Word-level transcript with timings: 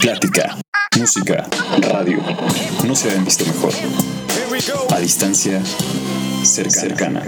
Plática, 0.00 0.56
música, 0.98 1.46
radio. 1.78 2.22
No 2.86 2.96
se 2.96 3.08
habían 3.08 3.24
visto 3.26 3.44
mejor. 3.44 3.72
A 4.90 4.98
distancia, 4.98 5.60
cercana. 6.42 7.22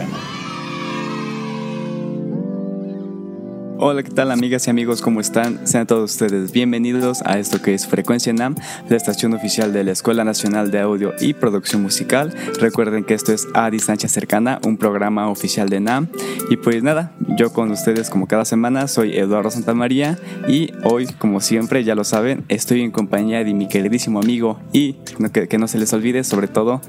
Hola, 3.85 4.04
¿qué 4.04 4.12
tal 4.12 4.30
amigas 4.30 4.69
y 4.69 4.71
amigos? 4.71 5.03
¿Cómo 5.03 5.21
están? 5.21 5.67
Sean 5.67 5.88
todos 5.88 6.12
ustedes 6.12 6.53
bienvenidos 6.53 7.21
a 7.24 7.40
esto 7.40 7.60
que 7.60 7.74
es 7.74 7.88
Frecuencia 7.88 8.33
NAM, 8.33 8.54
la 8.88 8.97
estación 8.97 9.35
oficial 9.35 9.72
de 9.72 9.83
la 9.83 9.90
Escuela 9.90 10.22
Nacional 10.22 10.71
de 10.71 10.78
Audio 10.78 11.15
y 11.19 11.35
Producción 11.35 11.83
Musical. 11.83 12.33
Recuerden 12.60 13.03
que 13.03 13.15
esto 13.15 13.33
es 13.33 13.48
A 13.54 13.69
Distancia 13.71 14.08
Cercana, 14.08 14.60
un 14.65 14.76
programa 14.76 15.29
oficial 15.29 15.69
de 15.69 15.80
NAM. 15.80 16.06
Y 16.48 16.59
pues 16.59 16.84
nada, 16.84 17.10
yo 17.37 17.52
con 17.52 17.73
ustedes 17.73 18.09
como 18.09 18.29
cada 18.29 18.45
semana 18.45 18.87
soy 18.87 19.16
Eduardo 19.16 19.51
Santamaría 19.51 20.16
y 20.46 20.71
hoy, 20.85 21.09
como 21.19 21.41
siempre, 21.41 21.83
ya 21.83 21.96
lo 21.96 22.05
saben, 22.05 22.45
estoy 22.49 22.83
en 22.83 22.93
compañía 22.93 23.43
de 23.43 23.52
mi 23.52 23.66
queridísimo 23.66 24.21
amigo 24.21 24.60
y 24.73 24.93
que, 25.33 25.49
que 25.49 25.59
no 25.59 25.66
se 25.66 25.79
les 25.79 25.93
olvide, 25.93 26.23
sobre 26.23 26.46
todo, 26.46 26.80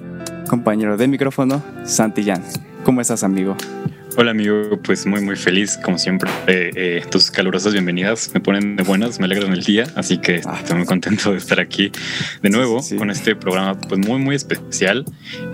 compañero 0.47 0.95
de 0.95 1.07
micrófono, 1.07 1.63
Santillán. 1.85 2.43
¿Cómo 2.83 3.01
estás, 3.01 3.23
amigo? 3.23 3.57
Hola 4.15 4.29
amigo, 4.29 4.77
pues 4.83 5.07
muy 5.07 5.21
muy 5.21 5.35
feliz 5.35 5.75
como 5.83 5.97
siempre. 5.97 6.29
Eh, 6.45 6.69
eh, 6.75 7.03
tus 7.09 7.31
calurosas 7.31 7.73
bienvenidas 7.73 8.29
me 8.35 8.39
ponen 8.39 8.75
de 8.75 8.83
buenas, 8.83 9.19
me 9.19 9.25
alegran 9.25 9.51
el 9.53 9.63
día, 9.63 9.85
así 9.95 10.19
que 10.19 10.41
ah. 10.45 10.57
estoy 10.59 10.77
muy 10.77 10.85
contento 10.85 11.31
de 11.31 11.37
estar 11.37 11.59
aquí 11.59 11.91
de 12.43 12.49
nuevo 12.51 12.79
con 12.99 13.09
este 13.09 13.35
programa 13.35 13.73
pues 13.79 13.99
muy 13.99 14.19
muy 14.19 14.35
especial. 14.35 15.03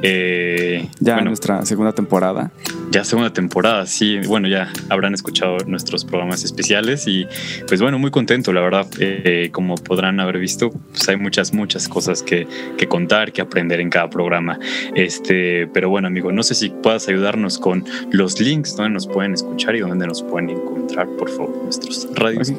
Eh, 0.02 0.90
ya 1.00 1.22
nuestra 1.22 1.66
segunda 1.66 1.94
temporada. 1.94 2.52
Ya 2.92 3.04
segunda 3.04 3.32
temporada, 3.32 3.86
sí. 3.86 4.20
Bueno, 4.28 4.48
ya 4.48 4.74
habrán 4.90 5.14
escuchado 5.14 5.58
nuestros 5.68 6.04
programas 6.04 6.44
especiales 6.44 7.08
y 7.08 7.28
pues 7.68 7.82
bueno, 7.82 7.98
muy 8.00 8.12
contento, 8.12 8.52
la 8.52 8.62
verdad. 8.62 8.88
Eh, 9.00 9.50
como 9.54 9.76
podrán 9.76 10.20
haber 10.20 10.40
visto, 10.40 10.72
pues 10.72 11.08
hay 11.08 11.16
muchas 11.16 11.54
muchas 11.54 11.88
cosas 11.88 12.24
que, 12.24 12.48
que 12.78 12.88
contar, 12.88 13.32
que 13.32 13.42
aprender 13.42 13.80
en 13.80 13.90
cada 13.90 14.10
programa. 14.10 14.60
Este, 14.96 15.68
pero 15.68 15.90
bueno 15.90 16.08
amigo, 16.08 16.32
no 16.32 16.44
sé 16.44 16.56
si 16.56 16.70
puedas 16.70 17.08
ayudarnos 17.08 17.58
con 17.58 17.86
los 18.12 18.40
links 18.50 18.76
donde 18.76 18.94
nos 18.94 19.06
pueden 19.06 19.34
escuchar 19.34 19.76
y 19.76 19.80
donde 19.82 20.08
nos 20.08 20.24
pueden 20.24 20.50
encontrar, 20.50 21.08
por 21.18 21.30
favor, 21.30 21.56
nuestros 21.64 22.08
radios 22.16 22.50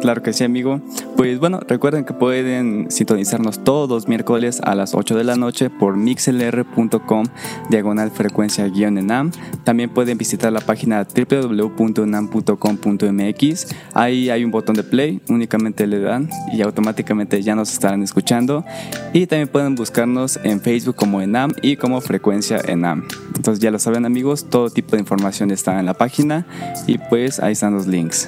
Claro 0.00 0.22
que 0.22 0.32
sí, 0.32 0.44
amigo. 0.44 0.80
Pues 1.16 1.38
bueno, 1.38 1.60
recuerden 1.68 2.06
que 2.06 2.14
pueden 2.14 2.90
sintonizarnos 2.90 3.62
todos 3.62 3.90
los 3.90 4.08
miércoles 4.08 4.62
a 4.64 4.74
las 4.74 4.94
8 4.94 5.14
de 5.14 5.24
la 5.24 5.36
noche 5.36 5.68
por 5.68 5.94
mixlr.com 5.96 7.26
diagonal 7.68 8.10
frecuencia 8.10 8.66
guion 8.68 8.96
enam. 8.96 9.30
También 9.62 9.90
pueden 9.90 10.16
visitar 10.16 10.50
la 10.52 10.60
página 10.60 11.04
www.enam.com.mx. 11.04 13.66
Ahí 13.92 14.30
hay 14.30 14.42
un 14.42 14.50
botón 14.50 14.76
de 14.76 14.84
play, 14.84 15.20
únicamente 15.28 15.86
le 15.86 16.00
dan 16.00 16.30
y 16.50 16.62
automáticamente 16.62 17.42
ya 17.42 17.54
nos 17.54 17.70
estarán 17.70 18.02
escuchando. 18.02 18.64
Y 19.12 19.26
también 19.26 19.48
pueden 19.48 19.74
buscarnos 19.74 20.40
en 20.42 20.62
Facebook 20.62 20.96
como 20.96 21.20
enam 21.20 21.52
y 21.60 21.76
como 21.76 22.00
frecuencia 22.00 22.58
enam. 22.66 23.06
Entonces 23.36 23.62
ya 23.62 23.70
lo 23.70 23.78
saben 23.78 24.06
amigos, 24.06 24.46
todo 24.48 24.70
tipo 24.70 24.92
de 24.92 25.00
información 25.00 25.50
está 25.50 25.78
en 25.78 25.84
la 25.84 25.92
página 25.94 26.46
y 26.86 26.96
pues 26.96 27.38
ahí 27.40 27.52
están 27.52 27.74
los 27.74 27.86
links. 27.86 28.26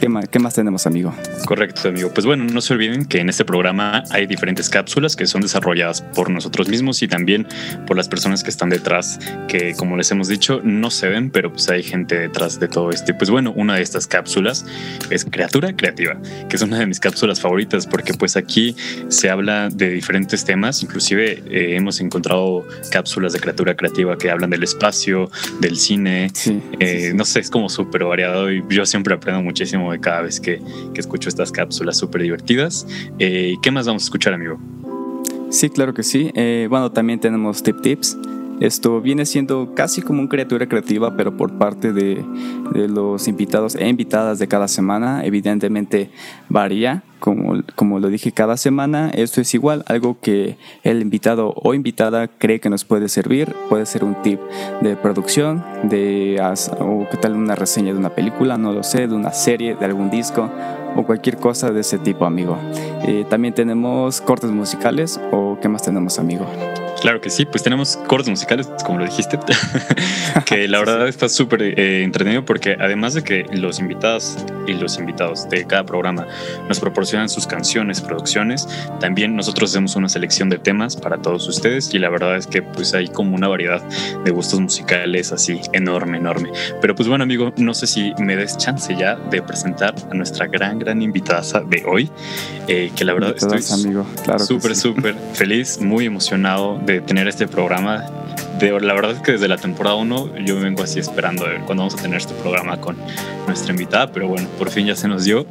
¿Qué 0.00 0.38
más, 0.38 0.54
tenemos, 0.54 0.86
amigo? 0.86 1.14
Correcto, 1.46 1.88
amigo. 1.88 2.10
Pues 2.12 2.26
bueno, 2.26 2.44
no 2.44 2.60
se 2.60 2.74
olviden 2.74 3.06
que 3.06 3.20
en 3.20 3.28
este 3.28 3.44
programa 3.44 4.04
hay 4.10 4.26
diferentes 4.26 4.68
cápsulas 4.68 5.16
que 5.16 5.26
son 5.26 5.40
desarrolladas 5.40 6.02
por 6.02 6.30
nosotros 6.30 6.68
mismos 6.68 7.02
y 7.02 7.08
también 7.08 7.46
por 7.86 7.96
las 7.96 8.08
personas 8.08 8.42
que 8.42 8.50
están 8.50 8.68
detrás, 8.68 9.18
que 9.48 9.74
como 9.74 9.96
les 9.96 10.10
hemos 10.10 10.28
dicho, 10.28 10.60
no 10.62 10.90
se 10.90 11.08
ven, 11.08 11.30
pero 11.30 11.50
pues 11.50 11.68
hay 11.68 11.82
gente 11.82 12.18
detrás 12.18 12.60
de 12.60 12.68
todo 12.68 12.90
esto. 12.90 13.16
pues 13.16 13.30
bueno, 13.30 13.52
una 13.56 13.76
de 13.76 13.82
estas 13.82 14.06
cápsulas 14.06 14.66
es 15.10 15.24
Criatura 15.24 15.74
Creativa, 15.74 16.16
que 16.48 16.56
es 16.56 16.62
una 16.62 16.78
de 16.78 16.86
mis 16.86 17.00
cápsulas 17.00 17.40
favoritas 17.40 17.86
porque 17.86 18.14
pues 18.14 18.36
aquí 18.36 18.76
se 19.08 19.30
habla 19.30 19.68
de 19.70 19.90
diferentes 19.90 20.44
temas, 20.44 20.82
inclusive 20.82 21.42
eh, 21.50 21.76
hemos 21.76 22.00
encontrado 22.00 22.66
cápsulas 22.90 23.32
de 23.32 23.40
Criatura 23.40 23.74
Creativa 23.74 24.18
que 24.18 24.30
hablan 24.30 24.50
del 24.50 24.62
espacio, 24.62 25.30
del 25.60 25.76
cine, 25.76 26.30
eh, 26.80 27.12
no 27.14 27.24
sé, 27.24 27.40
es 27.40 27.50
como 27.50 27.68
súper 27.68 28.04
variado 28.04 28.52
y 28.52 28.62
yo 28.68 28.84
siempre 28.86 29.14
aprendo 29.14 29.42
muchísimo 29.42 29.83
de 29.92 30.00
cada 30.00 30.22
vez 30.22 30.40
que, 30.40 30.60
escucho 30.94 31.28
estas 31.28 31.52
cápsulas 31.52 31.96
súper 31.96 32.22
divertidas. 32.22 32.86
Eh, 33.18 33.54
¿Qué 33.62 33.70
más 33.70 33.86
vamos 33.86 34.04
a 34.04 34.06
escuchar, 34.06 34.34
amigo? 34.34 34.58
Sí, 35.50 35.70
claro 35.70 35.94
que 35.94 36.02
sí. 36.02 36.30
Eh, 36.34 36.66
bueno, 36.68 36.90
también 36.92 37.20
tenemos 37.20 37.62
tip 37.62 37.80
tips. 37.80 38.16
Esto 38.60 39.00
viene 39.00 39.26
siendo 39.26 39.74
casi 39.74 40.00
como 40.00 40.20
una 40.20 40.28
criatura 40.28 40.66
creativa, 40.68 41.16
pero 41.16 41.36
por 41.36 41.58
parte 41.58 41.92
de, 41.92 42.24
de, 42.72 42.88
los 42.88 43.26
invitados 43.26 43.74
e 43.74 43.88
invitadas 43.88 44.38
de 44.38 44.46
cada 44.46 44.68
semana. 44.68 45.24
Evidentemente 45.24 46.10
varía, 46.48 47.02
como, 47.24 47.62
como 47.74 48.00
lo 48.00 48.08
dije 48.08 48.32
cada 48.32 48.58
semana. 48.58 49.08
Esto 49.08 49.40
es 49.40 49.54
igual, 49.54 49.82
algo 49.86 50.18
que 50.20 50.58
el 50.82 51.00
invitado 51.00 51.54
o 51.56 51.72
invitada 51.72 52.28
cree 52.28 52.60
que 52.60 52.68
nos 52.68 52.84
puede 52.84 53.08
servir. 53.08 53.56
Puede 53.70 53.86
ser 53.86 54.04
un 54.04 54.20
tip 54.22 54.38
de 54.82 54.94
producción, 54.94 55.64
de 55.84 56.38
o 56.80 57.06
qué 57.10 57.16
tal 57.16 57.32
una 57.32 57.54
reseña 57.54 57.94
de 57.94 57.98
una 57.98 58.10
película, 58.10 58.58
no 58.58 58.74
lo 58.74 58.82
sé, 58.82 59.08
de 59.08 59.14
una 59.14 59.32
serie, 59.32 59.74
de 59.74 59.86
algún 59.86 60.10
disco 60.10 60.50
o 60.96 61.04
cualquier 61.04 61.38
cosa 61.38 61.70
de 61.70 61.80
ese 61.80 61.96
tipo, 61.96 62.26
amigo. 62.26 62.58
Eh, 63.06 63.24
también 63.30 63.54
tenemos 63.54 64.20
cortes 64.20 64.50
musicales 64.50 65.18
o 65.32 65.56
qué 65.62 65.70
más 65.70 65.82
tenemos, 65.82 66.18
amigo. 66.18 66.44
Claro 67.04 67.20
que 67.20 67.28
sí, 67.28 67.44
pues 67.44 67.62
tenemos 67.62 67.98
cortes 68.06 68.30
musicales, 68.30 68.66
como 68.82 69.00
lo 69.00 69.04
dijiste, 69.04 69.38
que 70.46 70.66
la 70.68 70.78
verdad 70.78 71.06
está 71.06 71.28
súper 71.28 71.60
eh, 71.60 72.02
entretenido 72.02 72.46
porque 72.46 72.78
además 72.80 73.12
de 73.12 73.22
que 73.22 73.44
los 73.52 73.78
invitados 73.78 74.38
y 74.66 74.72
los 74.72 74.98
invitados 74.98 75.46
de 75.50 75.66
cada 75.66 75.84
programa 75.84 76.26
nos 76.66 76.80
proporcionan 76.80 77.28
sus 77.28 77.46
canciones, 77.46 78.00
producciones, 78.00 78.66
también 79.00 79.36
nosotros 79.36 79.72
hacemos 79.72 79.96
una 79.96 80.08
selección 80.08 80.48
de 80.48 80.56
temas 80.56 80.96
para 80.96 81.20
todos 81.20 81.46
ustedes 81.46 81.92
y 81.92 81.98
la 81.98 82.08
verdad 82.08 82.38
es 82.38 82.46
que 82.46 82.62
pues 82.62 82.94
hay 82.94 83.08
como 83.08 83.36
una 83.36 83.48
variedad 83.48 83.82
de 84.24 84.30
gustos 84.30 84.58
musicales 84.60 85.30
así 85.30 85.60
enorme, 85.74 86.16
enorme. 86.16 86.52
Pero 86.80 86.94
pues 86.94 87.06
bueno 87.06 87.24
amigo, 87.24 87.52
no 87.58 87.74
sé 87.74 87.86
si 87.86 88.14
me 88.18 88.34
des 88.34 88.56
chance 88.56 88.96
ya 88.96 89.16
de 89.16 89.42
presentar 89.42 89.94
a 90.10 90.14
nuestra 90.14 90.46
gran, 90.46 90.78
gran 90.78 91.02
invitada 91.02 91.60
de 91.68 91.84
hoy, 91.86 92.10
eh, 92.66 92.90
que 92.96 93.04
la 93.04 93.12
verdad 93.12 93.34
estoy 93.36 93.60
súper, 94.38 94.74
súper 94.74 95.14
feliz, 95.34 95.78
muy 95.82 96.06
emocionado 96.06 96.78
de 96.78 96.93
tener 97.00 97.28
este 97.28 97.46
programa. 97.46 98.04
De, 98.58 98.78
la 98.80 98.94
verdad 98.94 99.12
es 99.12 99.20
que 99.20 99.32
desde 99.32 99.48
la 99.48 99.56
temporada 99.56 99.96
1 99.96 100.38
yo 100.44 100.60
vengo 100.60 100.82
así 100.82 100.98
esperando 100.98 101.44
a 101.44 101.48
ver 101.48 101.60
cuándo 101.60 101.82
vamos 101.82 101.94
a 101.94 102.02
tener 102.02 102.18
este 102.18 102.34
programa 102.34 102.80
con 102.80 102.96
nuestra 103.46 103.72
invitada, 103.72 104.10
pero 104.12 104.28
bueno, 104.28 104.48
por 104.58 104.70
fin 104.70 104.86
ya 104.86 104.96
se 104.96 105.08
nos 105.08 105.24
dio. 105.24 105.46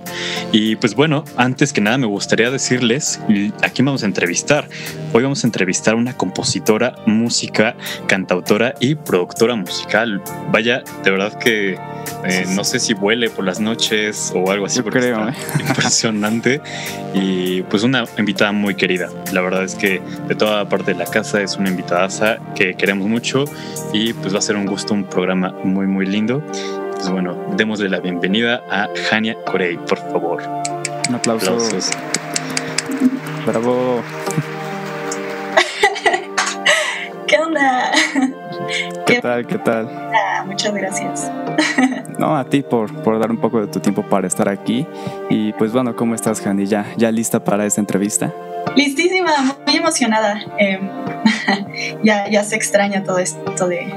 Y 0.51 0.75
pues 0.77 0.95
bueno, 0.95 1.23
antes 1.37 1.73
que 1.73 1.81
nada 1.81 1.97
me 1.97 2.07
gustaría 2.07 2.49
decirles, 2.51 3.19
a 3.61 3.69
quién 3.69 3.85
vamos 3.85 4.03
a 4.03 4.05
entrevistar. 4.05 4.67
Hoy 5.13 5.23
vamos 5.23 5.43
a 5.43 5.47
entrevistar 5.47 5.93
a 5.93 5.97
una 5.97 6.15
compositora, 6.15 6.95
música, 7.05 7.75
cantautora 8.07 8.75
y 8.79 8.95
productora 8.95 9.55
musical. 9.55 10.21
Vaya, 10.51 10.83
de 11.03 11.11
verdad 11.11 11.37
que 11.39 11.77
eh, 12.25 12.45
no 12.49 12.63
sé 12.63 12.79
si 12.79 12.93
vuele 12.93 13.29
por 13.29 13.45
las 13.45 13.59
noches 13.59 14.31
o 14.35 14.51
algo 14.51 14.65
así, 14.65 14.81
porque 14.81 14.99
creo, 14.99 15.29
¿eh? 15.29 15.33
impresionante. 15.67 16.61
Y 17.13 17.61
pues 17.63 17.83
una 17.83 18.05
invitada 18.17 18.51
muy 18.51 18.75
querida. 18.75 19.09
La 19.31 19.41
verdad 19.41 19.63
es 19.63 19.75
que 19.75 20.01
de 20.27 20.35
toda 20.35 20.67
parte 20.69 20.93
de 20.93 20.99
la 20.99 21.05
casa 21.05 21.41
es 21.41 21.57
una 21.57 21.69
invitada 21.69 22.03
que 22.55 22.73
queremos 22.75 22.92
mucho 23.01 23.45
y 23.91 24.13
pues 24.13 24.33
va 24.33 24.39
a 24.39 24.41
ser 24.41 24.55
un 24.55 24.65
gusto, 24.65 24.93
un 24.93 25.05
programa 25.05 25.53
muy, 25.63 25.87
muy 25.87 26.05
lindo. 26.05 26.43
Pues 26.95 27.09
bueno, 27.09 27.37
démosle 27.57 27.89
la 27.89 27.99
bienvenida 27.99 28.63
a 28.69 28.87
Jania 29.09 29.35
Corey, 29.45 29.77
por 29.77 29.97
favor. 29.97 30.41
Un 31.09 31.15
aplauso. 31.15 31.53
Aplausos. 31.53 31.91
Bravo. 33.45 34.01
¿Qué 37.27 37.37
onda? 37.37 37.91
¿Qué, 39.05 39.19
tal? 39.21 39.45
¿Qué 39.45 39.57
tal? 39.57 39.89
Ah, 40.13 40.43
muchas 40.45 40.73
gracias. 40.73 41.31
No, 42.19 42.37
a 42.37 42.45
ti 42.45 42.61
por, 42.61 42.93
por 43.01 43.19
dar 43.19 43.31
un 43.31 43.38
poco 43.38 43.59
de 43.59 43.67
tu 43.67 43.79
tiempo 43.79 44.03
para 44.03 44.27
estar 44.27 44.47
aquí. 44.47 44.88
Y 45.29 45.51
pues 45.53 45.73
bueno, 45.73 45.95
¿cómo 45.95 46.13
estás, 46.13 46.39
Jani? 46.39 46.67
¿Ya, 46.67 46.85
ya 46.95 47.11
lista 47.11 47.44
para 47.44 47.65
esta 47.65 47.81
entrevista? 47.81 48.31
Listísima, 48.75 49.31
muy 49.65 49.75
emocionada. 49.75 50.39
Em, 50.57 50.89
ya, 52.03 52.29
ya 52.29 52.44
se 52.44 52.55
extraña 52.55 53.03
todo 53.03 53.17
esto 53.17 53.67
de, 53.67 53.91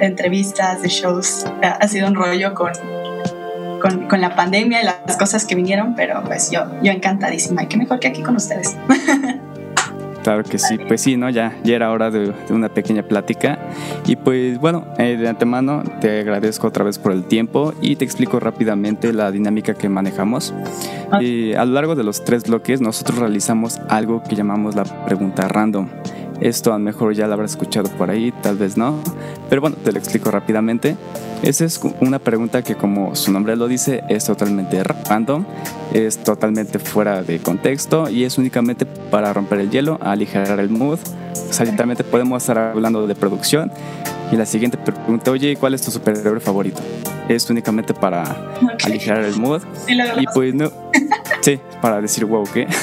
entrevistas, 0.00 0.82
de 0.82 0.88
shows. 0.88 1.46
Ha 1.62 1.88
sido 1.88 2.08
un 2.08 2.14
rollo 2.14 2.54
con, 2.54 2.72
con, 3.80 4.08
con, 4.08 4.20
la 4.20 4.36
pandemia 4.36 4.82
y 4.82 4.84
las 4.84 5.16
cosas 5.16 5.46
que 5.46 5.54
vinieron, 5.54 5.94
pero 5.94 6.22
pues 6.24 6.50
yo, 6.50 6.66
yo 6.82 6.92
encantadísima. 6.92 7.64
Y 7.64 7.66
qué 7.66 7.76
mejor 7.76 8.00
que 8.00 8.08
aquí 8.08 8.22
con 8.22 8.36
ustedes. 8.36 8.76
Claro 10.22 10.44
que 10.44 10.58
sí, 10.58 10.78
pues 10.78 11.00
sí, 11.00 11.16
¿no? 11.16 11.30
Ya, 11.30 11.56
ya 11.64 11.74
era 11.74 11.90
hora 11.90 12.10
de, 12.10 12.32
una 12.50 12.68
pequeña 12.68 13.02
plática. 13.02 13.58
Y 14.06 14.16
pues 14.16 14.58
bueno, 14.58 14.86
eh, 14.98 15.16
de 15.16 15.28
antemano 15.28 15.82
te 16.00 16.20
agradezco 16.20 16.68
otra 16.68 16.84
vez 16.84 16.98
por 16.98 17.12
el 17.12 17.24
tiempo 17.24 17.74
y 17.80 17.96
te 17.96 18.04
explico 18.04 18.38
rápidamente 18.38 19.12
la 19.12 19.30
dinámica 19.30 19.74
que 19.74 19.88
manejamos. 19.88 20.54
Ah. 21.10 21.18
Eh, 21.20 21.56
a 21.56 21.64
lo 21.64 21.72
largo 21.72 21.94
de 21.94 22.04
los 22.04 22.24
tres 22.24 22.44
bloques 22.44 22.80
nosotros 22.80 23.18
realizamos 23.18 23.78
algo 23.88 24.22
que 24.22 24.36
llamamos 24.36 24.74
la 24.74 24.84
pregunta 24.84 25.48
random. 25.48 25.88
Esto 26.42 26.72
a 26.72 26.78
lo 26.78 26.84
mejor 26.84 27.14
ya 27.14 27.28
lo 27.28 27.34
habrás 27.34 27.52
escuchado 27.52 27.88
por 27.90 28.10
ahí, 28.10 28.32
tal 28.42 28.56
vez 28.56 28.76
no. 28.76 28.98
Pero 29.48 29.60
bueno, 29.60 29.76
te 29.76 29.92
lo 29.92 29.98
explico 29.98 30.28
rápidamente. 30.32 30.96
Esa 31.44 31.64
es 31.64 31.80
una 32.00 32.18
pregunta 32.18 32.62
que 32.62 32.74
como 32.74 33.14
su 33.14 33.30
nombre 33.30 33.54
lo 33.54 33.68
dice 33.68 34.02
es 34.08 34.24
totalmente 34.24 34.82
random, 34.82 35.44
es 35.92 36.18
totalmente 36.18 36.80
fuera 36.80 37.22
de 37.22 37.38
contexto 37.38 38.10
y 38.10 38.24
es 38.24 38.38
únicamente 38.38 38.86
para 38.86 39.32
romper 39.32 39.60
el 39.60 39.70
hielo, 39.70 39.98
aligerar 40.02 40.58
el 40.58 40.68
mood. 40.68 40.98
O 41.48 41.52
sea, 41.52 41.64
literalmente 41.64 42.02
podemos 42.02 42.42
estar 42.42 42.58
hablando 42.58 43.06
de 43.06 43.14
producción 43.14 43.70
y 44.32 44.36
la 44.36 44.46
siguiente 44.46 44.78
pregunta, 44.78 45.30
oye, 45.30 45.56
¿cuál 45.56 45.74
es 45.74 45.82
tu 45.82 45.92
superhéroe 45.92 46.40
favorito? 46.40 46.82
Es 47.28 47.48
únicamente 47.50 47.94
para 47.94 48.52
aligerar 48.84 49.22
el 49.24 49.36
mood. 49.36 49.62
y 49.88 50.24
pues 50.34 50.54
no, 50.54 50.72
sí, 51.40 51.60
para 51.80 52.00
decir, 52.00 52.24
wow, 52.24 52.44
¿qué? 52.52 52.66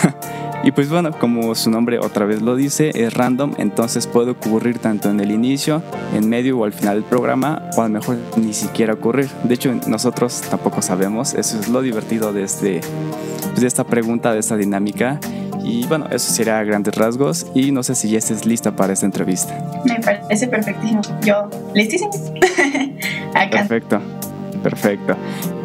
Y 0.63 0.71
pues 0.71 0.89
bueno, 0.89 1.11
como 1.11 1.55
su 1.55 1.71
nombre 1.71 1.99
otra 1.99 2.25
vez 2.25 2.41
lo 2.41 2.55
dice, 2.55 2.91
es 2.93 3.13
random, 3.13 3.53
entonces 3.57 4.07
puede 4.07 4.31
ocurrir 4.31 4.79
tanto 4.79 5.09
en 5.09 5.19
el 5.21 5.31
inicio, 5.31 5.81
en 6.13 6.27
medio 6.27 6.59
o 6.59 6.65
al 6.65 6.73
final 6.73 6.95
del 6.95 7.03
programa, 7.05 7.69
o 7.77 7.81
a 7.81 7.87
lo 7.87 7.93
mejor 7.93 8.17
ni 8.35 8.53
siquiera 8.53 8.93
ocurrir. 8.93 9.29
De 9.43 9.55
hecho, 9.55 9.73
nosotros 9.87 10.41
tampoco 10.49 10.81
sabemos, 10.81 11.33
eso 11.33 11.59
es 11.59 11.69
lo 11.69 11.81
divertido 11.81 12.33
de, 12.33 12.43
este, 12.43 12.81
de 13.57 13.67
esta 13.67 13.85
pregunta, 13.85 14.33
de 14.33 14.39
esta 14.39 14.57
dinámica. 14.57 15.19
Y 15.63 15.85
bueno, 15.87 16.07
eso 16.11 16.31
sería 16.33 16.59
a 16.59 16.63
grandes 16.63 16.95
rasgos 16.95 17.45
y 17.53 17.71
no 17.71 17.83
sé 17.83 17.95
si 17.95 18.09
ya 18.09 18.17
estés 18.17 18.45
lista 18.45 18.75
para 18.75 18.93
esta 18.93 19.05
entrevista. 19.05 19.55
Me 19.85 19.99
parece 19.99 20.47
perfectísimo. 20.47 21.01
Yo, 21.23 21.49
listísimo. 21.73 22.11
Perfecto. 23.51 24.01
Perfecto. 24.63 25.15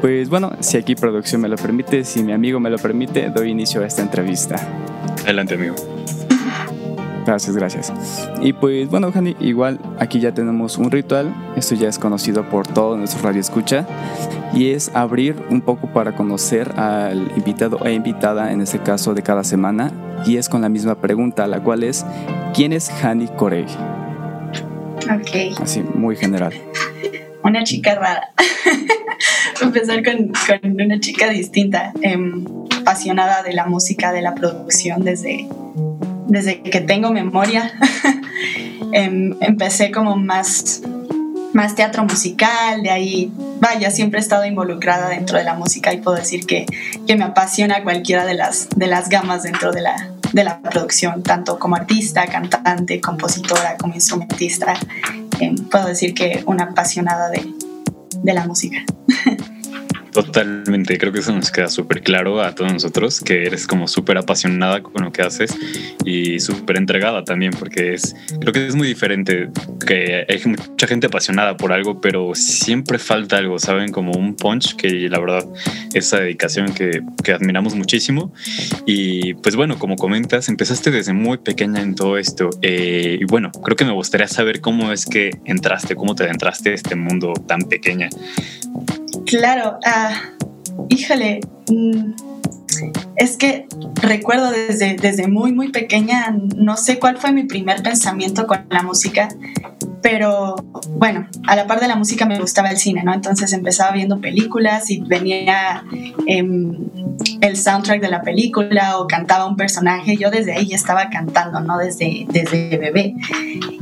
Pues 0.00 0.28
bueno, 0.28 0.52
si 0.60 0.76
aquí 0.76 0.94
producción 0.94 1.40
me 1.40 1.48
lo 1.48 1.56
permite, 1.56 2.04
si 2.04 2.22
mi 2.22 2.32
amigo 2.32 2.60
me 2.60 2.70
lo 2.70 2.78
permite, 2.78 3.30
doy 3.30 3.50
inicio 3.50 3.82
a 3.82 3.86
esta 3.86 4.02
entrevista. 4.02 4.56
Adelante, 5.24 5.54
amigo. 5.54 5.74
Gracias, 7.26 7.56
gracias. 7.56 7.92
Y 8.42 8.52
pues 8.52 8.88
bueno, 8.90 9.10
Jani, 9.10 9.34
igual 9.40 9.80
aquí 9.98 10.20
ya 10.20 10.32
tenemos 10.32 10.76
un 10.76 10.90
ritual, 10.90 11.34
esto 11.56 11.74
ya 11.74 11.88
es 11.88 11.98
conocido 11.98 12.48
por 12.50 12.66
todo 12.66 12.98
nuestro 12.98 13.22
radio 13.22 13.40
escucha, 13.40 13.86
y 14.52 14.70
es 14.70 14.90
abrir 14.94 15.34
un 15.48 15.62
poco 15.62 15.86
para 15.86 16.14
conocer 16.14 16.78
al 16.78 17.32
invitado 17.34 17.80
e 17.84 17.94
invitada, 17.94 18.52
en 18.52 18.60
este 18.60 18.78
caso 18.78 19.14
de 19.14 19.22
cada 19.22 19.42
semana, 19.42 19.90
y 20.26 20.36
es 20.36 20.50
con 20.50 20.60
la 20.60 20.68
misma 20.68 20.96
pregunta, 20.96 21.46
la 21.46 21.62
cual 21.62 21.82
es, 21.82 22.04
¿quién 22.52 22.74
es 22.74 22.90
Hani 23.02 23.28
Corey? 23.28 23.64
Ok. 25.04 25.60
Así, 25.60 25.82
muy 25.94 26.16
general. 26.16 26.52
Una 27.44 27.62
chica 27.62 27.94
rara. 27.94 28.30
empezar 29.60 30.02
con, 30.02 30.32
con, 30.46 30.80
una 30.80 30.98
chica 31.00 31.28
distinta, 31.28 31.92
em, 32.02 32.44
apasionada 32.80 33.42
de 33.42 33.52
la 33.52 33.66
música, 33.66 34.12
de 34.12 34.22
la 34.22 34.34
producción 34.34 35.04
desde, 35.04 35.46
desde 36.26 36.62
que 36.62 36.80
tengo 36.80 37.10
memoria. 37.10 37.72
Em, 38.92 39.34
empecé 39.40 39.90
como 39.90 40.14
más, 40.14 40.82
más 41.52 41.74
teatro 41.74 42.04
musical, 42.04 42.80
de 42.84 42.90
ahí, 42.90 43.32
vaya, 43.58 43.90
siempre 43.90 44.20
he 44.20 44.22
estado 44.22 44.44
involucrada 44.44 45.08
dentro 45.08 45.36
de 45.36 45.42
la 45.42 45.54
música 45.54 45.92
y 45.92 45.96
puedo 45.96 46.16
decir 46.16 46.46
que, 46.46 46.64
que 47.04 47.16
me 47.16 47.24
apasiona 47.24 47.82
cualquiera 47.82 48.24
de 48.24 48.34
las, 48.34 48.68
de 48.76 48.86
las 48.86 49.08
gamas 49.08 49.42
dentro 49.42 49.72
de 49.72 49.80
la, 49.80 50.10
de 50.32 50.44
la 50.44 50.60
producción, 50.60 51.24
tanto 51.24 51.58
como 51.58 51.74
artista, 51.74 52.26
cantante, 52.26 53.00
compositora, 53.00 53.76
como 53.76 53.94
instrumentista. 53.94 54.74
Em, 55.40 55.56
puedo 55.56 55.86
decir 55.86 56.14
que 56.14 56.42
una 56.46 56.64
apasionada 56.64 57.30
de, 57.30 57.46
de 58.22 58.34
la 58.34 58.46
música. 58.46 58.78
Totalmente, 60.14 60.96
creo 60.96 61.12
que 61.12 61.18
eso 61.18 61.34
nos 61.34 61.50
queda 61.50 61.66
súper 61.66 62.00
claro 62.00 62.40
a 62.40 62.54
todos 62.54 62.72
nosotros, 62.72 63.20
que 63.20 63.46
eres 63.46 63.66
como 63.66 63.88
súper 63.88 64.16
apasionada 64.16 64.80
con 64.80 65.02
lo 65.02 65.10
que 65.10 65.22
haces 65.22 65.52
y 66.04 66.38
súper 66.38 66.76
entregada 66.76 67.24
también, 67.24 67.52
porque 67.58 67.94
es, 67.94 68.14
creo 68.40 68.52
que 68.52 68.64
es 68.64 68.76
muy 68.76 68.86
diferente, 68.86 69.48
que 69.84 70.24
hay 70.28 70.40
mucha 70.46 70.86
gente 70.86 71.08
apasionada 71.08 71.56
por 71.56 71.72
algo, 71.72 72.00
pero 72.00 72.30
siempre 72.36 73.00
falta 73.00 73.38
algo, 73.38 73.58
¿saben? 73.58 73.90
Como 73.90 74.12
un 74.12 74.36
punch, 74.36 74.76
que 74.76 75.08
la 75.08 75.18
verdad, 75.18 75.48
esa 75.94 76.20
dedicación 76.20 76.72
que, 76.74 77.02
que 77.24 77.32
admiramos 77.32 77.74
muchísimo. 77.74 78.32
Y 78.86 79.34
pues 79.34 79.56
bueno, 79.56 79.80
como 79.80 79.96
comentas, 79.96 80.48
empezaste 80.48 80.92
desde 80.92 81.12
muy 81.12 81.38
pequeña 81.38 81.82
en 81.82 81.96
todo 81.96 82.18
esto. 82.18 82.50
Eh, 82.62 83.18
y 83.20 83.24
bueno, 83.24 83.50
creo 83.50 83.74
que 83.74 83.84
me 83.84 83.92
gustaría 83.92 84.28
saber 84.28 84.60
cómo 84.60 84.92
es 84.92 85.06
que 85.06 85.30
entraste, 85.44 85.96
cómo 85.96 86.14
te 86.14 86.22
adentraste 86.22 86.70
a 86.70 86.74
este 86.74 86.94
mundo 86.94 87.32
tan 87.48 87.62
pequeña. 87.62 88.08
Claro, 89.26 89.78
ah, 89.84 90.12
híjole, 90.88 91.40
mm, 91.70 92.12
es 93.16 93.36
que 93.36 93.66
recuerdo 94.02 94.50
desde, 94.50 94.96
desde 94.96 95.28
muy, 95.28 95.52
muy 95.52 95.70
pequeña, 95.70 96.34
no 96.56 96.76
sé 96.76 96.98
cuál 96.98 97.16
fue 97.16 97.32
mi 97.32 97.44
primer 97.44 97.82
pensamiento 97.82 98.46
con 98.46 98.66
la 98.70 98.82
música, 98.82 99.28
pero 100.02 100.56
bueno, 100.90 101.26
a 101.46 101.56
la 101.56 101.66
par 101.66 101.80
de 101.80 101.88
la 101.88 101.96
música 101.96 102.26
me 102.26 102.38
gustaba 102.38 102.68
el 102.70 102.76
cine, 102.76 103.02
¿no? 103.04 103.14
Entonces 103.14 103.52
empezaba 103.52 103.92
viendo 103.92 104.20
películas 104.20 104.90
y 104.90 105.00
venía 105.00 105.84
em, 106.26 106.76
el 107.40 107.56
soundtrack 107.56 108.02
de 108.02 108.10
la 108.10 108.22
película 108.22 108.98
o 108.98 109.06
cantaba 109.06 109.46
un 109.46 109.56
personaje, 109.56 110.16
yo 110.16 110.30
desde 110.30 110.52
ahí 110.52 110.66
ya 110.66 110.76
estaba 110.76 111.08
cantando, 111.08 111.60
¿no? 111.60 111.78
Desde, 111.78 112.26
desde 112.28 112.76
bebé. 112.76 113.14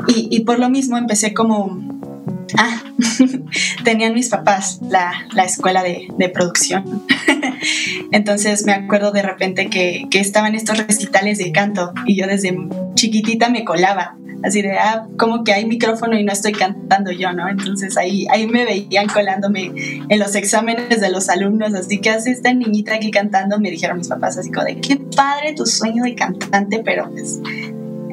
Y, 0.06 0.28
y 0.30 0.40
por 0.40 0.58
lo 0.58 0.70
mismo 0.70 0.96
empecé 0.96 1.34
como 1.34 1.80
Ah, 2.58 2.82
tenían 3.84 4.14
mis 4.14 4.28
papás 4.28 4.80
la, 4.88 5.12
la 5.32 5.44
escuela 5.44 5.82
de, 5.82 6.08
de 6.16 6.28
producción. 6.28 7.04
Entonces 8.12 8.64
me 8.64 8.72
acuerdo 8.72 9.12
de 9.12 9.22
repente 9.22 9.68
que, 9.68 10.06
que, 10.10 10.20
estaban 10.20 10.54
estos 10.54 10.78
recitales 10.78 11.38
de 11.38 11.52
canto 11.52 11.92
y 12.06 12.16
yo 12.16 12.26
desde 12.26 12.56
chiquitita 12.94 13.48
me 13.48 13.64
colaba. 13.64 14.16
Así 14.42 14.60
de, 14.60 14.72
ah, 14.72 15.06
como 15.18 15.44
que 15.44 15.52
hay 15.52 15.66
micrófono 15.66 16.18
y 16.18 16.24
no 16.24 16.32
estoy 16.32 16.50
cantando 16.52 17.12
yo, 17.12 17.32
¿no? 17.32 17.48
Entonces 17.48 17.96
ahí, 17.96 18.26
ahí 18.28 18.48
me 18.48 18.64
veían 18.64 19.06
colándome 19.06 19.70
en 20.08 20.18
los 20.18 20.34
exámenes 20.34 21.00
de 21.00 21.10
los 21.10 21.28
alumnos. 21.28 21.74
Así 21.74 22.00
que 22.00 22.10
hace 22.10 22.32
esta 22.32 22.52
niñita 22.52 22.94
aquí 22.94 23.12
cantando, 23.12 23.60
me 23.60 23.70
dijeron 23.70 23.98
mis 23.98 24.08
papás 24.08 24.38
así 24.38 24.50
como 24.50 24.66
de, 24.66 24.80
qué 24.80 24.96
padre 24.96 25.54
tu 25.54 25.64
sueño 25.64 26.02
de 26.02 26.16
cantante, 26.16 26.82
pero 26.84 27.08
pues 27.10 27.40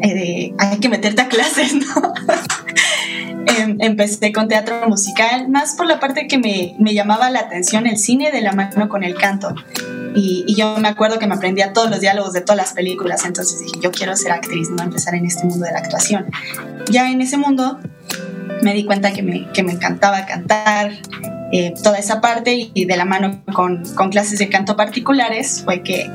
eh, 0.04 0.54
hay 0.58 0.78
que 0.80 0.90
meterte 0.90 1.22
a 1.24 1.28
clases, 1.28 1.74
¿no? 1.96 2.14
Em, 3.46 3.78
empecé 3.80 4.32
con 4.32 4.48
teatro 4.48 4.88
musical, 4.88 5.50
más 5.50 5.76
por 5.76 5.86
la 5.86 6.00
parte 6.00 6.28
que 6.28 6.38
me, 6.38 6.76
me, 6.80 6.94
llamaba 6.94 7.30
la 7.30 7.40
atención 7.40 7.88
el 7.88 7.98
cine 7.98 8.32
de 8.32 8.42
la 8.42 8.54
mano 8.54 8.90
con 8.90 9.04
el 9.04 9.16
canto. 9.16 9.54
Y, 10.16 10.44
y, 10.48 10.56
yo 10.56 10.78
me 10.78 10.88
acuerdo 10.88 11.20
que 11.20 11.28
me 11.28 11.36
aprendía 11.36 11.72
todos 11.72 11.90
los 11.90 12.00
diálogos 12.00 12.34
de 12.34 12.42
todas 12.42 12.58
las 12.58 12.74
películas, 12.74 13.26
entonces 13.26 13.60
dije, 13.60 13.80
yo 13.82 13.92
quiero 13.92 14.16
ser 14.16 14.32
actriz, 14.32 14.70
no 14.70 14.84
empezar 14.84 15.16
en 15.16 15.26
este 15.26 15.46
mundo 15.46 15.66
de 15.66 15.72
la 15.72 15.80
actuación. 15.80 16.26
Ya 16.90 17.12
en 17.12 17.22
ese 17.22 17.38
mundo 17.38 17.80
me 18.62 18.74
di 18.74 18.86
cuenta 18.86 19.14
que 19.14 19.24
me, 19.24 19.50
que 19.52 19.64
me 19.64 19.72
encantaba 19.72 20.26
cantar, 20.26 20.92
eh, 21.52 21.74
toda 21.84 21.98
esa 21.98 22.22
parte 22.22 22.70
y 22.74 22.86
de 22.86 22.98
la 22.98 23.06
mano 23.06 23.42
con, 23.54 23.84
clases 24.12 24.40
de 24.40 24.50
canto 24.50 24.76
particulares 24.76 25.62
fue 25.66 25.82
que 25.82 26.10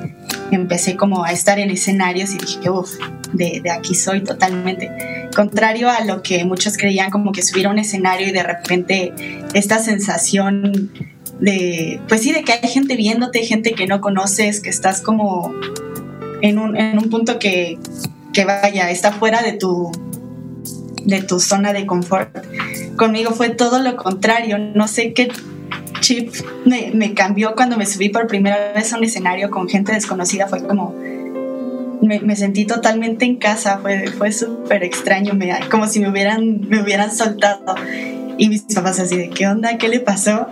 empecé 0.52 0.96
como 0.96 1.24
a 1.24 1.32
estar 1.32 1.58
en 1.58 1.70
escenarios 1.70 2.34
y 2.34 2.38
dije, 2.38 2.70
uff, 2.70 2.92
de, 3.32 3.60
de, 3.62 3.70
aquí 3.70 3.94
soy 3.94 4.22
totalmente. 4.22 4.90
Contrario 5.34 5.90
a 5.90 6.04
lo 6.04 6.22
que 6.22 6.44
muchos 6.44 6.76
creían 6.76 7.10
como 7.10 7.32
que 7.32 7.42
subir 7.42 7.66
a 7.66 7.70
un 7.70 7.78
escenario 7.78 8.28
y 8.28 8.32
de 8.32 8.42
repente 8.44 9.12
esta 9.54 9.80
sensación 9.80 10.92
de, 11.40 12.00
pues 12.08 12.22
sí, 12.22 12.32
de 12.32 12.44
que 12.44 12.52
hay 12.52 12.68
gente 12.68 12.94
viéndote, 12.96 13.40
gente 13.40 13.72
que 13.72 13.86
no 13.86 14.00
conoces, 14.00 14.60
que 14.60 14.70
estás 14.70 15.00
como 15.00 15.52
en 16.42 16.58
un, 16.58 16.76
en 16.76 16.98
un 16.98 17.10
punto 17.10 17.38
que, 17.38 17.78
que 18.32 18.44
vaya, 18.44 18.90
está 18.90 19.12
fuera 19.12 19.42
de 19.42 19.52
tu, 19.54 19.90
de 21.04 21.22
tu 21.22 21.40
zona 21.40 21.72
de 21.72 21.86
confort. 21.86 22.30
Conmigo 22.96 23.32
fue 23.32 23.50
todo 23.50 23.80
lo 23.80 23.96
contrario, 23.96 24.58
no 24.58 24.88
sé 24.88 25.12
qué 25.12 25.30
chip 26.00 26.34
me, 26.64 27.14
cambió 27.14 27.54
cuando 27.54 27.76
me 27.76 27.86
subí 27.86 28.08
por 28.10 28.26
primera 28.26 28.72
vez 28.72 28.92
a 28.92 28.98
un 28.98 29.04
escenario 29.04 29.50
con 29.50 29.68
gente 29.68 29.92
desconocida, 29.92 30.48
fue 30.48 30.62
como... 30.66 30.94
Me, 32.02 32.20
me 32.20 32.36
sentí 32.36 32.66
totalmente 32.66 33.24
en 33.24 33.36
casa, 33.36 33.78
fue, 33.78 34.08
fue 34.08 34.30
súper 34.30 34.84
extraño, 34.84 35.32
me, 35.32 35.50
como 35.70 35.86
si 35.86 36.00
me 36.00 36.10
hubieran, 36.10 36.60
me 36.68 36.82
hubieran 36.82 37.10
soltado. 37.10 37.76
Y 38.36 38.48
mis 38.50 38.62
papás 38.62 39.00
así 39.00 39.16
de, 39.16 39.30
¿qué 39.30 39.46
onda? 39.46 39.78
¿Qué 39.78 39.88
le 39.88 40.00
pasó? 40.00 40.48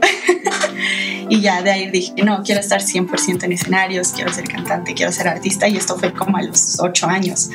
y 1.28 1.40
ya 1.40 1.60
de 1.62 1.70
ahí 1.70 1.90
dije, 1.90 2.14
no, 2.24 2.42
quiero 2.42 2.60
estar 2.60 2.80
100% 2.80 3.44
en 3.44 3.52
escenarios, 3.52 4.12
quiero 4.12 4.32
ser 4.32 4.44
cantante, 4.44 4.94
quiero 4.94 5.12
ser 5.12 5.28
artista. 5.28 5.68
Y 5.68 5.76
esto 5.76 5.96
fue 5.98 6.14
como 6.14 6.38
a 6.38 6.42
los 6.42 6.80
ocho 6.80 7.06
años. 7.06 7.50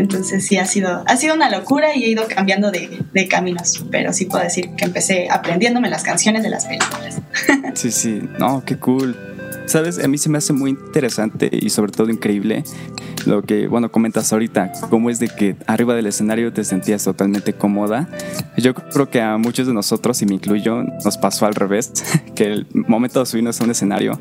Entonces 0.00 0.46
sí 0.46 0.56
ha 0.56 0.64
sido, 0.64 1.04
ha 1.06 1.16
sido 1.16 1.34
una 1.34 1.50
locura 1.50 1.94
y 1.94 2.04
he 2.04 2.08
ido 2.08 2.26
cambiando 2.26 2.70
de, 2.70 3.02
de, 3.12 3.28
caminos, 3.28 3.84
pero 3.90 4.12
sí 4.12 4.24
puedo 4.24 4.42
decir 4.42 4.70
que 4.76 4.86
empecé 4.86 5.28
aprendiéndome 5.30 5.90
las 5.90 6.02
canciones 6.02 6.42
de 6.42 6.50
las 6.50 6.66
películas. 6.66 7.20
Sí, 7.74 7.90
sí, 7.92 8.20
no, 8.38 8.64
qué 8.64 8.76
cool. 8.76 9.16
Sabes, 9.66 9.98
a 10.02 10.08
mí 10.08 10.18
se 10.18 10.28
me 10.28 10.38
hace 10.38 10.52
muy 10.52 10.70
interesante 10.70 11.48
y 11.52 11.70
sobre 11.70 11.92
todo 11.92 12.10
increíble 12.10 12.64
lo 13.26 13.42
que, 13.42 13.68
bueno, 13.68 13.90
comentas 13.90 14.32
ahorita, 14.32 14.72
cómo 14.88 15.10
es 15.10 15.18
de 15.18 15.28
que 15.28 15.56
arriba 15.66 15.94
del 15.94 16.06
escenario 16.06 16.52
te 16.52 16.64
sentías 16.64 17.04
totalmente 17.04 17.52
cómoda. 17.52 18.08
Yo 18.56 18.74
creo 18.74 19.10
que 19.10 19.20
a 19.20 19.36
muchos 19.38 19.66
de 19.66 19.74
nosotros, 19.74 20.20
y 20.22 20.26
me 20.26 20.34
incluyo, 20.34 20.82
nos 21.04 21.18
pasó 21.18 21.46
al 21.46 21.54
revés, 21.54 21.92
que 22.34 22.44
el 22.44 22.66
momento 22.72 23.20
de 23.20 23.26
subirnos 23.26 23.60
a 23.60 23.64
un 23.64 23.70
escenario 23.70 24.18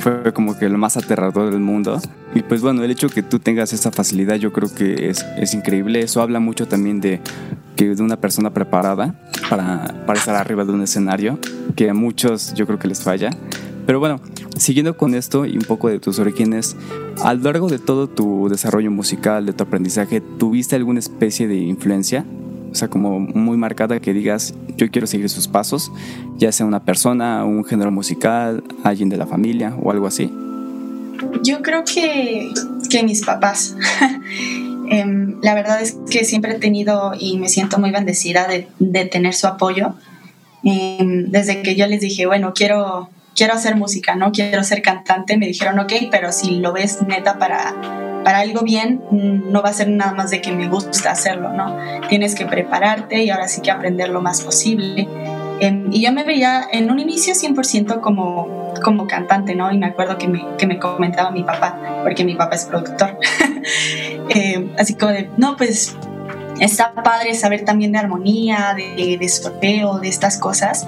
fue 0.00 0.32
como 0.32 0.58
que 0.58 0.68
lo 0.68 0.78
más 0.78 0.96
aterrador 0.96 1.50
del 1.50 1.60
mundo. 1.60 2.00
Y 2.34 2.42
pues 2.42 2.62
bueno, 2.62 2.82
el 2.82 2.90
hecho 2.90 3.08
que 3.08 3.22
tú 3.22 3.38
tengas 3.38 3.72
esa 3.72 3.90
facilidad 3.90 4.36
yo 4.36 4.52
creo 4.52 4.72
que 4.72 5.10
es, 5.10 5.24
es 5.36 5.54
increíble. 5.54 6.00
Eso 6.00 6.22
habla 6.22 6.40
mucho 6.40 6.66
también 6.66 7.00
de, 7.00 7.20
que 7.76 7.94
de 7.94 8.02
una 8.02 8.16
persona 8.16 8.50
preparada 8.52 9.20
para, 9.48 10.04
para 10.06 10.18
estar 10.18 10.36
arriba 10.36 10.64
de 10.64 10.72
un 10.72 10.82
escenario, 10.82 11.38
que 11.76 11.90
a 11.90 11.94
muchos 11.94 12.54
yo 12.54 12.66
creo 12.66 12.78
que 12.78 12.88
les 12.88 13.02
falla. 13.02 13.30
Pero 13.90 13.98
bueno, 13.98 14.20
siguiendo 14.56 14.96
con 14.96 15.16
esto 15.16 15.46
y 15.46 15.56
un 15.56 15.64
poco 15.64 15.88
de 15.88 15.98
tus 15.98 16.20
orígenes, 16.20 16.76
a 17.24 17.34
lo 17.34 17.42
largo 17.42 17.68
de 17.68 17.80
todo 17.80 18.06
tu 18.06 18.48
desarrollo 18.48 18.88
musical, 18.88 19.46
de 19.46 19.52
tu 19.52 19.64
aprendizaje, 19.64 20.20
¿tuviste 20.20 20.76
alguna 20.76 21.00
especie 21.00 21.48
de 21.48 21.56
influencia? 21.56 22.24
O 22.70 22.74
sea, 22.76 22.86
como 22.86 23.18
muy 23.18 23.56
marcada 23.56 23.98
que 23.98 24.12
digas, 24.12 24.54
yo 24.76 24.88
quiero 24.92 25.08
seguir 25.08 25.28
sus 25.28 25.48
pasos, 25.48 25.90
ya 26.38 26.52
sea 26.52 26.66
una 26.66 26.84
persona, 26.84 27.44
un 27.44 27.64
género 27.64 27.90
musical, 27.90 28.62
alguien 28.84 29.08
de 29.08 29.16
la 29.16 29.26
familia 29.26 29.74
o 29.82 29.90
algo 29.90 30.06
así. 30.06 30.32
Yo 31.42 31.60
creo 31.60 31.82
que, 31.82 32.52
que 32.88 33.02
mis 33.02 33.24
papás. 33.24 33.74
Em, 34.92 35.40
la 35.42 35.54
verdad 35.54 35.82
es 35.82 35.98
que 36.10 36.24
siempre 36.24 36.52
he 36.52 36.58
tenido 36.60 37.12
y 37.18 37.38
me 37.38 37.48
siento 37.48 37.78
muy 37.78 37.90
bendecida 37.90 38.46
de, 38.46 38.68
de 38.78 39.04
tener 39.04 39.34
su 39.34 39.48
apoyo. 39.48 39.94
Em, 40.62 41.30
desde 41.30 41.62
que 41.62 41.74
yo 41.74 41.88
les 41.88 42.00
dije, 42.00 42.26
bueno, 42.26 42.52
quiero, 42.54 43.08
quiero 43.40 43.54
hacer 43.54 43.74
música, 43.74 44.16
no 44.16 44.32
quiero 44.32 44.62
ser 44.62 44.82
cantante, 44.82 45.38
me 45.38 45.46
dijeron, 45.46 45.78
ok, 45.78 45.94
pero 46.10 46.30
si 46.30 46.56
lo 46.56 46.74
ves 46.74 47.00
neta 47.08 47.38
para, 47.38 47.74
para 48.22 48.40
algo 48.40 48.60
bien, 48.60 49.02
no 49.10 49.62
va 49.62 49.70
a 49.70 49.72
ser 49.72 49.88
nada 49.88 50.12
más 50.12 50.30
de 50.30 50.42
que 50.42 50.52
me 50.52 50.68
gusta 50.68 51.10
hacerlo, 51.10 51.50
¿no? 51.50 51.74
Tienes 52.10 52.34
que 52.34 52.44
prepararte 52.44 53.22
y 53.22 53.30
ahora 53.30 53.48
sí 53.48 53.62
que 53.62 53.70
aprender 53.70 54.10
lo 54.10 54.20
más 54.20 54.42
posible. 54.42 55.08
Em, 55.58 55.90
y 55.90 56.02
yo 56.02 56.12
me 56.12 56.24
veía 56.24 56.68
en 56.70 56.90
un 56.90 56.98
inicio 56.98 57.32
100% 57.32 58.02
como, 58.02 58.74
como 58.84 59.06
cantante, 59.06 59.54
¿no? 59.54 59.72
Y 59.72 59.78
me 59.78 59.86
acuerdo 59.86 60.18
que 60.18 60.28
me, 60.28 60.44
que 60.58 60.66
me 60.66 60.78
comentaba 60.78 61.30
mi 61.30 61.42
papá, 61.42 61.78
porque 62.02 62.26
mi 62.26 62.34
papá 62.34 62.56
es 62.56 62.66
productor. 62.66 63.18
Em, 64.28 64.70
así 64.78 64.96
como 64.96 65.12
de, 65.12 65.30
no, 65.38 65.56
pues 65.56 65.96
está 66.60 66.92
padre 66.92 67.34
saber 67.34 67.64
también 67.64 67.92
de 67.92 67.98
armonía, 67.98 68.74
de, 68.76 69.16
de 69.18 69.28
solfeo, 69.28 69.98
de 69.98 70.08
estas 70.08 70.38
cosas. 70.38 70.86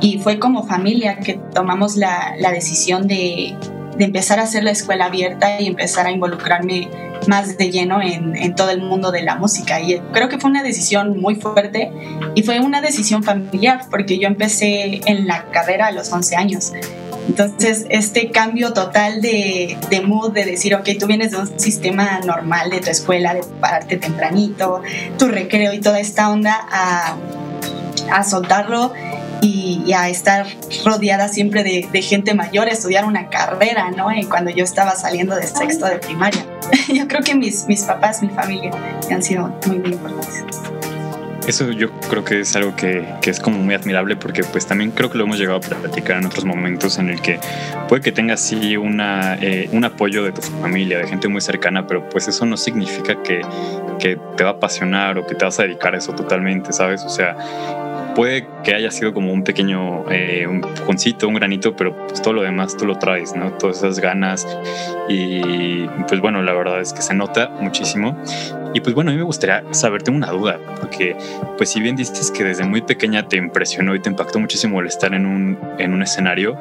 Y 0.00 0.18
fue 0.18 0.38
como 0.38 0.66
familia 0.66 1.18
que 1.18 1.34
tomamos 1.54 1.96
la, 1.96 2.34
la 2.38 2.50
decisión 2.50 3.06
de, 3.06 3.54
de, 3.96 4.04
empezar 4.04 4.38
a 4.38 4.44
hacer 4.44 4.64
la 4.64 4.70
escuela 4.70 5.06
abierta 5.06 5.60
y 5.60 5.66
empezar 5.66 6.06
a 6.06 6.10
involucrarme 6.10 6.88
más 7.28 7.58
de 7.58 7.70
lleno 7.70 8.00
en, 8.00 8.34
en, 8.34 8.54
todo 8.54 8.70
el 8.70 8.80
mundo 8.80 9.12
de 9.12 9.22
la 9.22 9.36
música. 9.36 9.78
Y 9.80 10.00
creo 10.12 10.30
que 10.30 10.38
fue 10.38 10.48
una 10.48 10.62
decisión 10.62 11.20
muy 11.20 11.34
fuerte 11.34 11.92
y 12.34 12.42
fue 12.42 12.60
una 12.60 12.80
decisión 12.80 13.22
familiar 13.22 13.82
porque 13.90 14.18
yo 14.18 14.26
empecé 14.26 15.02
en 15.04 15.26
la 15.26 15.44
carrera 15.50 15.88
a 15.88 15.92
los 15.92 16.10
11 16.10 16.36
años. 16.36 16.72
Entonces, 17.28 17.86
este 17.90 18.30
cambio 18.30 18.72
total 18.72 19.20
de, 19.20 19.78
de, 19.88 20.00
mood, 20.00 20.32
de 20.32 20.44
decir, 20.44 20.74
ok, 20.74 20.88
tú 20.98 21.06
vienes 21.06 21.30
de 21.32 21.38
un 21.38 21.60
sistema 21.60 22.20
normal 22.20 22.70
de 22.70 22.80
tu 22.80 22.90
escuela, 22.90 23.34
de 23.34 23.42
pararte 23.60 23.96
tempranito, 23.96 24.82
tu 25.18 25.28
recreo 25.28 25.72
y 25.72 25.80
toda 25.80 26.00
esta 26.00 26.30
onda, 26.30 26.58
a, 26.70 27.16
a 28.10 28.24
soltarlo 28.24 28.92
y, 29.42 29.82
y, 29.86 29.92
a 29.92 30.08
estar 30.08 30.46
rodeada 30.84 31.28
siempre 31.28 31.62
de, 31.62 31.88
de, 31.90 32.02
gente 32.02 32.34
mayor, 32.34 32.68
estudiar 32.68 33.04
una 33.04 33.28
carrera, 33.28 33.90
¿no? 33.90 34.12
Y 34.12 34.24
cuando 34.24 34.50
yo 34.50 34.64
estaba 34.64 34.94
saliendo 34.96 35.34
de 35.36 35.46
sexto 35.46 35.86
de 35.86 35.98
primaria. 35.98 36.44
yo 36.92 37.08
creo 37.08 37.22
que 37.22 37.34
mis, 37.34 37.66
mis 37.66 37.82
papás, 37.82 38.22
mi 38.22 38.28
familia, 38.28 38.70
han 39.10 39.22
sido 39.22 39.54
muy, 39.66 39.78
muy 39.78 39.92
importantes. 39.92 40.44
Eso 41.50 41.72
yo 41.72 41.90
creo 42.08 42.24
que 42.24 42.38
es 42.38 42.54
algo 42.54 42.76
que, 42.76 43.04
que, 43.20 43.28
es 43.28 43.40
como 43.40 43.58
muy 43.58 43.74
admirable 43.74 44.14
porque 44.14 44.44
pues 44.44 44.68
también 44.68 44.92
creo 44.92 45.10
que 45.10 45.18
lo 45.18 45.24
hemos 45.24 45.36
llegado 45.36 45.58
a 45.58 45.60
platicar 45.60 46.18
en 46.18 46.26
otros 46.26 46.44
momentos 46.44 46.96
en 47.00 47.10
el 47.10 47.20
que 47.20 47.40
puede 47.88 48.02
que 48.02 48.12
tengas 48.12 48.38
sí 48.40 48.76
una, 48.76 49.34
eh, 49.34 49.68
un 49.72 49.84
apoyo 49.84 50.22
de 50.22 50.30
tu 50.30 50.42
familia, 50.42 50.98
de 50.98 51.08
gente 51.08 51.26
muy 51.26 51.40
cercana, 51.40 51.88
pero 51.88 52.08
pues 52.08 52.28
eso 52.28 52.46
no 52.46 52.56
significa 52.56 53.20
que, 53.24 53.40
que 53.98 54.16
te 54.36 54.44
va 54.44 54.50
a 54.50 54.52
apasionar 54.52 55.18
o 55.18 55.26
que 55.26 55.34
te 55.34 55.44
vas 55.44 55.58
a 55.58 55.64
dedicar 55.64 55.92
a 55.96 55.98
eso 55.98 56.12
totalmente, 56.12 56.72
¿sabes? 56.72 57.02
O 57.02 57.08
sea, 57.08 57.36
puede 58.14 58.46
que 58.62 58.72
haya 58.72 58.92
sido 58.92 59.12
como 59.12 59.32
un 59.32 59.42
pequeño 59.42 60.08
eh, 60.08 60.46
un 60.46 60.60
pujoncito, 60.60 61.26
un 61.26 61.34
granito, 61.34 61.74
pero 61.74 61.96
pues 62.06 62.22
todo 62.22 62.34
lo 62.34 62.42
demás 62.42 62.76
tú 62.76 62.86
lo 62.86 62.96
traes, 62.96 63.34
¿no? 63.34 63.50
Todas 63.54 63.78
esas 63.78 63.98
ganas 63.98 64.46
y 65.08 65.84
pues 66.06 66.20
bueno, 66.20 66.42
la 66.42 66.52
verdad 66.52 66.80
es 66.80 66.92
que 66.92 67.02
se 67.02 67.14
nota 67.14 67.48
muchísimo. 67.60 68.16
Y 68.72 68.80
pues 68.80 68.94
bueno, 68.94 69.10
a 69.10 69.14
mí 69.14 69.18
me 69.18 69.24
gustaría 69.24 69.64
saber, 69.72 70.02
tengo 70.02 70.16
una 70.16 70.30
duda, 70.30 70.58
porque 70.80 71.16
pues 71.56 71.70
si 71.70 71.80
bien 71.80 71.96
dices 71.96 72.30
que 72.30 72.44
desde 72.44 72.64
muy 72.64 72.82
pequeña 72.82 73.26
te 73.26 73.36
impresionó 73.36 73.94
y 73.94 74.00
te 74.00 74.08
impactó 74.08 74.38
muchísimo 74.38 74.80
el 74.80 74.86
estar 74.86 75.12
en 75.12 75.26
un, 75.26 75.58
en 75.78 75.92
un 75.92 76.02
escenario, 76.02 76.56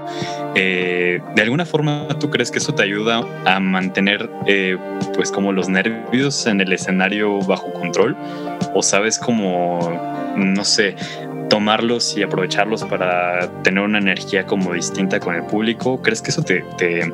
eh, 0.56 1.22
¿de 1.36 1.42
alguna 1.42 1.66
forma 1.66 2.08
tú 2.20 2.32
crees 2.32 2.50
que 2.50 2.58
eso 2.58 2.74
te 2.74 2.84
ayuda 2.84 3.22
a 3.46 3.60
mantener 3.60 4.30
eh, 4.48 4.78
pues 5.16 5.32
como 5.32 5.54
los 5.54 5.70
nervios 5.70 6.48
en 6.48 6.62
el 6.62 6.74
escenario 6.74 7.40
bajo 7.42 7.72
control? 7.74 8.18
¿O 8.74 8.82
sabes 8.82 9.20
como, 9.20 10.34
no 10.36 10.66
sé, 10.66 10.96
tomarlos 11.50 12.18
y 12.18 12.24
aprovecharlos 12.24 12.84
para 12.86 13.48
tener 13.64 13.84
una 13.84 14.00
energía 14.00 14.46
como 14.46 14.74
distinta 14.74 15.20
con 15.20 15.36
el 15.36 15.44
público? 15.44 16.02
¿Crees 16.02 16.24
que 16.24 16.32
eso 16.32 16.42
te, 16.42 16.64
te, 16.78 17.12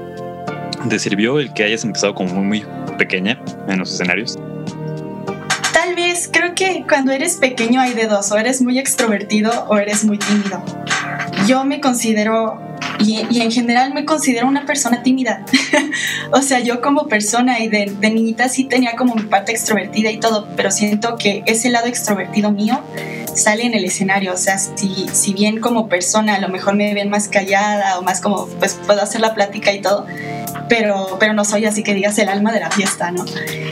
te 0.89 0.99
sirvió 0.99 1.39
el 1.39 1.53
que 1.53 1.63
hayas 1.63 1.83
empezado 1.83 2.15
como 2.15 2.33
muy, 2.35 2.63
muy 2.63 2.95
pequeña 2.97 3.41
en 3.67 3.79
los 3.79 3.93
escenarios? 3.93 4.37
Creo 6.31 6.55
que 6.55 6.85
cuando 6.87 7.11
eres 7.11 7.35
pequeño 7.35 7.81
hay 7.81 7.93
de 7.93 8.07
dos, 8.07 8.31
o 8.31 8.37
eres 8.37 8.61
muy 8.61 8.79
extrovertido 8.79 9.51
o 9.67 9.77
eres 9.77 10.03
muy 10.05 10.17
tímido. 10.17 10.63
Yo 11.47 11.65
me 11.65 11.81
considero, 11.81 12.74
y, 12.99 13.25
y 13.29 13.41
en 13.41 13.51
general 13.51 13.93
me 13.93 14.05
considero 14.05 14.47
una 14.47 14.65
persona 14.65 15.03
tímida. 15.03 15.45
o 16.31 16.41
sea, 16.41 16.59
yo 16.59 16.81
como 16.81 17.07
persona 17.07 17.59
y 17.59 17.67
de, 17.67 17.93
de, 17.99 18.09
niñita 18.09 18.49
sí 18.49 18.65
tenía 18.65 18.95
como 18.95 19.15
mi 19.15 19.23
parte 19.23 19.51
extrovertida 19.51 20.11
y 20.11 20.19
todo, 20.19 20.47
pero 20.55 20.71
siento 20.71 21.17
que 21.17 21.43
ese 21.45 21.69
lado 21.69 21.87
extrovertido 21.87 22.51
mío 22.51 22.81
sale 23.35 23.63
en 23.63 23.73
el 23.73 23.85
escenario. 23.85 24.33
O 24.33 24.37
sea, 24.37 24.57
si, 24.57 25.07
si 25.11 25.33
bien 25.33 25.59
como 25.59 25.87
persona 25.87 26.35
a 26.35 26.39
lo 26.39 26.49
mejor 26.49 26.75
me 26.75 26.93
ven 26.93 27.09
más 27.09 27.27
callada 27.27 27.99
o 27.99 28.01
más 28.01 28.21
como, 28.21 28.47
pues 28.47 28.79
puedo 28.85 29.01
hacer 29.01 29.21
la 29.21 29.33
plática 29.33 29.73
y 29.73 29.81
todo, 29.81 30.05
pero, 30.69 31.17
pero 31.19 31.33
no 31.33 31.45
soy 31.45 31.65
así 31.65 31.83
que 31.83 31.93
digas 31.93 32.17
el 32.17 32.29
alma 32.29 32.51
de 32.51 32.59
la 32.59 32.71
fiesta, 32.71 33.11
¿no? 33.11 33.25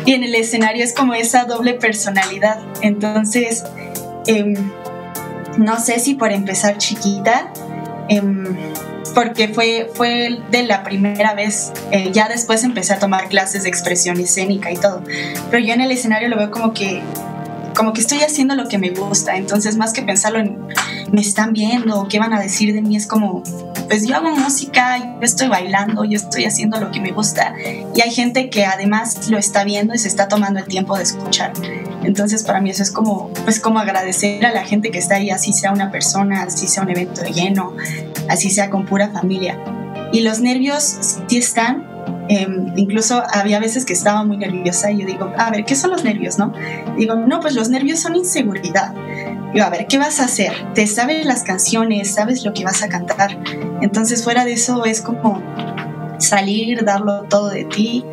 Y 0.06 0.14
en 0.14 0.24
el 0.24 0.36
escenario 0.36 0.84
es 0.84 0.94
como 0.94 1.14
esa 1.14 1.46
doble 1.46 1.74
personalidad. 1.74 2.60
Entonces, 2.82 3.64
eh, 4.28 4.54
no 5.58 5.80
sé 5.80 6.00
si 6.00 6.16
por 6.16 6.32
empezar 6.32 6.78
chiquita, 6.78 7.52
eh, 8.10 8.22
porque 9.14 9.50
fue, 9.50 9.90
fue 9.94 10.40
de 10.52 10.64
la 10.64 10.84
primera 10.84 11.34
vez, 11.34 11.72
eh, 11.92 12.12
ya 12.12 12.28
después 12.28 12.64
empecé 12.64 12.94
a 12.94 13.00
tomar 13.00 13.28
clases 13.28 13.64
de 13.64 13.70
expresión 13.70 14.20
escénica 14.20 14.72
y 14.72 14.78
todo, 14.78 15.04
pero 15.50 15.64
yo 15.64 15.74
en 15.74 15.82
el 15.82 15.92
escenario 15.92 16.30
lo 16.30 16.38
veo 16.38 16.52
como 16.52 16.74
que 16.74 17.02
como 17.76 17.94
que 17.94 18.02
estoy 18.02 18.20
haciendo 18.20 18.56
lo 18.56 18.68
que 18.68 18.78
me 18.78 18.92
gusta, 18.92 19.36
entonces 19.36 19.78
más 19.78 19.94
que 19.94 20.02
pensarlo 20.02 20.40
en 20.40 20.58
me 21.12 21.22
están 21.22 21.54
viendo, 21.54 22.08
qué 22.10 22.18
van 22.18 22.34
a 22.34 22.40
decir 22.40 22.74
de 22.74 22.82
mí, 22.82 22.96
es 22.96 23.06
como, 23.06 23.44
pues 23.88 24.08
yo 24.08 24.16
hago 24.16 24.32
música, 24.32 24.98
yo 24.98 25.22
estoy 25.22 25.48
bailando, 25.48 26.04
yo 26.06 26.18
estoy 26.18 26.46
haciendo 26.46 26.80
lo 26.80 26.92
que 26.92 27.00
me 27.00 27.12
gusta 27.12 27.54
y 27.96 28.02
hay 28.02 28.12
gente 28.12 28.50
que 28.50 28.66
además 28.66 29.30
lo 29.30 29.38
está 29.38 29.64
viendo 29.64 29.94
y 29.94 30.00
se 30.00 30.08
está 30.08 30.28
tomando 30.28 30.60
el 30.60 30.66
tiempo 30.66 30.98
de 30.98 31.04
escuchar. 31.04 31.54
Entonces 32.04 32.44
para 32.44 32.62
mí 32.62 32.72
eso 32.72 32.82
es 32.82 32.92
como, 32.92 33.30
pues 33.44 33.60
como 33.60 33.80
agradecer 33.80 34.44
a 34.46 34.52
la 34.52 34.64
gente 34.64 34.90
que 34.90 34.98
está 34.98 35.16
ahí, 35.16 35.30
así 35.30 35.54
sea 35.54 35.72
una 35.72 35.92
persona, 35.92 36.44
así 36.44 36.68
sea 36.68 36.84
un 36.84 36.90
evento 36.90 37.24
lleno, 37.24 37.76
así 38.28 38.50
sea 38.50 38.70
con 38.70 38.86
pura 38.86 39.10
familia. 39.10 39.60
Y 40.12 40.22
los 40.22 40.40
nervios 40.40 40.98
sí 41.28 41.38
están, 41.38 41.93
eh, 42.30 42.48
incluso 42.76 43.22
había 43.34 43.60
veces 43.60 43.86
que 43.86 43.94
estaba 43.94 44.24
muy 44.24 44.38
nerviosa 44.38 44.92
y 44.92 45.02
yo 45.02 45.06
digo, 45.06 45.32
a 45.38 45.52
ver, 45.52 45.66
¿qué 45.66 45.76
son 45.76 45.92
los 45.92 46.04
nervios, 46.04 46.38
no? 46.38 46.54
Digo, 46.98 47.16
no, 47.16 47.40
pues 47.42 47.54
los 47.54 47.70
nervios 47.70 48.00
son 48.00 48.16
inseguridad. 48.16 48.94
Digo, 49.54 49.66
a 49.66 49.70
ver, 49.70 49.88
¿qué 49.88 49.98
vas 49.98 50.20
a 50.20 50.26
hacer? 50.26 50.54
Te 50.74 50.88
sabes 50.88 51.26
las 51.26 51.44
canciones, 51.44 52.14
sabes 52.14 52.44
lo 52.46 52.54
que 52.54 52.64
vas 52.64 52.82
a 52.82 52.90
cantar. 52.90 53.38
Entonces, 53.82 54.24
fuera 54.24 54.46
de 54.46 54.54
eso 54.54 54.86
es 54.86 55.02
como 55.02 55.44
salir, 56.20 56.86
darlo 56.86 57.24
todo 57.24 57.50
de 57.50 57.66
ti. 57.66 58.06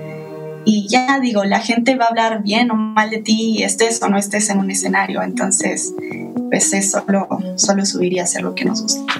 Y 0.64 0.88
ya 0.88 1.20
digo, 1.20 1.44
la 1.44 1.60
gente 1.60 1.96
va 1.96 2.06
a 2.06 2.08
hablar 2.08 2.42
bien 2.42 2.70
o 2.70 2.74
mal 2.74 3.10
de 3.10 3.18
ti, 3.18 3.62
estés 3.62 4.02
o 4.02 4.08
no 4.08 4.18
estés 4.18 4.50
en 4.50 4.58
un 4.58 4.70
escenario. 4.70 5.22
Entonces, 5.22 5.94
pues 6.50 6.72
es 6.72 6.90
solo, 6.90 7.28
solo 7.56 7.86
subir 7.86 8.12
y 8.12 8.18
hacer 8.18 8.42
lo 8.42 8.54
que 8.54 8.64
nos 8.64 8.82
gusta. 8.82 9.14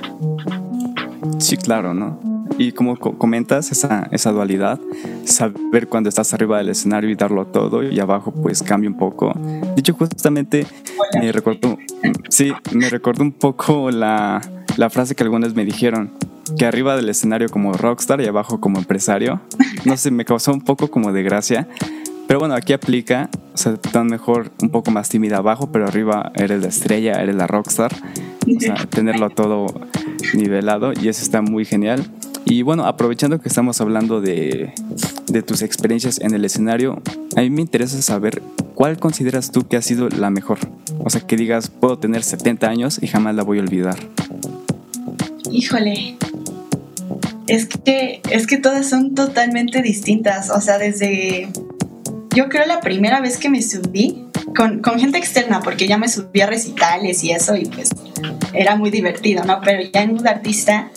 Sí, 1.38 1.56
claro, 1.56 1.94
¿no? 1.94 2.18
Y 2.60 2.72
como 2.72 2.98
comentas, 2.98 3.72
esa, 3.72 4.06
esa 4.12 4.32
dualidad, 4.32 4.78
saber 5.24 5.88
cuando 5.88 6.10
estás 6.10 6.34
arriba 6.34 6.58
del 6.58 6.68
escenario 6.68 7.08
y 7.08 7.14
darlo 7.14 7.46
todo 7.46 7.82
y 7.82 7.98
abajo 8.00 8.32
pues 8.32 8.62
cambia 8.62 8.90
un 8.90 8.98
poco. 8.98 9.32
Dicho 9.74 9.94
justamente, 9.94 10.66
me 11.14 11.32
recuerdo, 11.32 11.78
sí, 12.28 12.52
me 12.72 12.90
recuerdo 12.90 13.22
un 13.22 13.32
poco 13.32 13.90
la, 13.90 14.42
la 14.76 14.90
frase 14.90 15.14
que 15.14 15.22
algunos 15.22 15.54
me 15.54 15.64
dijeron, 15.64 16.10
que 16.58 16.66
arriba 16.66 16.96
del 16.96 17.08
escenario 17.08 17.48
como 17.48 17.72
rockstar 17.72 18.20
y 18.20 18.26
abajo 18.26 18.60
como 18.60 18.78
empresario. 18.78 19.40
No 19.86 19.96
sé, 19.96 20.10
me 20.10 20.26
causó 20.26 20.52
un 20.52 20.60
poco 20.60 20.90
como 20.90 21.14
de 21.14 21.22
gracia. 21.22 21.66
Pero 22.26 22.40
bueno, 22.40 22.54
aquí 22.54 22.74
aplica, 22.74 23.30
o 23.54 23.56
sea, 23.56 23.74
tan 23.76 24.08
mejor 24.08 24.52
un 24.62 24.68
poco 24.68 24.90
más 24.90 25.08
tímida 25.08 25.38
abajo, 25.38 25.72
pero 25.72 25.86
arriba 25.86 26.30
eres 26.34 26.60
la 26.60 26.68
estrella, 26.68 27.22
eres 27.22 27.36
la 27.36 27.46
rockstar. 27.46 27.90
O 28.54 28.60
sea, 28.60 28.74
tenerlo 28.90 29.30
todo 29.30 29.66
nivelado 30.34 30.92
y 30.92 31.08
eso 31.08 31.22
está 31.22 31.40
muy 31.40 31.64
genial. 31.64 32.04
Y 32.44 32.62
bueno, 32.62 32.84
aprovechando 32.86 33.40
que 33.40 33.48
estamos 33.48 33.80
hablando 33.80 34.20
de, 34.20 34.72
de 35.28 35.42
tus 35.42 35.62
experiencias 35.62 36.20
en 36.20 36.34
el 36.34 36.44
escenario, 36.44 37.00
a 37.36 37.40
mí 37.40 37.50
me 37.50 37.60
interesa 37.60 38.00
saber 38.02 38.42
cuál 38.74 38.98
consideras 38.98 39.52
tú 39.52 39.68
que 39.68 39.76
ha 39.76 39.82
sido 39.82 40.08
la 40.08 40.30
mejor. 40.30 40.58
O 40.98 41.10
sea, 41.10 41.20
que 41.20 41.36
digas, 41.36 41.68
puedo 41.68 41.98
tener 41.98 42.22
70 42.22 42.68
años 42.68 42.98
y 43.02 43.06
jamás 43.06 43.34
la 43.34 43.42
voy 43.42 43.58
a 43.58 43.62
olvidar. 43.62 43.96
Híjole, 45.52 46.16
es 47.46 47.66
que, 47.66 48.20
es 48.30 48.46
que 48.46 48.56
todas 48.56 48.88
son 48.88 49.14
totalmente 49.14 49.82
distintas. 49.82 50.50
O 50.50 50.60
sea, 50.60 50.78
desde. 50.78 51.48
Yo 52.34 52.48
creo 52.48 52.64
la 52.66 52.80
primera 52.80 53.20
vez 53.20 53.38
que 53.38 53.48
me 53.48 53.60
subí 53.60 54.24
con, 54.56 54.80
con, 54.80 55.00
gente 55.00 55.18
externa, 55.18 55.60
porque 55.60 55.88
ya 55.88 55.98
me 55.98 56.08
subí 56.08 56.40
a 56.40 56.46
recitales 56.46 57.24
y 57.24 57.32
eso, 57.32 57.56
y 57.56 57.66
pues 57.66 57.90
era 58.52 58.76
muy 58.76 58.90
divertido, 58.90 59.44
¿no? 59.44 59.60
Pero 59.64 59.82
ya 59.92 60.02
en 60.02 60.12
un 60.12 60.28
artista, 60.28 60.90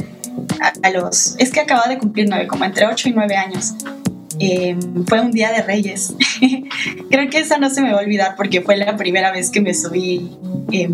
a, 0.81 0.89
los. 0.91 1.35
Es 1.39 1.51
que 1.51 1.59
acababa 1.59 1.87
de 1.87 1.97
cumplir 1.97 2.27
nueve, 2.29 2.47
como 2.47 2.65
entre 2.65 2.85
ocho 2.85 3.09
y 3.09 3.11
nueve 3.11 3.35
años. 3.35 3.73
Em, 4.39 5.05
fue 5.05 5.21
un 5.21 5.31
día 5.31 5.51
de 5.51 5.61
Reyes. 5.61 6.15
creo 7.09 7.29
que 7.29 7.39
esa 7.39 7.57
no 7.57 7.69
se 7.69 7.81
me 7.81 7.91
va 7.91 7.99
a 7.99 8.03
olvidar 8.03 8.35
porque 8.35 8.61
fue 8.61 8.77
la 8.77 8.95
primera 8.97 9.31
vez 9.31 9.49
que 9.49 9.61
me 9.61 9.73
subí. 9.73 10.31
Eh, 10.71 10.89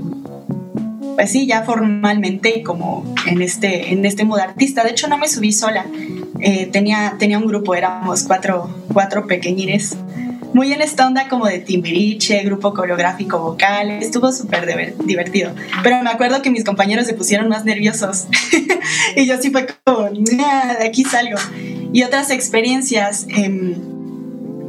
pues 1.15 1.31
sí, 1.31 1.47
ya 1.47 1.63
formalmente 1.63 2.63
como 2.63 3.13
en 3.27 3.41
este, 3.41 3.91
en 3.91 4.05
este 4.05 4.23
modo 4.23 4.41
artista. 4.41 4.83
De 4.83 4.91
hecho, 4.91 5.07
no 5.07 5.17
me 5.17 5.27
subí 5.27 5.51
sola. 5.51 5.85
Eh, 6.39 6.67
tenía, 6.67 7.15
tenía 7.19 7.37
un 7.37 7.45
grupo, 7.45 7.75
éramos 7.75 8.23
cuatro, 8.23 8.69
cuatro 8.93 9.27
pequeñines. 9.27 9.97
Muy 10.53 10.73
en 10.73 10.81
esta 10.81 11.05
onda 11.05 11.27
como 11.27 11.45
de 11.45 11.59
Timbiriche, 11.59 12.41
grupo 12.43 12.73
coreográfico 12.73 13.39
vocal, 13.39 13.91
estuvo 13.91 14.31
súper 14.31 14.65
divertido. 15.05 15.51
Pero 15.83 16.01
me 16.01 16.09
acuerdo 16.09 16.41
que 16.41 16.49
mis 16.49 16.63
compañeros 16.63 17.05
se 17.05 17.13
pusieron 17.13 17.49
más 17.49 17.65
nerviosos 17.65 18.27
y 19.15 19.25
yo 19.27 19.37
sí 19.39 19.51
fue 19.51 19.67
como, 19.83 20.09
de 20.09 20.85
aquí 20.85 21.03
salgo. 21.03 21.37
Y 21.93 22.03
otras 22.03 22.31
experiencias, 22.31 23.27
eh, 23.29 23.75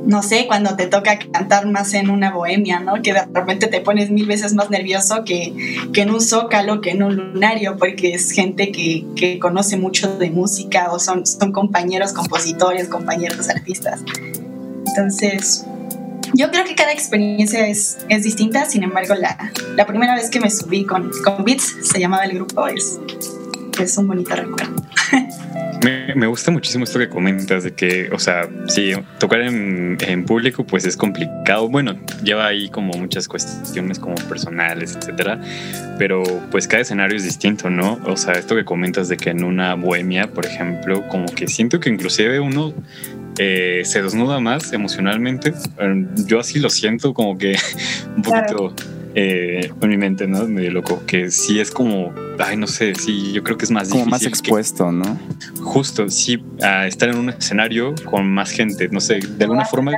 no 0.06 0.22
sé, 0.22 0.46
cuando 0.46 0.76
te 0.76 0.86
toca 0.86 1.18
cantar 1.18 1.66
más 1.66 1.94
en 1.94 2.10
una 2.10 2.30
bohemia, 2.30 2.80
¿no? 2.80 3.02
Que 3.02 3.12
de 3.12 3.22
repente 3.32 3.66
te 3.66 3.80
pones 3.80 4.10
mil 4.10 4.26
veces 4.26 4.54
más 4.54 4.70
nervioso 4.70 5.24
que, 5.24 5.54
que 5.92 6.02
en 6.02 6.10
un 6.10 6.20
zócalo, 6.20 6.80
que 6.80 6.90
en 6.90 7.02
un 7.02 7.16
lunario, 7.16 7.76
porque 7.78 8.14
es 8.14 8.32
gente 8.32 8.70
que, 8.70 9.06
que 9.16 9.38
conoce 9.38 9.76
mucho 9.76 10.18
de 10.18 10.30
música 10.30 10.90
o 10.92 10.98
son, 10.98 11.26
son 11.26 11.52
compañeros 11.52 12.12
compositores, 12.12 12.88
compañeros 12.88 13.48
artistas. 13.48 14.00
Entonces, 14.86 15.64
yo 16.34 16.50
creo 16.50 16.64
que 16.64 16.74
cada 16.74 16.92
experiencia 16.92 17.66
es, 17.66 17.98
es 18.08 18.22
distinta, 18.22 18.66
sin 18.66 18.82
embargo, 18.82 19.14
la, 19.14 19.36
la, 19.76 19.86
primera 19.86 20.14
vez 20.14 20.30
que 20.30 20.40
me 20.40 20.50
subí 20.50 20.84
con, 20.84 21.10
con 21.24 21.44
Beats, 21.44 21.76
se 21.82 21.98
llamaba 21.98 22.24
el 22.24 22.34
grupo, 22.34 22.66
es, 22.68 22.98
es 23.80 23.96
un 23.98 24.08
bonito 24.08 24.34
recuerdo. 24.34 24.74
Me, 25.82 26.14
me, 26.14 26.26
gusta 26.26 26.50
muchísimo 26.50 26.84
esto 26.84 26.98
que 26.98 27.08
comentas 27.08 27.64
de 27.64 27.72
que, 27.72 28.10
o 28.12 28.18
sea, 28.18 28.46
sí, 28.68 28.92
tocar 29.18 29.40
en, 29.40 29.96
en, 30.06 30.26
público 30.26 30.62
pues 30.62 30.84
es 30.84 30.94
complicado. 30.94 31.70
Bueno, 31.70 31.98
lleva 32.22 32.46
ahí 32.46 32.68
como 32.68 32.92
muchas 32.98 33.26
cuestiones 33.28 33.98
como 33.98 34.14
personales, 34.28 34.94
etcétera, 34.94 35.40
pero 35.98 36.22
pues 36.50 36.68
cada 36.68 36.82
escenario 36.82 37.16
es 37.16 37.24
distinto, 37.24 37.70
¿no? 37.70 37.98
O 38.04 38.18
sea, 38.18 38.34
esto 38.34 38.56
que 38.56 38.66
comentas 38.66 39.08
de 39.08 39.16
que 39.16 39.30
en 39.30 39.42
una 39.42 39.74
bohemia, 39.74 40.30
por 40.30 40.44
ejemplo, 40.44 41.08
como 41.08 41.24
que 41.24 41.48
siento 41.48 41.80
que 41.80 41.88
inclusive 41.88 42.40
uno 42.40 42.74
eh, 43.38 43.82
se 43.84 44.02
desnuda 44.02 44.40
más 44.40 44.72
emocionalmente. 44.72 45.52
Yo 46.26 46.40
así 46.40 46.58
lo 46.58 46.70
siento 46.70 47.14
como 47.14 47.38
que 47.38 47.56
un 48.16 48.22
poquito... 48.22 48.74
Claro 48.74 49.00
eh, 49.14 49.72
en 49.80 49.88
mi 49.88 49.96
mente, 49.96 50.26
¿no? 50.26 50.46
Medio 50.46 50.70
loco, 50.70 51.02
que 51.06 51.30
sí 51.30 51.60
es 51.60 51.70
como, 51.70 52.12
ay, 52.38 52.56
no 52.56 52.66
sé, 52.66 52.94
sí, 52.94 53.32
yo 53.32 53.42
creo 53.42 53.56
que 53.56 53.64
es 53.64 53.70
más 53.70 53.88
como 53.88 54.06
más 54.06 54.24
expuesto, 54.24 54.92
¿no? 54.92 55.18
Justo, 55.62 56.08
sí, 56.08 56.42
a 56.62 56.86
estar 56.86 57.08
en 57.08 57.16
un 57.16 57.30
escenario 57.30 57.94
con 58.04 58.30
más 58.30 58.50
gente, 58.50 58.88
no 58.88 59.00
sé, 59.00 59.18
de 59.18 59.44
alguna 59.44 59.64
forma, 59.64 59.92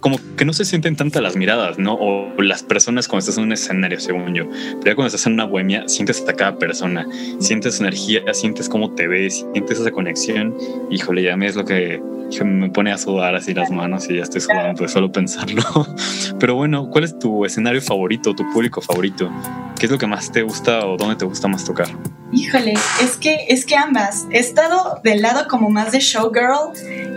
como 0.00 0.18
que 0.36 0.44
no 0.44 0.52
se 0.52 0.64
sienten 0.64 0.96
tantas 0.96 1.22
las 1.22 1.36
miradas, 1.36 1.78
¿no? 1.78 1.94
O 1.94 2.42
las 2.42 2.62
personas 2.62 3.08
cuando 3.08 3.20
estás 3.20 3.38
en 3.38 3.44
un 3.44 3.52
escenario, 3.52 4.00
según 4.00 4.34
yo. 4.34 4.44
Pero 4.48 4.84
ya 4.84 4.94
cuando 4.94 5.06
estás 5.06 5.26
en 5.26 5.34
una 5.34 5.44
bohemia, 5.44 5.88
sientes 5.88 6.24
a 6.28 6.32
cada 6.32 6.58
persona, 6.58 7.06
sientes 7.38 7.80
energía, 7.80 8.22
sientes 8.32 8.68
cómo 8.68 8.94
te 8.94 9.06
ves, 9.06 9.46
sientes 9.52 9.80
esa 9.80 9.90
conexión. 9.90 10.54
Híjole, 10.90 11.22
ya 11.22 11.36
me 11.36 11.46
es 11.46 11.56
lo 11.56 11.64
que 11.64 12.00
me 12.42 12.70
pone 12.70 12.90
a 12.90 12.98
sudar 12.98 13.36
así 13.36 13.54
las 13.54 13.70
manos 13.70 14.10
y 14.10 14.16
ya 14.16 14.22
estoy 14.22 14.40
sudando 14.40 14.82
de 14.82 14.88
solo 14.88 15.12
pensarlo. 15.12 15.62
Pero 16.40 16.56
bueno, 16.56 16.88
¿cuál 16.90 17.04
es 17.04 17.18
tu 17.18 17.44
escenario 17.44 17.80
favorito, 17.80 18.34
tu 18.34 18.50
público 18.52 18.80
favorito? 18.80 19.30
¿Qué 19.78 19.86
es 19.86 19.92
lo 19.92 19.98
que 19.98 20.06
más 20.06 20.32
te 20.32 20.42
gusta 20.42 20.86
o 20.86 20.96
dónde 20.96 21.16
te 21.16 21.24
gusta 21.24 21.46
más 21.48 21.64
tocar? 21.64 21.88
Híjole, 22.34 22.74
es 23.00 23.16
que, 23.16 23.46
es 23.48 23.64
que 23.64 23.76
ambas. 23.76 24.26
He 24.30 24.38
estado 24.38 25.00
del 25.04 25.22
lado 25.22 25.46
como 25.48 25.70
más 25.70 25.92
de 25.92 26.00
showgirl 26.00 26.72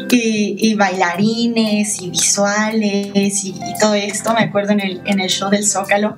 y, 0.10 0.76
bailarines 0.76 2.02
y 2.02 2.10
visuales 2.10 3.44
y, 3.44 3.56
todo 3.80 3.96
esto, 3.96 4.34
me 4.34 4.42
acuerdo 4.42 4.74
en 4.74 4.80
el, 4.80 5.02
en 5.06 5.20
el 5.20 5.30
show 5.30 5.50
del 5.50 5.66
Zócalo. 5.66 6.18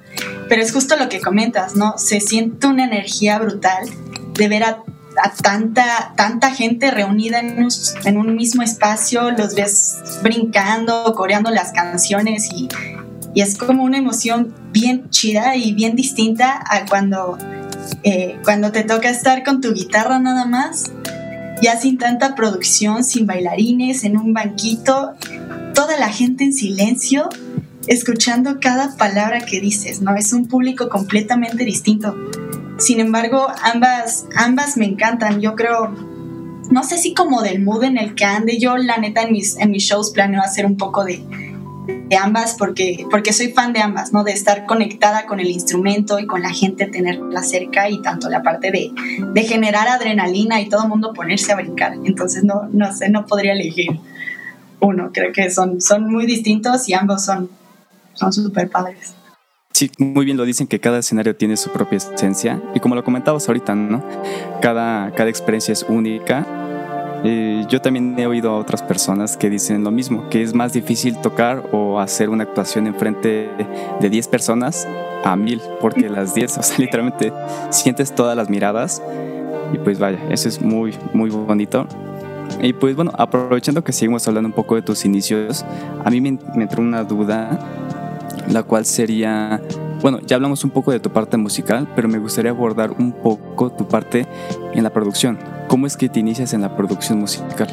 Pero 0.50 0.62
es 0.62 0.74
justo 0.74 0.98
lo 0.98 1.08
que 1.08 1.22
comentas, 1.22 1.76
¿no? 1.76 1.98
Se 1.98 2.20
siente 2.20 2.68
una 2.68 2.86
energía 2.86 3.40
brutal 3.40 3.88
de 4.34 4.48
ver 4.48 4.64
a 4.64 4.84
a 5.22 5.34
tanta, 5.34 6.14
tanta 6.16 6.52
gente 6.52 6.92
reunida 6.92 7.40
en 7.40 7.64
un, 7.64 7.70
en 8.06 8.18
un, 8.18 8.36
mismo 8.36 8.62
espacio, 8.62 9.32
los 9.32 9.56
ves 9.56 9.98
brincando, 10.24 11.14
coreando 11.16 11.50
las 11.50 11.72
canciones 11.72 12.50
y, 12.54 12.70
y, 13.34 13.42
es 13.42 13.58
como 13.58 13.84
una 13.84 13.98
emoción 13.98 14.54
bien 14.72 15.10
chida 15.10 15.56
y 15.56 15.74
bien 15.74 15.96
distinta 15.96 16.64
a 16.70 16.86
cuando, 16.86 17.38
eh, 18.04 18.38
cuando 18.44 18.72
te 18.72 18.84
toca 18.84 19.10
estar 19.10 19.44
con 19.44 19.62
tu 19.62 19.74
guitarra 19.74 20.20
nada 20.20 20.46
más, 20.46 20.92
ya 21.62 21.80
sin 21.80 21.98
tanta 21.98 22.36
producción, 22.36 23.04
sin 23.04 23.26
bailarines, 23.26 24.04
en 24.04 24.18
un 24.18 24.34
banquito, 24.34 25.14
toda 25.74 25.98
la 25.98 26.10
gente 26.10 26.44
en 26.44 26.54
silencio 26.54 27.30
escuchando 27.88 28.60
cada 28.60 28.96
palabra 28.98 29.42
que 29.42 29.60
dices, 29.60 30.02
¿no? 30.02 30.16
Es 30.16 30.32
un 30.34 30.48
público 30.48 30.90
completamente 30.90 31.66
distinto. 31.66 32.16
Sin 32.78 33.00
embargo, 33.00 33.48
ambas, 33.64 34.26
ambas 34.36 34.78
me 34.78 34.86
encantan. 34.86 35.42
Yo 35.42 35.56
creo, 35.56 35.94
no 36.70 36.84
sé 36.84 36.98
si 36.98 37.14
como 37.14 37.42
del 37.42 37.64
mood 37.64 37.84
en 37.84 37.98
el 37.98 38.16
que 38.16 38.26
ande, 38.26 38.60
yo 38.60 38.78
la 38.78 38.98
neta 38.98 39.24
en 39.24 39.32
mis, 39.32 39.58
en 39.58 39.72
mis 39.72 39.84
shows 39.84 40.12
planeo 40.12 40.42
hacer 40.42 40.66
un 40.66 40.78
poco 40.78 41.04
de, 41.04 41.26
de 42.10 42.18
ambas 42.18 42.56
porque, 42.58 43.06
porque 43.10 43.34
soy 43.34 43.52
fan 43.52 43.72
de 43.74 43.82
ambas, 43.82 44.12
¿no? 44.12 44.24
De 44.24 44.32
estar 44.32 44.66
conectada 44.66 45.26
con 45.26 45.40
el 45.40 45.50
instrumento 45.50 46.20
y 46.20 46.26
con 46.26 46.42
la 46.42 46.52
gente, 46.52 46.88
tenerla 46.88 47.44
cerca 47.44 47.90
y 47.90 48.02
tanto 48.02 48.30
la 48.30 48.44
parte 48.44 48.72
de, 48.72 48.92
de 49.34 49.44
generar 49.44 49.88
adrenalina 49.88 50.60
y 50.60 50.70
todo 50.70 50.84
el 50.84 50.90
mundo 50.90 51.14
ponerse 51.14 51.52
a 51.52 51.56
brincar. 51.56 51.94
Entonces, 52.04 52.44
no, 52.44 52.68
no 52.72 52.94
sé, 52.94 53.10
no 53.10 53.26
podría 53.26 53.54
elegir 53.54 54.00
uno. 54.80 55.12
Creo 55.14 55.32
que 55.32 55.50
son, 55.52 55.80
son 55.82 56.12
muy 56.12 56.26
distintos 56.26 56.90
y 56.90 56.94
ambos 56.94 57.24
son 57.24 57.50
son 58.20 58.34
súper 58.34 58.70
padres. 58.70 59.16
Sí, 59.72 59.90
muy 59.98 60.26
bien 60.26 60.36
lo 60.36 60.44
dicen 60.44 60.68
que 60.68 60.80
cada 60.80 61.00
escenario 61.00 61.36
tiene 61.36 61.56
su 61.56 61.70
propia 61.70 61.98
esencia 61.98 62.62
y 62.76 62.80
como 62.80 62.96
lo 62.96 63.04
comentabas 63.04 63.48
ahorita, 63.48 63.76
¿no? 63.76 64.04
Cada, 64.62 65.14
cada 65.16 65.30
experiencia 65.30 65.72
es 65.72 65.86
única. 65.88 66.46
Eh, 67.24 67.66
yo 67.68 67.82
también 67.82 68.18
he 68.18 68.26
oído 68.28 68.52
a 68.52 68.58
otras 68.58 68.82
personas 68.82 69.36
que 69.36 69.50
dicen 69.50 69.84
lo 69.84 69.92
mismo, 69.92 70.30
que 70.30 70.42
es 70.42 70.54
más 70.54 70.74
difícil 70.74 71.18
tocar 71.18 71.64
o 71.72 72.00
hacer 72.00 72.30
una 72.30 72.44
actuación 72.44 72.88
en 72.88 72.96
frente 72.96 73.50
de 74.00 74.10
10 74.10 74.28
personas 74.28 74.88
a 75.24 75.36
mil, 75.36 75.62
porque 75.82 76.10
las 76.10 76.34
10, 76.34 76.58
o 76.58 76.64
sea, 76.64 76.78
literalmente 76.78 77.34
sientes 77.70 78.14
todas 78.16 78.38
las 78.38 78.50
miradas 78.50 79.02
y 79.74 79.78
pues 79.78 80.00
vaya, 80.00 80.20
eso 80.30 80.48
es 80.48 80.62
muy, 80.62 80.96
muy 81.14 81.30
bonito. 81.30 81.88
Y 82.62 82.74
pues 82.74 82.96
bueno, 82.96 83.12
aprovechando 83.16 83.84
que 83.84 83.92
seguimos 83.92 84.28
hablando 84.28 84.48
un 84.48 84.54
poco 84.54 84.76
de 84.76 84.82
tus 84.82 85.06
inicios, 85.06 85.66
a 86.04 86.10
mí 86.10 86.22
me, 86.22 86.38
me 86.56 86.64
entró 86.64 86.82
una 86.82 87.04
duda 87.04 87.60
la 88.50 88.64
cual 88.64 88.86
sería, 88.86 89.62
bueno, 90.02 90.20
ya 90.26 90.36
hablamos 90.36 90.64
un 90.64 90.72
poco 90.72 90.92
de 90.92 91.00
tu 91.00 91.12
parte 91.12 91.38
musical, 91.38 91.88
pero 91.96 92.08
me 92.08 92.18
gustaría 92.18 92.52
abordar 92.52 92.92
un 92.92 93.12
poco 93.12 93.72
tu 93.72 93.88
parte 93.88 94.26
en 94.74 94.84
la 94.84 94.90
producción. 94.90 95.59
¿Cómo 95.70 95.86
es 95.86 95.96
que 95.96 96.10
te 96.10 96.20
inicias 96.20 96.54
en 96.54 96.62
la 96.62 96.76
producción 96.76 97.20
musical? 97.20 97.68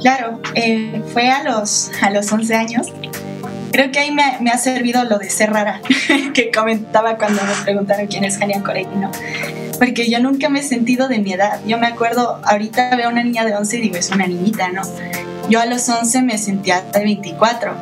Claro, 0.00 0.40
eh, 0.54 1.02
fue 1.12 1.28
a 1.28 1.44
los, 1.44 1.90
a 2.00 2.08
los 2.08 2.32
11 2.32 2.54
años. 2.54 2.86
Creo 3.70 3.92
que 3.92 3.98
ahí 3.98 4.10
me, 4.10 4.24
me 4.40 4.50
ha 4.50 4.56
servido 4.56 5.04
lo 5.04 5.18
de 5.18 5.28
ser 5.28 5.52
rara, 5.52 5.82
que 6.34 6.50
comentaba 6.50 7.18
cuando 7.18 7.42
me 7.44 7.52
preguntaron 7.64 8.06
quién 8.06 8.24
es 8.24 8.38
Jania 8.38 8.62
¿no? 8.96 9.10
Porque 9.78 10.10
yo 10.10 10.20
nunca 10.20 10.48
me 10.48 10.60
he 10.60 10.62
sentido 10.62 11.08
de 11.08 11.18
mi 11.18 11.34
edad. 11.34 11.60
Yo 11.66 11.76
me 11.76 11.86
acuerdo, 11.86 12.40
ahorita 12.44 12.96
veo 12.96 13.08
a 13.08 13.12
una 13.12 13.22
niña 13.22 13.44
de 13.44 13.56
11 13.56 13.76
y 13.76 13.80
digo, 13.82 13.96
es 13.96 14.10
una 14.10 14.26
niñita, 14.26 14.70
¿no? 14.70 14.80
Yo 15.50 15.60
a 15.60 15.66
los 15.66 15.86
11 15.86 16.22
me 16.22 16.38
sentía 16.38 16.80
de 16.80 17.04
24. 17.04 17.74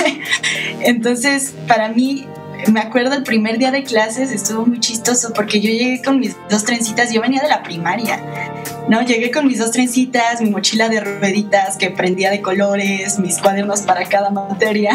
Entonces, 0.80 1.52
para 1.68 1.90
mí, 1.90 2.26
me 2.72 2.80
acuerdo 2.80 3.14
el 3.14 3.22
primer 3.22 3.58
día 3.58 3.70
de 3.70 3.82
clases 3.82 4.32
estuvo 4.32 4.66
muy 4.66 4.80
chistoso 4.80 5.32
porque 5.34 5.60
yo 5.60 5.70
llegué 5.70 6.02
con 6.02 6.18
mis 6.18 6.36
dos 6.48 6.64
trencitas, 6.64 7.12
yo 7.12 7.20
venía 7.20 7.42
de 7.42 7.48
la 7.48 7.62
primaria, 7.62 8.20
¿no? 8.88 9.02
Llegué 9.02 9.30
con 9.30 9.46
mis 9.46 9.58
dos 9.58 9.70
trencitas, 9.70 10.40
mi 10.40 10.50
mochila 10.50 10.88
de 10.88 11.00
rueditas 11.00 11.76
que 11.76 11.90
prendía 11.90 12.30
de 12.30 12.42
colores, 12.42 13.18
mis 13.18 13.38
cuadernos 13.38 13.82
para 13.82 14.04
cada 14.04 14.30
materia 14.30 14.92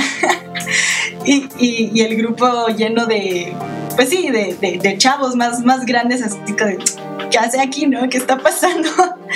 y, 1.25 1.47
y, 1.59 2.01
el 2.01 2.15
grupo 2.15 2.67
lleno 2.67 3.05
de, 3.05 3.53
pues 3.95 4.09
sí, 4.09 4.29
de, 4.29 4.79
de, 4.81 4.97
chavos 4.97 5.35
más, 5.35 5.61
más 5.61 5.85
grandes, 5.85 6.21
así 6.21 6.37
que 6.55 6.77
¿qué 7.29 7.37
hace 7.37 7.61
aquí, 7.61 7.87
no? 7.87 8.09
¿Qué 8.09 8.17
está 8.17 8.37
pasando? 8.37 8.89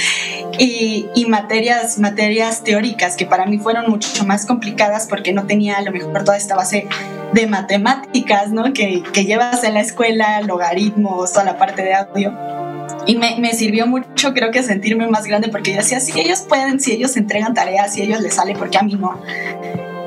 y, 0.59 1.07
y, 1.15 1.25
materias, 1.25 1.97
materias 1.97 2.63
teóricas 2.63 3.15
que 3.15 3.25
para 3.25 3.45
mí 3.45 3.57
fueron 3.57 3.89
mucho 3.89 4.25
más 4.25 4.45
complicadas 4.45 5.07
porque 5.07 5.33
no 5.33 5.45
tenía 5.45 5.77
a 5.77 5.81
lo 5.81 5.91
mejor 5.91 6.23
toda 6.23 6.37
esta 6.37 6.55
base 6.55 6.87
de 7.33 7.47
matemáticas, 7.47 8.51
¿no? 8.51 8.73
Que, 8.73 9.03
que 9.13 9.25
llevas 9.25 9.63
en 9.63 9.73
la 9.73 9.81
escuela, 9.81 10.41
logaritmos, 10.41 11.33
toda 11.33 11.45
la 11.45 11.57
parte 11.57 11.81
de 11.81 11.93
audio. 11.93 12.62
Y 13.05 13.17
me, 13.17 13.53
sirvió 13.53 13.85
mucho, 13.85 14.33
creo 14.33 14.51
que 14.51 14.63
sentirme 14.63 15.07
más 15.07 15.25
grande 15.25 15.49
porque 15.49 15.71
yo 15.71 15.77
decía, 15.77 15.99
si 15.99 16.17
ellos 16.19 16.41
pueden, 16.41 16.79
si 16.79 16.93
ellos 16.93 17.17
entregan 17.17 17.53
tareas, 17.53 17.93
si 17.93 18.01
ellos 18.01 18.21
les 18.21 18.35
sale, 18.35 18.55
porque 18.55 18.77
a 18.77 18.83
mí 18.83 18.95
no? 18.95 19.21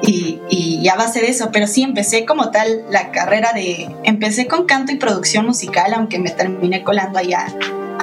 Y, 0.03 0.41
y, 0.49 0.83
ya 0.83 0.95
va 0.97 1.05
a 1.05 1.09
ser 1.09 1.25
eso, 1.25 1.51
pero 1.53 1.67
sí 1.67 1.83
empecé 1.83 2.25
como 2.25 2.51
tal 2.51 2.85
la 2.91 3.11
carrera 3.11 3.53
de, 3.53 3.89
empecé 4.05 4.47
con 4.47 4.67
canto 4.67 4.93
y 4.93 4.97
producción 4.97 5.47
musical, 5.47 5.93
aunque 5.95 6.19
me 6.19 6.31
terminé 6.31 6.83
colando 6.85 7.19
allá 7.19 7.47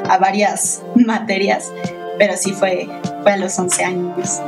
a 0.09 0.17
varias 0.17 0.83
materias, 0.95 1.71
pero 2.17 2.35
sí 2.37 2.51
fue, 2.51 2.87
fue 3.23 3.31
a 3.33 3.37
los 3.37 3.57
11 3.57 3.83
años. 3.83 4.41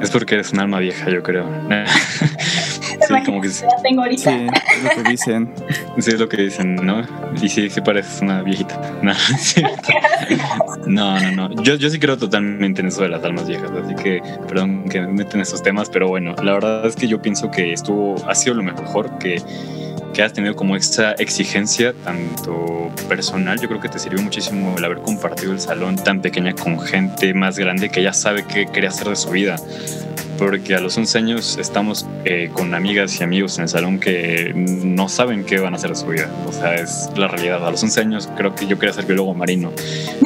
Es 0.00 0.10
porque 0.10 0.34
eres 0.34 0.52
un 0.52 0.60
alma 0.60 0.78
vieja, 0.78 1.10
yo 1.10 1.22
creo. 1.22 1.46
sí, 3.08 3.14
como 3.24 3.40
que 3.40 3.48
sí. 3.48 3.64
tengo 3.82 4.02
ahorita. 4.02 4.30
Sí, 4.30 4.46
es 4.48 4.96
lo 4.96 5.02
que 5.02 5.10
dicen. 5.10 5.54
Sí, 5.98 6.10
es 6.10 6.20
lo 6.20 6.28
que 6.28 6.42
dicen, 6.42 6.74
¿no? 6.76 7.02
Y 7.40 7.48
sí, 7.48 7.70
sí 7.70 7.80
pareces 7.80 8.20
una 8.22 8.42
viejita. 8.42 8.80
No, 10.86 11.20
no, 11.20 11.32
no, 11.32 11.48
no. 11.48 11.62
Yo, 11.62 11.74
yo 11.74 11.90
sí 11.90 11.98
creo 11.98 12.16
totalmente 12.16 12.80
en 12.80 12.88
eso 12.88 13.02
de 13.02 13.08
las 13.08 13.22
almas 13.24 13.48
viejas, 13.48 13.70
así 13.70 13.94
que 13.96 14.22
perdón 14.48 14.88
que 14.88 15.00
me 15.00 15.08
meten 15.08 15.40
esos 15.40 15.62
temas, 15.62 15.90
pero 15.90 16.08
bueno, 16.08 16.34
la 16.42 16.52
verdad 16.52 16.86
es 16.86 16.94
que 16.94 17.08
yo 17.08 17.20
pienso 17.20 17.50
que 17.50 17.72
estuvo, 17.72 18.16
ha 18.28 18.34
sido 18.34 18.54
lo 18.54 18.62
mejor 18.62 19.18
que 19.18 19.42
que 20.16 20.22
has 20.22 20.32
tenido 20.32 20.56
como 20.56 20.76
esta 20.76 21.12
exigencia 21.12 21.92
tanto 22.02 22.90
personal, 23.06 23.60
yo 23.60 23.68
creo 23.68 23.80
que 23.82 23.90
te 23.90 23.98
sirvió 23.98 24.22
muchísimo 24.22 24.74
el 24.78 24.82
haber 24.82 25.02
compartido 25.02 25.52
el 25.52 25.60
salón 25.60 25.96
tan 25.96 26.22
pequeña 26.22 26.54
con 26.54 26.80
gente 26.80 27.34
más 27.34 27.58
grande 27.58 27.90
que 27.90 28.02
ya 28.02 28.14
sabe 28.14 28.46
qué 28.46 28.64
quería 28.64 28.88
hacer 28.88 29.10
de 29.10 29.16
su 29.16 29.28
vida 29.28 29.56
porque 30.38 30.74
a 30.74 30.80
los 30.80 30.96
11 30.96 31.18
años 31.18 31.58
estamos 31.58 32.06
eh, 32.24 32.50
con 32.52 32.74
amigas 32.74 33.20
y 33.20 33.24
amigos 33.24 33.56
en 33.58 33.62
el 33.62 33.68
salón 33.68 33.98
que 33.98 34.52
no 34.54 35.08
saben 35.08 35.44
qué 35.44 35.58
van 35.58 35.74
a 35.74 35.76
hacer 35.76 35.90
de 35.90 35.96
su 35.96 36.06
vida. 36.06 36.30
O 36.46 36.52
sea, 36.52 36.74
es 36.74 37.10
la 37.16 37.28
realidad. 37.28 37.66
A 37.66 37.70
los 37.70 37.82
11 37.82 38.00
años 38.00 38.28
creo 38.36 38.54
que 38.54 38.66
yo 38.66 38.78
quería 38.78 38.92
ser 38.92 39.06
biólogo 39.06 39.34
marino. 39.34 39.72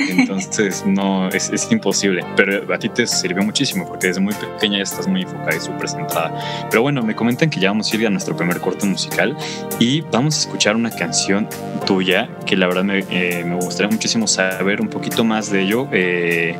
Entonces, 0.08 0.84
no, 0.86 1.28
es, 1.28 1.50
es 1.50 1.70
imposible. 1.70 2.24
Pero 2.36 2.72
a 2.72 2.78
ti 2.78 2.88
te 2.88 3.06
sirvió 3.06 3.42
muchísimo 3.42 3.86
porque 3.86 4.08
desde 4.08 4.20
muy 4.20 4.34
pequeña 4.34 4.78
ya 4.78 4.82
estás 4.82 5.06
muy 5.06 5.22
enfocada 5.22 5.56
y 5.56 5.60
súper 5.60 5.88
centrada. 5.88 6.68
Pero 6.70 6.82
bueno, 6.82 7.02
me 7.02 7.14
comentan 7.14 7.50
que 7.50 7.60
ya 7.60 7.70
vamos 7.70 7.92
a 7.92 7.96
ir 7.96 8.06
a 8.06 8.10
nuestro 8.10 8.36
primer 8.36 8.60
corte 8.60 8.86
musical 8.86 9.36
y 9.80 10.02
vamos 10.02 10.36
a 10.36 10.40
escuchar 10.40 10.76
una 10.76 10.90
canción 10.90 11.48
tuya 11.86 12.28
que 12.46 12.54
la 12.56 12.68
verdad 12.68 12.84
me, 12.84 12.98
eh, 13.10 13.42
me 13.44 13.56
gustaría 13.56 13.90
muchísimo 13.90 14.28
saber 14.28 14.80
un 14.80 14.88
poquito 14.88 15.24
más 15.24 15.50
de 15.50 15.62
ello 15.62 15.88
eh, 15.90 16.54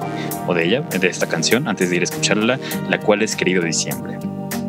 o 0.46 0.54
de 0.54 0.64
ella, 0.64 0.80
de 0.80 1.06
esta 1.06 1.28
canción, 1.28 1.68
antes 1.68 1.90
de 1.90 1.96
ir 1.96 2.02
a 2.02 2.04
escucharla, 2.04 2.58
la 2.88 2.98
cual 2.98 3.22
es 3.22 3.36
querido 3.36 3.62
diciembre. 3.62 4.18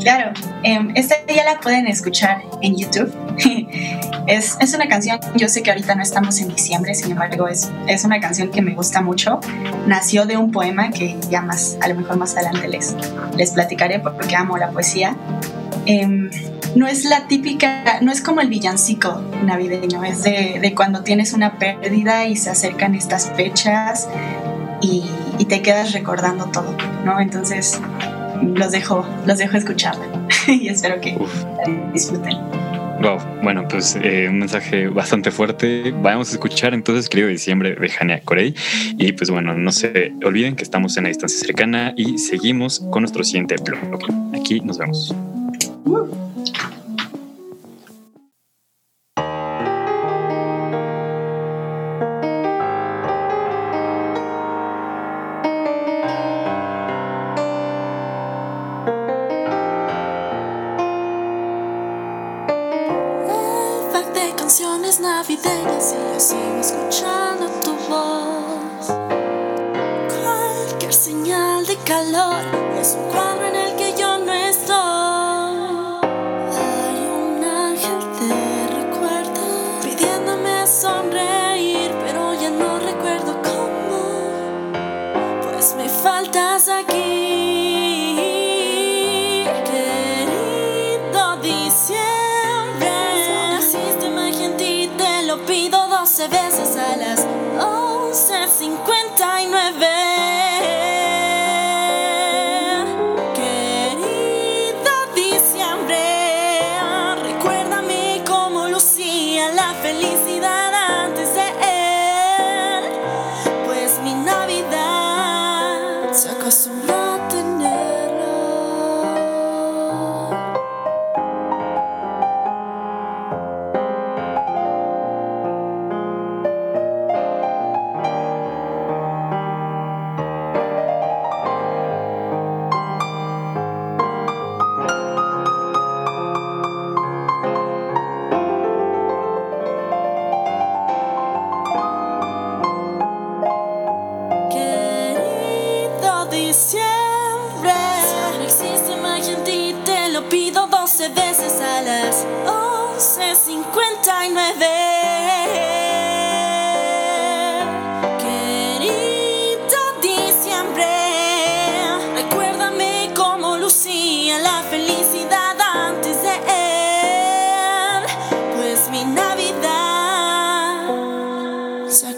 Claro, 0.01 0.31
eh, 0.63 0.79
esta 0.95 1.15
ya 1.27 1.43
la 1.45 1.59
pueden 1.59 1.87
escuchar 1.87 2.41
en 2.61 2.75
YouTube. 2.75 3.13
es, 4.27 4.57
es, 4.59 4.73
una 4.73 4.87
canción, 4.87 5.19
yo 5.35 5.47
sé 5.47 5.61
que 5.61 5.69
ahorita 5.69 5.93
no 5.95 6.01
estamos 6.01 6.39
en 6.39 6.49
diciembre, 6.49 6.95
sin 6.95 7.11
embargo 7.11 7.47
es, 7.47 7.69
es 7.87 8.03
una 8.03 8.19
canción 8.19 8.49
que 8.49 8.61
me 8.61 8.73
gusta 8.73 9.01
mucho. 9.01 9.39
Nació 9.85 10.25
de 10.25 10.37
un 10.37 10.51
poema 10.51 10.89
que 10.89 11.17
ya 11.29 11.41
más, 11.41 11.77
a 11.81 11.87
lo 11.87 11.95
mejor 11.95 12.17
más 12.17 12.35
adelante 12.35 12.67
les, 12.67 12.95
les 13.37 13.51
platicaré 13.51 13.99
porque 13.99 14.35
amo 14.35 14.57
la 14.57 14.71
poesía. 14.71 15.15
Eh, 15.85 16.29
no 16.75 16.87
es 16.87 17.05
la 17.05 17.27
típica, 17.27 17.99
no 18.01 18.11
es 18.11 18.21
como 18.21 18.41
el 18.41 18.49
villancico 18.49 19.21
navideño, 19.43 20.03
es 20.03 20.23
de, 20.23 20.59
de 20.61 20.73
cuando 20.73 21.03
tienes 21.03 21.33
una 21.33 21.59
pérdida 21.59 22.25
y 22.25 22.37
se 22.37 22.49
acercan 22.49 22.95
estas 22.95 23.29
fechas 23.31 24.07
y 24.81 25.03
te 25.45 25.61
quedas 25.61 25.91
recordando 25.91 26.45
todo, 26.45 26.75
¿no? 27.03 27.19
Entonces 27.19 27.79
los 28.41 28.71
dejo, 28.71 29.05
los 29.25 29.37
dejo 29.37 29.57
escucharla 29.57 30.05
y 30.47 30.67
espero 30.69 30.99
que 30.99 31.15
Uf. 31.19 31.31
disfruten. 31.93 32.37
Wow, 33.01 33.17
bueno, 33.41 33.67
pues 33.67 33.97
eh, 34.03 34.27
un 34.29 34.37
mensaje 34.37 34.87
bastante 34.87 35.31
fuerte. 35.31 35.91
Vamos 36.03 36.29
a 36.29 36.33
escuchar 36.33 36.75
entonces, 36.75 37.09
querido 37.09 37.29
diciembre 37.29 37.73
de 37.73 37.91
Hania 37.99 38.21
Corey. 38.21 38.53
Y 38.97 39.11
pues 39.13 39.31
bueno, 39.31 39.55
no 39.55 39.71
se 39.71 40.13
olviden 40.23 40.55
que 40.55 40.61
estamos 40.61 40.95
en 40.97 41.03
la 41.03 41.09
distancia 41.09 41.39
cercana 41.39 41.93
y 41.97 42.19
seguimos 42.19 42.79
con 42.91 43.01
nuestro 43.01 43.23
siguiente 43.23 43.55
blog. 43.55 43.81
Aquí 44.35 44.59
nos 44.59 44.77
vemos. 44.77 45.15
Uh. 45.85 46.07
Lord. 72.03 72.60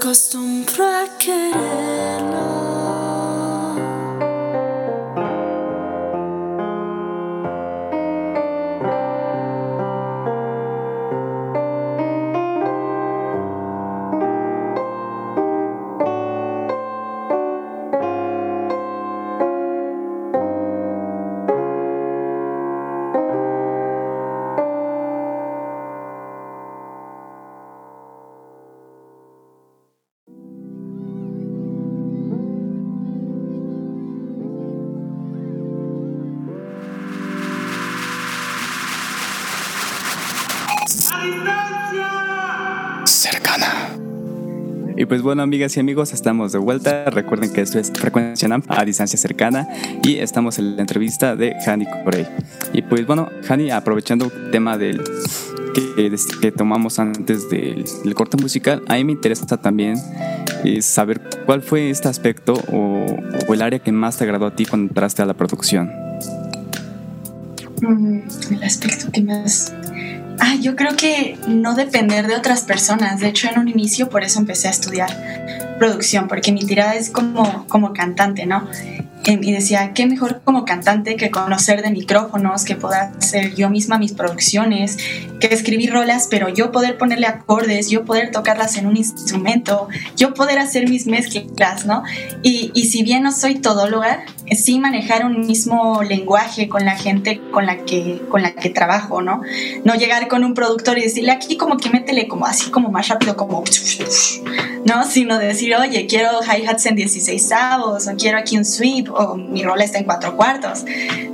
Navidad 0.04 0.16
se 0.16 0.38
acostumbró 0.38 0.86
a 0.86 1.18
quererlo. 1.18 1.43
Y 45.04 45.06
pues 45.06 45.22
bueno, 45.22 45.44
amigas 45.44 45.76
y 45.76 45.82
amigos, 45.82 46.14
estamos 46.14 46.54
de 46.54 46.60
vuelta. 46.60 47.10
Recuerden 47.10 47.52
que 47.52 47.60
esto 47.60 47.78
es 47.78 47.92
Frecuencia 47.92 48.48
NAM 48.48 48.64
a 48.70 48.86
distancia 48.86 49.20
cercana 49.20 49.68
y 50.02 50.20
estamos 50.20 50.60
en 50.60 50.78
la 50.78 50.82
entrevista 50.82 51.36
de 51.36 51.58
Hani 51.68 51.86
Corey. 52.06 52.26
Y 52.72 52.84
pues 52.84 53.06
bueno, 53.06 53.30
Hani, 53.50 53.70
aprovechando 53.70 54.32
el 54.34 54.52
tema 54.52 54.78
del 54.78 55.04
que, 56.40 56.52
tomamos 56.54 57.00
antes 57.00 57.50
del, 57.50 57.84
corte 58.16 58.38
musical, 58.38 58.82
a 58.88 58.94
mí 58.94 59.04
me 59.04 59.12
interesa 59.12 59.46
también 59.58 59.98
eh, 60.64 60.82
saber 60.82 61.20
cuál 61.46 61.62
fue 61.62 61.90
este 61.90 62.08
aspecto 62.08 62.54
o, 62.72 63.06
o, 63.50 63.54
el 63.54 63.62
área 63.62 63.80
que 63.80 63.92
más 63.92 64.16
te 64.16 64.24
agradó 64.24 64.46
a 64.46 64.56
ti 64.56 64.66
cuando 64.66 64.88
entraste 64.88 65.22
a 65.22 65.26
la 65.26 65.34
producción. 65.34 65.92
Mm, 67.82 68.22
el 68.52 68.64
aspecto 68.64 69.12
que 69.12 69.22
más 69.22 69.74
Ah, 70.46 70.56
yo 70.60 70.76
creo 70.76 70.98
que 70.98 71.38
no 71.48 71.74
depender 71.74 72.28
de 72.28 72.36
otras 72.36 72.64
personas. 72.64 73.22
De 73.22 73.30
hecho, 73.30 73.48
en 73.48 73.60
un 73.60 73.70
inicio 73.70 74.10
por 74.10 74.26
eso 74.26 74.40
empecé 74.40 74.68
a 74.68 74.72
estudiar 74.72 75.78
producción, 75.80 76.28
porque 76.28 76.52
mi 76.52 76.66
tirada 76.66 76.96
es 76.96 77.10
como, 77.12 77.66
como 77.68 77.94
cantante, 77.94 78.46
¿no? 78.46 78.68
Y 79.26 79.52
decía, 79.52 79.94
qué 79.94 80.06
mejor 80.06 80.42
como 80.44 80.66
cantante 80.66 81.16
que 81.16 81.32
conocer 81.32 81.82
de 81.82 81.92
micrófonos, 81.92 82.66
que 82.66 82.76
poder 82.76 83.10
hacer 83.18 83.56
yo 83.56 83.70
misma 83.70 83.98
mis 83.98 84.14
producciones, 84.14 84.98
que 85.40 85.48
escribir 85.48 85.94
rolas, 85.94 86.28
pero 86.30 86.50
yo 86.50 86.72
poder 86.72 86.98
ponerle 86.98 87.28
acordes, 87.28 87.90
yo 87.90 88.06
poder 88.06 88.32
tocarlas 88.32 88.78
en 88.78 88.88
un 88.88 88.98
instrumento, 88.98 89.88
yo 90.18 90.34
poder 90.34 90.60
hacer 90.60 90.90
mis 90.90 91.08
mezclas, 91.08 91.86
¿no? 91.86 92.04
Y, 92.42 92.72
y 92.74 92.86
si 92.86 93.04
bien 93.04 93.24
no 93.24 93.32
soy 93.32 93.56
todóloga, 93.56 94.26
sí 94.56 94.80
manejar 94.80 95.26
un 95.26 95.46
mismo 95.46 96.04
lenguaje 96.04 96.68
con 96.68 96.86
la 96.86 96.96
gente 96.96 97.42
con 97.52 97.66
la 97.66 97.78
que, 97.86 98.22
con 98.30 98.42
la 98.42 98.54
que 98.54 98.70
trabajo, 98.70 99.22
¿no? 99.22 99.42
No 99.84 99.96
llegar 99.96 100.28
con 100.28 100.44
un 100.44 100.54
productor 100.54 100.98
y 100.98 101.04
decirle 101.04 101.32
aquí 101.32 101.58
como 101.58 101.78
que 101.78 101.90
métele 101.90 102.28
como 102.28 102.46
así 102.46 102.70
como 102.70 102.90
más 102.90 103.08
rápido, 103.08 103.36
como, 103.36 103.64
¿no? 104.86 105.06
Sino 105.06 105.38
decir, 105.38 105.76
oye, 105.76 106.06
quiero 106.08 106.30
hi-hats 106.42 106.86
en 106.86 106.96
16 106.96 107.52
avos, 107.52 108.08
o 108.08 108.16
quiero 108.16 108.38
aquí 108.38 108.58
un 108.58 108.66
sweep, 108.66 109.10
o 109.14 109.36
mi 109.36 109.64
rola 109.64 109.84
está 109.84 110.00
en 110.00 110.06
cuatro 110.06 110.36
cuartos, 110.36 110.86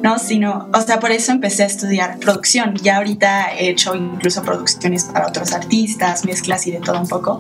¿no? 0.02 0.20
Sino, 0.20 0.70
o 0.74 0.82
sea, 0.82 1.00
por 1.00 1.12
eso 1.12 1.32
empecé 1.32 1.64
a 1.64 1.66
estudiar 1.66 2.20
producción. 2.20 2.76
Ya 2.76 2.98
ahorita 2.98 3.54
he 3.56 3.70
hecho 3.70 3.96
incluso 3.96 4.44
producciones 4.44 5.06
para 5.06 5.28
otros 5.28 5.54
artistas, 5.54 6.26
mezclas 6.26 6.68
y 6.68 6.72
de 6.72 6.80
todo 6.80 7.00
un 7.00 7.08
poco. 7.08 7.40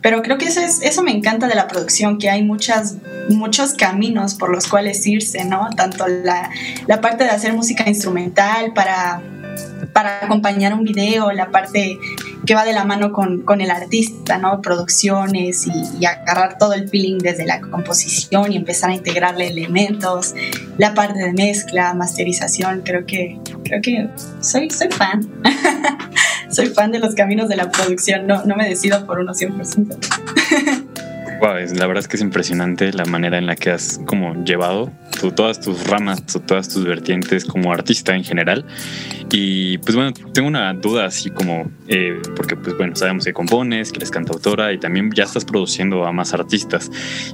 Pero 0.00 0.22
creo 0.22 0.38
que 0.38 0.46
eso, 0.46 0.60
es, 0.60 0.80
eso 0.82 1.02
me 1.02 1.12
encanta 1.12 1.48
de 1.48 1.54
la 1.54 1.66
producción, 1.66 2.18
que 2.18 2.30
hay 2.30 2.42
muchas, 2.42 2.96
muchos 3.28 3.74
caminos 3.74 4.34
por 4.34 4.50
los 4.50 4.68
cuales 4.68 5.06
irse, 5.06 5.44
¿no? 5.44 5.68
Tanto 5.76 6.06
la, 6.06 6.50
la 6.86 7.00
parte 7.00 7.24
de 7.24 7.30
hacer 7.30 7.52
música 7.52 7.88
instrumental 7.88 8.72
para 8.74 9.22
para 9.92 10.24
acompañar 10.24 10.74
un 10.74 10.84
video, 10.84 11.32
la 11.32 11.50
parte 11.50 11.98
que 12.48 12.54
va 12.54 12.64
de 12.64 12.72
la 12.72 12.86
mano 12.86 13.12
con, 13.12 13.42
con 13.42 13.60
el 13.60 13.70
artista, 13.70 14.38
¿no? 14.38 14.62
Producciones 14.62 15.66
y, 15.66 16.06
agarrar 16.06 16.56
todo 16.56 16.72
el 16.72 16.88
feeling 16.88 17.18
desde 17.18 17.44
la 17.44 17.60
composición 17.60 18.50
y 18.50 18.56
empezar 18.56 18.88
a 18.88 18.94
integrarle 18.94 19.48
elementos, 19.48 20.34
la 20.78 20.94
parte 20.94 21.18
de 21.18 21.34
mezcla, 21.34 21.92
masterización, 21.92 22.80
creo 22.86 23.04
que, 23.04 23.38
creo 23.64 23.82
que 23.82 24.08
soy, 24.40 24.70
soy 24.70 24.88
fan. 24.88 25.28
soy 26.50 26.68
fan 26.68 26.90
de 26.90 27.00
los 27.00 27.14
caminos 27.14 27.50
de 27.50 27.56
la 27.56 27.70
producción, 27.70 28.26
no, 28.26 28.42
no 28.46 28.56
me 28.56 28.66
decido 28.66 29.04
por 29.04 29.18
uno 29.18 29.34
100%. 29.34 29.98
la 31.78 31.86
verdad 31.86 31.98
es 31.98 32.08
que 32.08 32.16
es 32.16 32.22
impresionante 32.22 32.94
la 32.94 33.04
manera 33.04 33.36
en 33.36 33.44
la 33.44 33.56
que 33.56 33.72
has 33.72 34.00
como 34.06 34.42
llevado 34.44 34.90
todas 35.34 35.60
tus 35.60 35.86
ramas 35.86 36.22
o 36.34 36.40
todas 36.40 36.68
tus 36.68 36.84
vertientes 36.84 37.44
como 37.44 37.72
artista 37.72 38.14
en 38.14 38.24
general. 38.24 38.64
Y 39.30 39.78
pues 39.78 39.94
bueno, 39.94 40.12
tengo 40.32 40.48
una 40.48 40.72
duda 40.74 41.06
así 41.06 41.30
como, 41.30 41.70
eh, 41.88 42.20
porque 42.36 42.56
pues 42.56 42.76
bueno, 42.76 42.96
sabemos 42.96 43.24
que 43.24 43.32
compones, 43.32 43.92
que 43.92 43.98
eres 43.98 44.10
cantautora 44.10 44.72
y 44.72 44.78
también 44.78 45.10
ya 45.14 45.24
estás 45.24 45.44
produciendo 45.44 46.06
a 46.06 46.12
más 46.12 46.32
artistas. 46.34 46.90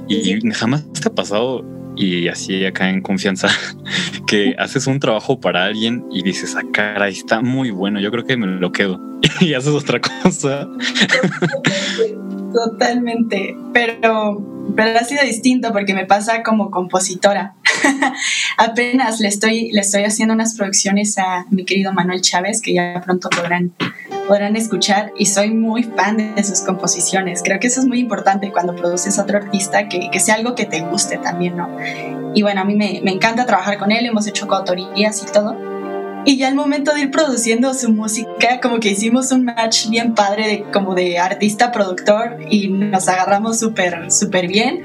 Y 0.07 0.39
jamás 0.51 0.91
te 0.93 1.07
ha 1.07 1.13
pasado, 1.13 1.63
y 1.95 2.27
así 2.27 2.65
acá 2.65 2.89
en 2.89 3.01
confianza, 3.01 3.47
que 4.27 4.55
haces 4.59 4.87
un 4.87 4.99
trabajo 4.99 5.39
para 5.39 5.65
alguien 5.65 6.05
y 6.11 6.23
dices, 6.23 6.55
ah, 6.55 6.63
cara, 6.71 7.07
está 7.07 7.41
muy 7.41 7.71
bueno, 7.71 7.99
yo 7.99 8.11
creo 8.11 8.25
que 8.25 8.37
me 8.37 8.47
lo 8.47 8.71
quedo. 8.71 8.99
y 9.41 9.53
haces 9.53 9.73
otra 9.73 9.99
cosa. 9.99 10.67
Totalmente, 12.53 13.57
pero, 13.73 14.54
pero 14.75 14.97
ha 14.97 15.03
sido 15.03 15.23
distinto 15.23 15.71
porque 15.71 15.93
me 15.93 16.05
pasa 16.05 16.43
como 16.43 16.71
compositora. 16.71 17.55
Apenas 18.57 19.19
le 19.19 19.27
estoy, 19.27 19.71
le 19.71 19.81
estoy 19.81 20.03
haciendo 20.03 20.33
unas 20.33 20.55
producciones 20.55 21.17
a 21.17 21.45
mi 21.49 21.65
querido 21.65 21.93
Manuel 21.93 22.21
Chávez, 22.21 22.61
que 22.61 22.73
ya 22.73 23.01
pronto 23.03 23.29
podrán, 23.29 23.73
podrán 24.27 24.55
escuchar, 24.55 25.11
y 25.17 25.25
soy 25.25 25.51
muy 25.51 25.83
fan 25.83 26.35
de 26.35 26.43
sus 26.43 26.61
composiciones. 26.61 27.41
Creo 27.43 27.59
que 27.59 27.67
eso 27.67 27.81
es 27.81 27.87
muy 27.87 27.99
importante 27.99 28.51
cuando 28.51 28.75
produces 28.75 29.19
a 29.19 29.23
otro 29.23 29.37
artista, 29.37 29.87
que, 29.87 30.09
que 30.11 30.19
sea 30.19 30.35
algo 30.35 30.55
que 30.55 30.65
te 30.65 30.81
guste 30.81 31.17
también, 31.17 31.57
¿no? 31.57 31.69
Y 32.33 32.41
bueno, 32.41 32.61
a 32.61 32.65
mí 32.65 32.75
me, 32.75 33.01
me 33.03 33.11
encanta 33.11 33.45
trabajar 33.45 33.77
con 33.77 33.91
él, 33.91 34.05
hemos 34.05 34.27
hecho 34.27 34.47
coautorías 34.47 35.23
y 35.23 35.31
todo 35.31 35.74
y 36.25 36.37
ya 36.37 36.47
al 36.47 36.55
momento 36.55 36.93
de 36.93 37.01
ir 37.01 37.11
produciendo 37.11 37.73
su 37.73 37.91
música, 37.91 38.59
como 38.61 38.79
que 38.79 38.89
hicimos 38.89 39.31
un 39.31 39.45
match 39.45 39.89
bien 39.89 40.15
padre, 40.15 40.47
de, 40.47 40.63
como 40.71 40.95
de 40.95 41.19
artista-productor, 41.19 42.37
y 42.49 42.67
nos 42.67 43.07
agarramos 43.07 43.59
súper, 43.59 44.11
súper 44.11 44.47
bien. 44.47 44.83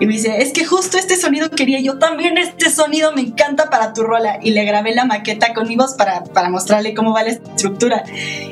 Y 0.00 0.06
me 0.06 0.14
dice, 0.14 0.42
es 0.42 0.52
que 0.52 0.64
justo 0.64 0.98
este 0.98 1.16
sonido 1.16 1.50
quería 1.50 1.80
yo 1.80 1.98
también, 1.98 2.36
este 2.36 2.70
sonido 2.70 3.12
me 3.12 3.20
encanta 3.20 3.70
para 3.70 3.92
tu 3.92 4.02
rola. 4.02 4.38
Y 4.42 4.50
le 4.50 4.64
grabé 4.64 4.94
la 4.94 5.04
maqueta 5.04 5.54
con 5.54 5.68
mi 5.68 5.76
voz 5.76 5.94
para, 5.94 6.24
para 6.24 6.50
mostrarle 6.50 6.94
cómo 6.94 7.12
va 7.12 7.22
la 7.22 7.30
estructura. 7.30 8.02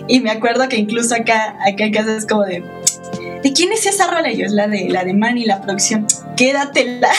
Y 0.07 0.21
me 0.21 0.31
acuerdo 0.31 0.69
que 0.69 0.77
incluso 0.77 1.15
acá, 1.15 1.57
acá 1.67 1.85
en 1.85 1.93
casa 1.93 2.17
es 2.17 2.27
como 2.27 2.45
de, 2.45 2.63
¿de 3.43 3.53
quién 3.53 3.73
es 3.73 3.87
esa 3.87 4.07
rola? 4.07 4.31
Y 4.31 4.39
yo, 4.39 4.47
es 4.47 4.53
la 4.53 4.69
de, 4.69 4.89
la 4.89 5.05
de 5.05 5.15
Manny, 5.15 5.45
la 5.45 5.61
producción. 5.61 6.07
Quédatela. 6.37 7.11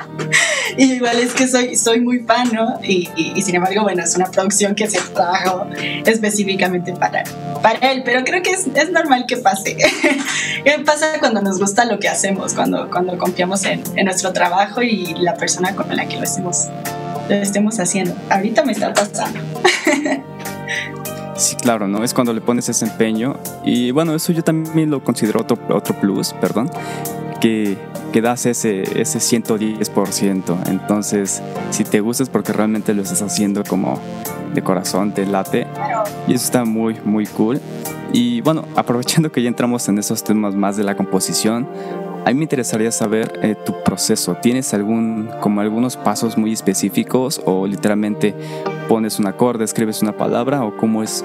y 0.76 0.92
igual 0.94 1.18
es 1.18 1.32
que 1.34 1.46
soy, 1.46 1.76
soy 1.76 2.00
muy 2.00 2.20
fan, 2.20 2.50
¿no? 2.52 2.78
Y, 2.82 3.08
sin 3.42 3.54
embargo, 3.54 3.82
bueno, 3.82 4.02
es 4.02 4.16
una 4.16 4.26
producción 4.26 4.74
que 4.74 4.88
se 4.88 5.00
trabajó 5.00 5.66
específicamente 6.06 6.92
para, 6.92 7.24
para 7.62 7.78
él, 7.90 8.02
pero 8.04 8.24
creo 8.24 8.42
que 8.42 8.50
es, 8.50 8.66
es 8.74 8.90
normal 8.90 9.24
que 9.26 9.36
pase. 9.36 9.76
¿Qué 10.64 10.78
pasa 10.84 11.18
cuando 11.18 11.42
nos 11.42 11.58
gusta 11.58 11.84
lo 11.84 11.98
que 11.98 12.08
hacemos, 12.08 12.54
cuando, 12.54 12.90
cuando 12.90 13.18
confiamos 13.18 13.64
en, 13.64 13.82
en 13.96 14.06
nuestro 14.06 14.32
trabajo 14.32 14.82
y 14.82 15.14
la 15.14 15.34
persona 15.34 15.74
con 15.74 15.94
la 15.94 16.06
que 16.06 16.16
lo 16.16 16.24
estemos, 16.24 16.68
lo 17.28 17.34
estemos 17.34 17.78
haciendo? 17.78 18.14
Ahorita 18.30 18.64
me 18.64 18.72
está 18.72 18.92
pasando. 18.92 19.40
Sí, 21.42 21.56
claro, 21.56 21.88
¿no? 21.88 22.04
Es 22.04 22.14
cuando 22.14 22.32
le 22.32 22.40
pones 22.40 22.68
ese 22.68 22.84
empeño. 22.84 23.34
Y 23.64 23.90
bueno, 23.90 24.14
eso 24.14 24.32
yo 24.32 24.44
también 24.44 24.92
lo 24.92 25.02
considero 25.02 25.40
otro, 25.40 25.58
otro 25.70 25.92
plus, 26.00 26.32
perdón, 26.34 26.70
que, 27.40 27.76
que 28.12 28.22
das 28.22 28.46
ese, 28.46 28.82
ese 29.00 29.18
110%. 29.18 30.56
Entonces, 30.68 31.42
si 31.70 31.82
te 31.82 31.98
gusta 31.98 32.22
es 32.22 32.28
porque 32.28 32.52
realmente 32.52 32.94
lo 32.94 33.02
estás 33.02 33.22
haciendo 33.22 33.64
como 33.64 33.98
de 34.54 34.62
corazón, 34.62 35.14
te 35.14 35.26
late. 35.26 35.66
Y 36.28 36.34
eso 36.34 36.44
está 36.44 36.64
muy, 36.64 37.00
muy 37.04 37.26
cool. 37.26 37.60
Y 38.12 38.40
bueno, 38.42 38.64
aprovechando 38.76 39.32
que 39.32 39.42
ya 39.42 39.48
entramos 39.48 39.88
en 39.88 39.98
esos 39.98 40.22
temas 40.22 40.54
más 40.54 40.76
de 40.76 40.84
la 40.84 40.96
composición, 40.96 41.66
a 42.24 42.28
mí 42.28 42.34
me 42.34 42.42
interesaría 42.44 42.92
saber 42.92 43.40
eh, 43.42 43.54
tu 43.54 43.82
proceso. 43.82 44.36
¿Tienes 44.40 44.72
algún, 44.74 45.30
como 45.40 45.60
algunos 45.60 45.96
pasos 45.96 46.38
muy 46.38 46.52
específicos 46.52 47.40
o 47.44 47.66
literalmente 47.66 48.34
pones 48.88 49.18
un 49.18 49.26
acorde, 49.26 49.64
escribes 49.64 50.02
una 50.02 50.12
palabra 50.12 50.64
o 50.64 50.76
cómo 50.76 51.02
es? 51.02 51.24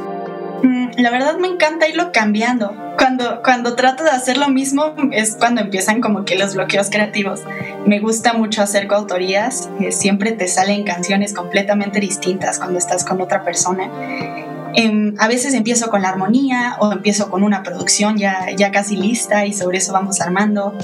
Mm, 0.64 0.90
la 0.98 1.12
verdad 1.12 1.38
me 1.38 1.48
encanta 1.48 1.88
irlo 1.88 2.12
cambiando. 2.12 2.76
Cuando, 2.98 3.44
cuando 3.44 3.76
trato 3.76 4.04
de 4.04 4.10
hacer 4.10 4.38
lo 4.38 4.50
mismo 4.50 4.96
es 5.12 5.36
cuando 5.36 5.62
empiezan 5.62 6.02
como 6.02 6.26
que 6.26 6.36
los 6.36 6.56
bloqueos 6.56 6.90
creativos. 6.90 7.44
Me 7.86 8.00
gusta 8.00 8.34
mucho 8.34 8.64
hacer 8.64 8.88
coautorías. 8.88 9.70
Eh, 9.80 9.92
siempre 9.92 10.32
te 10.32 10.48
salen 10.48 10.84
canciones 10.84 11.34
completamente 11.34 12.00
distintas 12.00 12.58
cuando 12.58 12.80
estás 12.80 13.06
con 13.06 13.22
otra 13.22 13.44
persona 13.44 13.92
Em, 14.80 15.16
a 15.18 15.28
veces 15.28 15.56
empiezo 15.56 15.90
con 15.90 16.04
la 16.04 16.10
armonía 16.10 16.78
o 16.80 16.92
empiezo 16.92 17.32
con 17.32 17.42
una 17.42 17.64
producción 17.64 18.16
ya, 18.16 18.46
ya 18.56 18.70
casi 18.70 18.96
lista 18.96 19.44
y 19.48 19.52
sobre 19.52 19.80
eso 19.80 19.92
vamos 19.92 20.22
armando. 20.22 20.78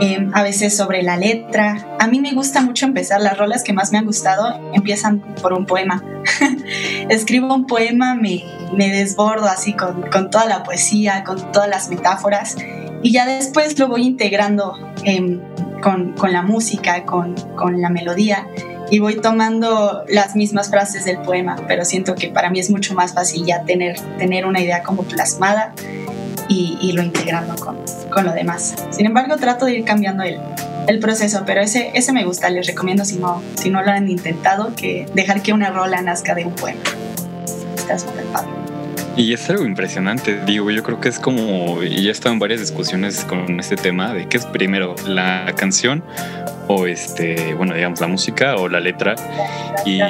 Em, 0.00 0.30
a 0.32 0.44
veces 0.44 0.76
sobre 0.76 1.02
la 1.02 1.16
letra. 1.16 1.96
A 1.98 2.06
mí 2.06 2.20
me 2.20 2.32
gusta 2.32 2.60
mucho 2.60 2.86
empezar 2.86 3.20
las 3.20 3.36
rolas 3.36 3.64
que 3.64 3.72
más 3.72 3.90
me 3.90 3.98
han 3.98 4.06
gustado, 4.06 4.70
empiezan 4.72 5.18
por 5.42 5.52
un 5.52 5.66
poema. 5.66 6.04
Escribo 7.08 7.52
un 7.52 7.66
poema, 7.66 8.14
me, 8.14 8.44
me 8.72 8.88
desbordo 8.90 9.46
así 9.46 9.72
con, 9.72 10.02
con, 10.12 10.30
toda 10.30 10.46
la 10.46 10.62
poesía, 10.62 11.24
con 11.24 11.50
todas 11.50 11.68
las 11.68 11.88
metáforas 11.88 12.56
y 13.02 13.10
ya 13.10 13.26
después 13.26 13.76
lo 13.80 13.88
voy 13.88 14.06
integrando 14.06 14.78
em, 15.02 15.40
con, 15.82 16.12
con, 16.12 16.32
la 16.32 16.42
música, 16.42 17.04
con, 17.04 17.34
con 17.56 17.82
la 17.82 17.90
melodía 17.90 18.46
y 18.94 19.00
voy 19.00 19.16
tomando 19.16 20.04
las 20.06 20.36
mismas 20.36 20.70
frases 20.70 21.04
del 21.04 21.18
poema, 21.18 21.56
pero 21.66 21.84
siento 21.84 22.14
que 22.14 22.28
para 22.28 22.48
mí 22.48 22.60
es 22.60 22.70
mucho 22.70 22.94
más 22.94 23.12
fácil 23.12 23.44
ya 23.44 23.64
tener, 23.64 23.98
tener 24.18 24.46
una 24.46 24.60
idea 24.60 24.84
como 24.84 25.02
plasmada 25.02 25.74
y, 26.48 26.78
y 26.80 26.92
lo 26.92 27.02
integrando 27.02 27.56
con, 27.56 27.76
con, 28.08 28.24
lo 28.24 28.30
demás. 28.30 28.76
Sin 28.90 29.06
embargo, 29.06 29.36
trato 29.36 29.66
de 29.66 29.78
ir 29.78 29.84
cambiando 29.84 30.22
el, 30.22 30.38
el, 30.86 31.00
proceso, 31.00 31.42
pero 31.44 31.60
ese, 31.60 31.90
ese 31.94 32.12
me 32.12 32.24
gusta, 32.24 32.48
les 32.50 32.68
recomiendo 32.68 33.04
si 33.04 33.16
no, 33.16 33.42
si 33.60 33.68
no 33.68 33.82
lo 33.82 33.90
han 33.90 34.08
intentado, 34.08 34.76
que 34.76 35.08
dejar 35.12 35.42
que 35.42 35.52
una 35.52 35.70
rola 35.70 36.00
nazca 36.00 36.36
de 36.36 36.44
un 36.44 36.54
poema. 36.54 36.78
Está 37.76 37.98
súper 37.98 38.26
padre. 38.26 38.63
Y 39.16 39.32
es 39.32 39.48
algo 39.48 39.64
impresionante, 39.64 40.40
digo, 40.44 40.70
yo 40.72 40.82
creo 40.82 41.00
que 41.00 41.08
es 41.08 41.20
como, 41.20 41.82
y 41.84 42.08
he 42.08 42.10
estado 42.10 42.32
en 42.32 42.40
varias 42.40 42.60
discusiones 42.60 43.24
con 43.24 43.60
este 43.60 43.76
tema 43.76 44.12
de 44.12 44.28
qué 44.28 44.38
es 44.38 44.46
primero, 44.46 44.96
la 45.06 45.52
canción 45.56 46.02
o 46.66 46.86
este, 46.86 47.54
bueno, 47.54 47.74
digamos 47.74 48.00
la 48.00 48.08
música 48.08 48.56
o 48.56 48.68
la 48.68 48.80
letra. 48.80 49.14
Y, 49.84 50.00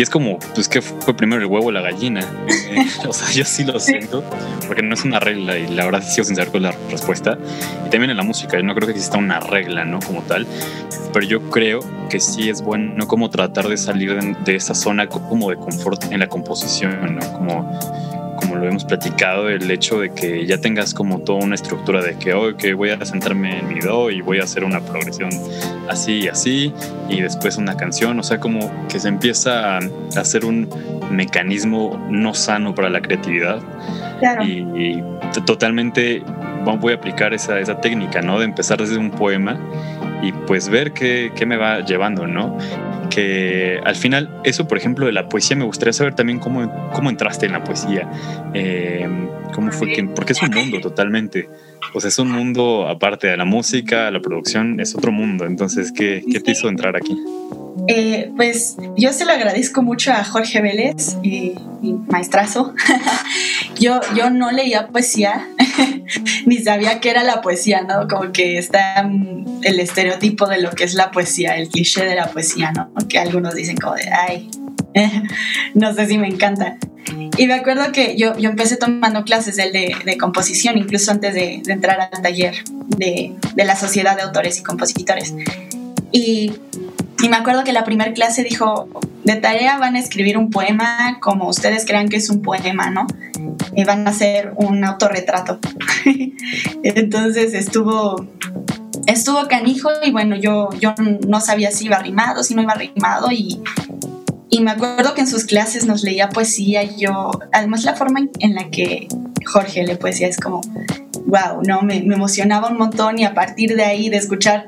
es 0.00 0.10
como, 0.10 0.38
pues 0.54 0.68
que 0.68 0.80
fue 0.80 1.14
primero 1.16 1.40
el 1.40 1.46
huevo 1.46 1.66
o 1.66 1.70
la 1.70 1.82
gallina. 1.82 2.26
o 3.08 3.12
sea, 3.12 3.30
yo 3.30 3.44
sí 3.44 3.64
lo 3.64 3.78
siento, 3.78 4.24
porque 4.66 4.82
no 4.82 4.94
es 4.94 5.04
una 5.04 5.20
regla 5.20 5.56
y 5.58 5.68
la 5.68 5.84
verdad 5.84 6.02
sigo 6.02 6.24
sin 6.24 6.34
saber 6.34 6.50
cuál 6.50 6.64
es 6.66 6.74
la 6.74 6.90
respuesta. 6.90 7.38
Y 7.86 7.90
también 7.90 8.10
en 8.10 8.16
la 8.16 8.22
música, 8.22 8.56
yo 8.56 8.64
no 8.64 8.74
creo 8.74 8.86
que 8.86 8.92
exista 8.92 9.18
una 9.18 9.38
regla, 9.38 9.84
¿no? 9.84 10.00
Como 10.00 10.22
tal, 10.22 10.46
pero 11.12 11.26
yo 11.26 11.50
creo 11.50 11.80
que 12.08 12.20
sí 12.20 12.48
es 12.48 12.62
bueno 12.62 13.06
como 13.06 13.28
tratar 13.30 13.68
de 13.68 13.76
salir 13.76 14.18
de, 14.18 14.36
de 14.44 14.56
esa 14.56 14.74
zona 14.74 15.08
como 15.08 15.50
de 15.50 15.56
confort 15.56 16.10
en 16.10 16.20
la 16.20 16.28
composición, 16.28 17.16
¿no? 17.16 17.32
Como 17.32 18.17
como 18.38 18.56
lo 18.56 18.66
hemos 18.66 18.84
platicado, 18.84 19.48
el 19.48 19.70
hecho 19.70 20.00
de 20.00 20.10
que 20.10 20.46
ya 20.46 20.58
tengas 20.58 20.94
como 20.94 21.20
toda 21.20 21.44
una 21.44 21.54
estructura 21.54 22.02
de 22.02 22.16
que 22.16 22.34
hoy 22.34 22.54
que 22.54 22.74
voy 22.74 22.90
a 22.90 23.04
sentarme 23.04 23.58
en 23.58 23.68
mi 23.68 23.80
do 23.80 24.10
y 24.10 24.20
voy 24.20 24.40
a 24.40 24.44
hacer 24.44 24.64
una 24.64 24.80
progresión 24.80 25.30
así 25.88 26.20
y 26.20 26.28
así 26.28 26.72
y 27.08 27.20
después 27.20 27.56
una 27.56 27.76
canción, 27.76 28.18
o 28.18 28.22
sea, 28.22 28.38
como 28.38 28.60
que 28.88 29.00
se 29.00 29.08
empieza 29.08 29.78
a 29.78 29.80
hacer 30.16 30.44
un 30.44 30.68
mecanismo 31.10 31.98
no 32.10 32.34
sano 32.34 32.74
para 32.74 32.88
la 32.88 33.00
creatividad. 33.00 33.60
Y, 34.44 35.02
totalmente 35.46 36.22
voy 36.80 36.92
a 36.92 36.96
aplicar 36.96 37.32
esa, 37.32 37.60
esa 37.60 37.80
técnica, 37.80 38.20
¿no? 38.20 38.38
De 38.38 38.44
empezar 38.44 38.78
desde 38.78 38.98
un 38.98 39.10
poema 39.10 39.58
y 40.22 40.32
pues 40.32 40.68
ver 40.68 40.92
qué, 40.92 41.32
qué 41.34 41.46
me 41.46 41.56
va 41.56 41.80
llevando, 41.80 42.26
¿no? 42.26 42.56
que 43.08 43.80
al 43.84 43.96
final, 43.96 44.40
eso 44.44 44.68
por 44.68 44.78
ejemplo 44.78 45.06
de 45.06 45.12
la 45.12 45.28
poesía, 45.28 45.56
me 45.56 45.64
gustaría 45.64 45.92
saber 45.92 46.14
también 46.14 46.38
cómo, 46.38 46.90
cómo 46.92 47.10
entraste 47.10 47.46
en 47.46 47.52
la 47.52 47.64
poesía, 47.64 48.08
eh, 48.54 49.08
cómo 49.54 49.72
fue 49.72 49.92
que, 49.92 50.04
porque 50.04 50.32
es 50.32 50.42
un 50.42 50.50
mundo 50.50 50.80
totalmente, 50.82 51.48
o 51.94 52.00
sea, 52.00 52.08
es 52.08 52.18
un 52.18 52.30
mundo 52.30 52.86
aparte 52.86 53.26
de 53.26 53.36
la 53.36 53.44
música, 53.44 54.10
la 54.10 54.20
producción, 54.20 54.80
es 54.80 54.94
otro 54.94 55.12
mundo, 55.12 55.46
entonces, 55.46 55.92
¿qué, 55.92 56.22
qué 56.30 56.40
te 56.40 56.52
hizo 56.52 56.68
entrar 56.68 56.96
aquí? 56.96 57.16
Eh, 57.86 58.32
pues 58.36 58.76
yo 58.96 59.12
se 59.12 59.24
lo 59.24 59.32
agradezco 59.32 59.82
mucho 59.82 60.12
a 60.12 60.24
Jorge 60.24 60.60
Vélez, 60.60 61.16
mi 61.22 61.54
maestrazo. 62.08 62.74
yo, 63.78 64.00
yo 64.16 64.30
no 64.30 64.50
leía 64.50 64.88
poesía, 64.88 65.48
ni 66.46 66.58
sabía 66.58 67.00
qué 67.00 67.10
era 67.10 67.22
la 67.22 67.40
poesía, 67.40 67.82
¿no? 67.82 68.08
Como 68.08 68.32
que 68.32 68.58
está 68.58 69.08
el 69.62 69.80
estereotipo 69.80 70.46
de 70.46 70.60
lo 70.60 70.70
que 70.70 70.84
es 70.84 70.94
la 70.94 71.10
poesía, 71.10 71.56
el 71.56 71.68
cliché 71.68 72.04
de 72.04 72.14
la 72.14 72.30
poesía, 72.30 72.72
¿no? 72.72 72.92
Que 73.08 73.18
algunos 73.18 73.54
dicen 73.54 73.76
como 73.76 73.94
de, 73.94 74.08
ay, 74.10 74.50
no 75.74 75.94
sé 75.94 76.06
si 76.06 76.18
me 76.18 76.28
encanta. 76.28 76.76
Y 77.36 77.46
me 77.46 77.54
acuerdo 77.54 77.90
que 77.92 78.16
yo, 78.16 78.36
yo 78.36 78.50
empecé 78.50 78.76
tomando 78.76 79.24
clases 79.24 79.56
de, 79.56 79.94
de 80.04 80.18
composición, 80.18 80.76
incluso 80.76 81.10
antes 81.10 81.32
de, 81.34 81.62
de 81.64 81.72
entrar 81.72 82.00
al 82.00 82.22
taller 82.22 82.64
de, 82.88 83.34
de, 83.54 83.64
la 83.64 83.76
Sociedad 83.76 84.16
de 84.16 84.22
Autores 84.22 84.58
y 84.58 84.62
Compositores. 84.62 85.34
Y 86.12 86.52
y 87.22 87.28
me 87.28 87.36
acuerdo 87.36 87.64
que 87.64 87.72
la 87.72 87.84
primera 87.84 88.12
clase 88.12 88.44
dijo, 88.44 88.88
de 89.24 89.36
tarea 89.36 89.78
van 89.78 89.96
a 89.96 89.98
escribir 89.98 90.38
un 90.38 90.50
poema 90.50 91.18
como 91.20 91.48
ustedes 91.48 91.84
crean 91.84 92.08
que 92.08 92.16
es 92.16 92.30
un 92.30 92.42
poema, 92.42 92.90
¿no? 92.90 93.06
Y 93.74 93.84
van 93.84 94.06
a 94.06 94.10
hacer 94.10 94.52
un 94.56 94.84
autorretrato. 94.84 95.58
Entonces 96.82 97.54
estuvo, 97.54 98.26
estuvo 99.06 99.48
canijo 99.48 99.90
y 100.04 100.12
bueno, 100.12 100.36
yo, 100.36 100.70
yo 100.80 100.94
no 101.26 101.40
sabía 101.40 101.72
si 101.72 101.86
iba 101.86 101.98
rimado, 101.98 102.44
si 102.44 102.54
no 102.54 102.62
iba 102.62 102.74
rimado 102.74 103.32
y, 103.32 103.60
y 104.48 104.60
me 104.60 104.70
acuerdo 104.70 105.14
que 105.14 105.22
en 105.22 105.28
sus 105.28 105.44
clases 105.44 105.86
nos 105.86 106.04
leía 106.04 106.28
poesía 106.28 106.84
y 106.84 107.00
yo, 107.00 107.30
además 107.52 107.84
la 107.84 107.94
forma 107.94 108.20
en 108.38 108.54
la 108.54 108.70
que 108.70 109.08
Jorge 109.44 109.84
le 109.84 109.96
poesía 109.96 110.28
es 110.28 110.38
como 110.38 110.60
wow, 111.28 111.62
no, 111.62 111.82
me, 111.82 111.98
emocionaba 111.98 112.68
un 112.68 112.78
montón 112.78 113.18
y 113.18 113.24
a 113.24 113.34
partir 113.34 113.76
de 113.76 113.84
ahí, 113.84 114.08
de 114.08 114.16
escuchar 114.16 114.66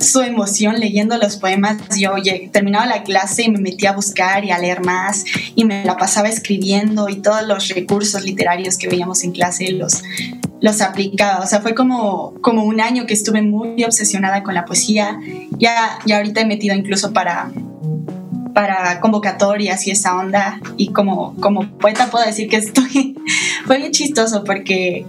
su 0.00 0.22
emoción 0.22 0.80
leyendo 0.80 1.18
los 1.18 1.36
poemas, 1.36 1.76
yo 1.98 2.14
terminaba 2.50 2.86
la 2.86 3.02
clase 3.02 3.42
y 3.42 3.50
me 3.50 3.58
metía 3.58 3.90
a 3.90 3.94
buscar 3.94 4.44
y 4.44 4.50
a 4.50 4.58
leer 4.58 4.82
más 4.82 5.24
y 5.54 5.64
me 5.64 5.84
la 5.84 5.98
pasaba 5.98 6.28
escribiendo 6.28 7.10
y 7.10 7.16
todos 7.16 7.46
los 7.46 7.68
recursos 7.68 8.24
literarios 8.24 8.78
que 8.78 8.88
veíamos 8.88 9.22
en 9.22 9.32
clase 9.32 9.70
los, 9.72 10.02
los 10.62 10.80
aplicaba. 10.80 11.44
O 11.44 11.46
sea, 11.46 11.60
fue 11.60 11.74
como, 11.74 12.34
como 12.40 12.64
un 12.64 12.80
año 12.80 13.04
que 13.04 13.12
estuve 13.12 13.42
muy 13.42 13.84
obsesionada 13.84 14.42
con 14.42 14.54
la 14.54 14.64
poesía. 14.64 15.20
Ya, 15.58 15.98
ya 16.06 16.16
ahorita 16.16 16.40
he 16.40 16.46
metido 16.46 16.74
incluso 16.74 17.12
para 17.12 17.50
para 18.54 18.98
convocatorias 18.98 19.86
y 19.86 19.92
esa 19.92 20.16
onda 20.16 20.60
y 20.76 20.88
como, 20.88 21.36
como 21.36 21.68
poeta 21.78 22.10
puedo 22.10 22.26
decir 22.26 22.48
que 22.48 22.56
estoy 22.56 23.16
fue 23.66 23.78
bien 23.78 23.92
chistoso 23.92 24.42
porque 24.42 25.06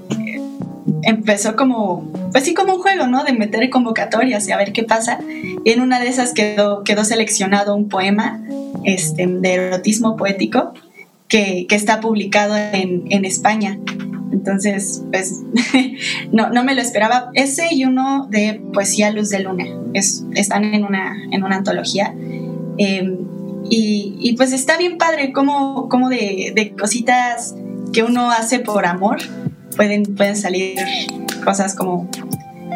empezó 1.04 1.56
como, 1.56 2.12
pues 2.32 2.44
sí, 2.44 2.54
como 2.54 2.76
un 2.76 2.82
juego, 2.82 3.08
¿no? 3.08 3.24
De 3.24 3.34
meter 3.34 3.70
convocatorias 3.70 4.48
y 4.48 4.52
a 4.52 4.58
ver 4.58 4.72
qué 4.74 4.84
pasa. 4.84 5.20
Y 5.64 5.72
en 5.72 5.82
una 5.82 6.00
de 6.00 6.08
esas 6.08 6.34
quedó, 6.34 6.84
quedó 6.84 7.04
seleccionado 7.04 7.76
un 7.76 7.90
poema 7.90 8.42
este, 8.84 9.28
de 9.28 9.54
erotismo 9.54 10.16
poético 10.16 10.74
que, 11.28 11.66
que 11.68 11.76
está 11.76 12.00
publicado 12.00 12.56
en, 12.56 13.06
en, 13.10 13.26
España. 13.26 13.80
Entonces, 14.32 15.04
pues, 15.12 15.42
no, 16.32 16.50
no 16.50 16.64
me 16.64 16.76
lo 16.76 16.82
esperaba. 16.82 17.30
Ese 17.34 17.68
y 17.72 17.86
uno 17.86 18.28
de 18.30 18.62
Poesía 18.74 19.12
Luz 19.12 19.30
de 19.30 19.40
Luna. 19.40 19.66
Es, 19.94 20.26
están 20.36 20.64
en 20.64 20.84
una, 20.84 21.16
en 21.32 21.44
una 21.44 21.58
antología. 21.58 22.14
Em, 22.78 23.18
y, 23.70 24.16
y, 24.20 24.36
pues 24.38 24.54
está 24.54 24.78
bien 24.78 24.98
padre 24.98 25.34
como, 25.34 25.90
como 25.90 26.10
de, 26.10 26.54
de 26.56 26.74
cositas 26.76 27.56
que 27.92 28.04
uno 28.04 28.32
hace 28.32 28.60
por 28.60 28.86
amor 28.86 29.20
pueden, 29.80 30.04
pueden 30.04 30.36
salir 30.36 30.76
cosas 31.46 31.74
como, 31.74 32.10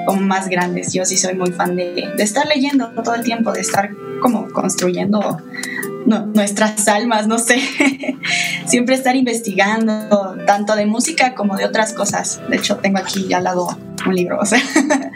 como 0.05 0.21
más 0.21 0.47
grandes. 0.47 0.93
Yo 0.93 1.03
sí 1.03 1.17
soy 1.17 1.33
muy 1.33 1.51
fan 1.51 1.75
de, 1.75 2.13
de 2.15 2.23
estar 2.23 2.47
leyendo 2.47 2.91
todo 2.91 3.13
el 3.15 3.23
tiempo, 3.23 3.51
de 3.51 3.59
estar 3.59 3.91
como 4.21 4.49
construyendo 4.53 5.37
nuestras 6.05 6.87
almas, 6.87 7.27
no 7.27 7.39
sé. 7.39 7.59
Siempre 8.67 8.95
estar 8.95 9.17
investigando, 9.17 10.37
tanto 10.47 10.77
de 10.77 10.85
música 10.85 11.35
como 11.35 11.57
de 11.57 11.65
otras 11.65 11.91
cosas. 11.91 12.39
De 12.49 12.55
hecho, 12.55 12.77
tengo 12.77 12.99
aquí 12.99 13.33
al 13.33 13.43
lado 13.43 13.77
un 14.07 14.15
libro, 14.15 14.39
o 14.39 14.45
sea, 14.45 14.61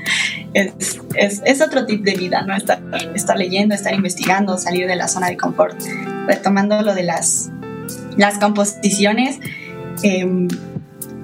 es, 0.54 1.00
es, 1.15 1.41
es, 1.45 1.62
otro 1.62 1.86
tip 1.86 2.04
de 2.04 2.15
vida, 2.15 2.41
¿no? 2.41 2.54
Estar, 2.54 2.82
estar 3.15 3.38
leyendo, 3.38 3.76
estar 3.76 3.93
investigando, 3.93 4.58
salir 4.58 4.88
de 4.88 4.97
la 4.97 5.08
zona 5.08 5.28
de 5.28 5.38
confort. 5.38 5.82
Retomando 6.28 6.82
lo 6.82 6.93
de 6.93 7.04
las, 7.04 7.50
las 8.17 8.39
composiciones, 8.39 9.39
eh, 10.04 10.26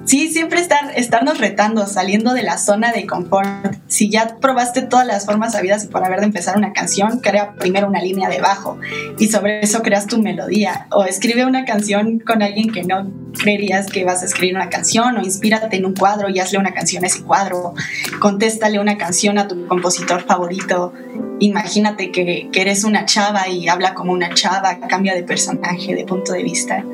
Sí, 0.04 0.28
siempre 0.28 0.60
estar, 0.60 0.92
estarnos 0.96 1.38
retando, 1.38 1.86
saliendo 1.86 2.34
de 2.34 2.42
la 2.42 2.58
zona 2.58 2.92
de 2.92 3.06
confort. 3.06 3.74
Si 3.86 4.10
ya 4.10 4.36
probaste 4.38 4.82
todas 4.82 5.06
las 5.06 5.24
formas 5.24 5.52
sabidas 5.52 5.84
y 5.84 5.86
por 5.88 6.04
haber 6.04 6.20
de 6.20 6.26
empezar 6.26 6.58
una 6.58 6.74
canción, 6.74 7.20
crea 7.20 7.54
primero 7.54 7.88
una 7.88 8.02
línea 8.02 8.28
de 8.28 8.40
bajo 8.40 8.78
y 9.18 9.28
sobre 9.28 9.60
eso 9.60 9.82
creas 9.82 10.06
tu 10.06 10.20
melodía. 10.20 10.88
O 10.90 11.04
escribe 11.04 11.46
una 11.46 11.64
canción 11.64 12.18
con 12.18 12.42
alguien 12.42 12.70
que 12.70 12.82
no 12.82 13.10
creerías 13.32 13.86
que 13.86 14.04
vas 14.04 14.22
a 14.22 14.26
escribir 14.26 14.54
una 14.54 14.68
canción, 14.68 15.16
o 15.16 15.22
inspírate 15.22 15.76
en 15.76 15.86
un 15.86 15.94
cuadro 15.94 16.28
y 16.28 16.38
hazle 16.38 16.58
una 16.58 16.74
canción 16.74 17.02
a 17.04 17.06
ese 17.06 17.22
cuadro. 17.22 17.74
Contéstale 18.20 18.78
una 18.78 18.98
canción 18.98 19.38
a 19.38 19.48
tu 19.48 19.66
compositor 19.66 20.22
favorito. 20.22 20.92
Imagínate 21.40 22.12
que 22.12 22.50
eres 22.54 22.84
una 22.84 23.06
chava 23.06 23.48
y 23.48 23.68
habla 23.68 23.94
como 23.94 24.12
una 24.12 24.34
chava, 24.34 24.78
cambia 24.86 25.14
de 25.14 25.22
personaje, 25.22 25.94
de 25.94 26.04
punto 26.04 26.32
de 26.32 26.42
vista. 26.42 26.84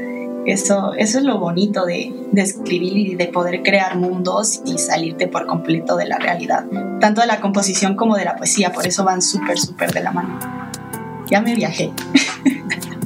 Eso, 0.50 0.94
eso 0.94 1.18
es 1.18 1.24
lo 1.24 1.38
bonito 1.38 1.86
de, 1.86 2.12
de, 2.32 2.42
escribir 2.42 2.96
y 2.96 3.14
de 3.14 3.26
poder 3.26 3.62
crear 3.62 3.96
mundos 3.96 4.62
y 4.66 4.78
salirte 4.78 5.28
por 5.28 5.46
completo 5.46 5.96
de 5.96 6.08
la 6.08 6.18
realidad, 6.18 6.66
tanto 7.00 7.20
de 7.20 7.28
la 7.28 7.40
composición 7.40 7.94
como 7.94 8.16
de 8.16 8.24
la 8.24 8.34
poesía, 8.34 8.72
por 8.72 8.84
eso 8.84 9.04
van 9.04 9.22
súper, 9.22 9.58
súper 9.58 9.92
de 9.92 10.02
la 10.02 10.10
mano. 10.10 10.38
Ya 11.30 11.40
me 11.40 11.54
viajé. 11.54 11.92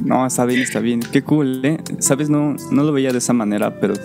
No, 0.03 0.23
está 0.23 0.45
bien, 0.45 0.61
está 0.61 0.81
bien. 0.81 0.99
Qué 0.99 1.23
cool, 1.23 1.65
¿eh? 1.65 1.79
Sabes, 1.97 2.29
no, 2.29 2.55
no 2.69 2.83
lo 2.83 2.91
veía 2.91 3.11
de 3.11 3.17
esa 3.17 3.33
manera, 3.33 3.79
pero, 3.79 3.95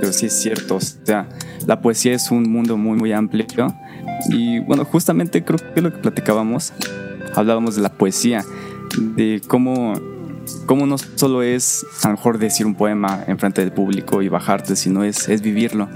pero 0.00 0.12
sí 0.12 0.26
es 0.26 0.40
cierto. 0.40 0.76
O 0.76 0.80
sea, 0.80 1.28
la 1.66 1.80
poesía 1.80 2.12
es 2.12 2.30
un 2.30 2.48
mundo 2.48 2.76
muy, 2.76 2.96
muy 2.96 3.10
amplio. 3.10 3.44
Y 4.28 4.60
bueno, 4.60 4.84
justamente 4.84 5.42
creo 5.42 5.58
que 5.74 5.80
lo 5.80 5.92
que 5.92 5.98
platicábamos, 5.98 6.72
hablábamos 7.34 7.74
de 7.74 7.82
la 7.82 7.88
poesía, 7.88 8.44
de 9.16 9.42
cómo 9.48 9.94
cómo 10.66 10.86
no 10.86 10.96
solo 10.98 11.42
es 11.42 11.84
a 12.02 12.08
lo 12.08 12.14
mejor 12.14 12.38
decir 12.38 12.66
un 12.66 12.74
poema 12.74 13.24
en 13.26 13.38
frente 13.38 13.60
del 13.60 13.72
público 13.72 14.22
y 14.22 14.28
bajarte, 14.28 14.76
sino 14.76 15.04
es, 15.04 15.28
es 15.28 15.42
vivirlo. 15.42 15.88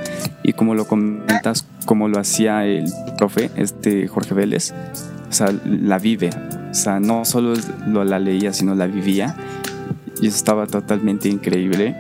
Y 0.43 0.53
como 0.53 0.75
lo 0.75 0.87
comentas, 0.87 1.67
como 1.85 2.09
lo 2.09 2.19
hacía 2.19 2.65
el 2.67 2.85
profe, 3.17 3.51
este 3.57 4.09
Jorge 4.09 4.35
Vélez, 4.35 4.73
o 5.29 5.33
sea, 5.33 5.53
la 5.65 5.99
vive. 5.99 6.31
O 6.71 6.75
sea, 6.75 7.01
no 7.01 7.25
solo 7.25 7.55
lo, 7.87 8.05
la 8.05 8.19
leía, 8.19 8.53
sino 8.53 8.75
la 8.75 8.87
vivía. 8.87 9.37
Y 10.21 10.29
eso 10.29 10.37
estaba 10.37 10.67
totalmente 10.67 11.29
increíble. 11.29 11.97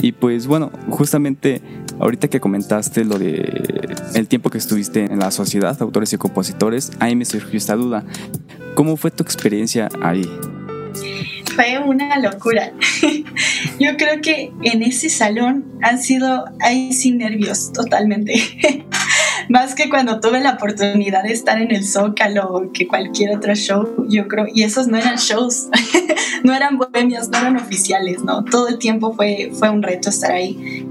Y 0.00 0.12
pues 0.12 0.46
bueno, 0.46 0.70
justamente 0.90 1.62
ahorita 1.98 2.28
que 2.28 2.40
comentaste 2.40 3.04
lo 3.04 3.18
de 3.18 3.96
el 4.14 4.28
tiempo 4.28 4.50
que 4.50 4.58
estuviste 4.58 5.04
en 5.04 5.18
la 5.18 5.30
sociedad, 5.30 5.76
autores 5.80 6.12
y 6.12 6.16
compositores, 6.16 6.92
ahí 7.00 7.16
me 7.16 7.24
surgió 7.24 7.58
esta 7.58 7.74
duda. 7.74 8.04
¿Cómo 8.74 8.96
fue 8.96 9.10
tu 9.10 9.22
experiencia 9.22 9.88
ahí? 10.00 10.28
Fue 11.58 11.80
una 11.80 12.16
locura. 12.20 12.70
yo 13.80 13.96
creo 13.96 14.20
que 14.22 14.52
en 14.62 14.84
ese 14.84 15.10
salón 15.10 15.64
han 15.82 16.00
sido, 16.00 16.44
ahí 16.60 16.92
sin 16.92 17.18
nervios 17.18 17.72
totalmente. 17.72 18.34
Más 19.48 19.74
que 19.74 19.88
cuando 19.88 20.20
tuve 20.20 20.40
la 20.40 20.52
oportunidad 20.52 21.24
de 21.24 21.32
estar 21.32 21.60
en 21.60 21.74
el 21.74 21.84
Zócalo 21.84 22.70
que 22.72 22.86
cualquier 22.86 23.36
otro 23.36 23.56
show, 23.56 24.06
yo 24.08 24.28
creo, 24.28 24.46
y 24.54 24.62
esos 24.62 24.86
no 24.86 24.98
eran 24.98 25.16
shows, 25.16 25.66
no 26.44 26.54
eran 26.54 26.78
bohemios, 26.78 27.28
no 27.28 27.38
eran 27.38 27.56
oficiales, 27.56 28.22
¿no? 28.22 28.44
Todo 28.44 28.68
el 28.68 28.78
tiempo 28.78 29.14
fue, 29.14 29.50
fue 29.52 29.68
un 29.68 29.82
reto 29.82 30.10
estar 30.10 30.30
ahí. 30.30 30.86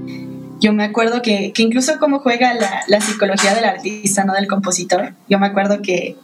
Yo 0.60 0.74
me 0.74 0.84
acuerdo 0.84 1.22
que, 1.22 1.52
que 1.54 1.62
incluso 1.62 1.98
cómo 1.98 2.18
juega 2.18 2.52
la, 2.52 2.82
la 2.88 3.00
psicología 3.00 3.54
del 3.54 3.64
artista, 3.64 4.24
no 4.24 4.34
del 4.34 4.48
compositor, 4.48 5.14
yo 5.30 5.38
me 5.38 5.46
acuerdo 5.46 5.80
que 5.80 6.16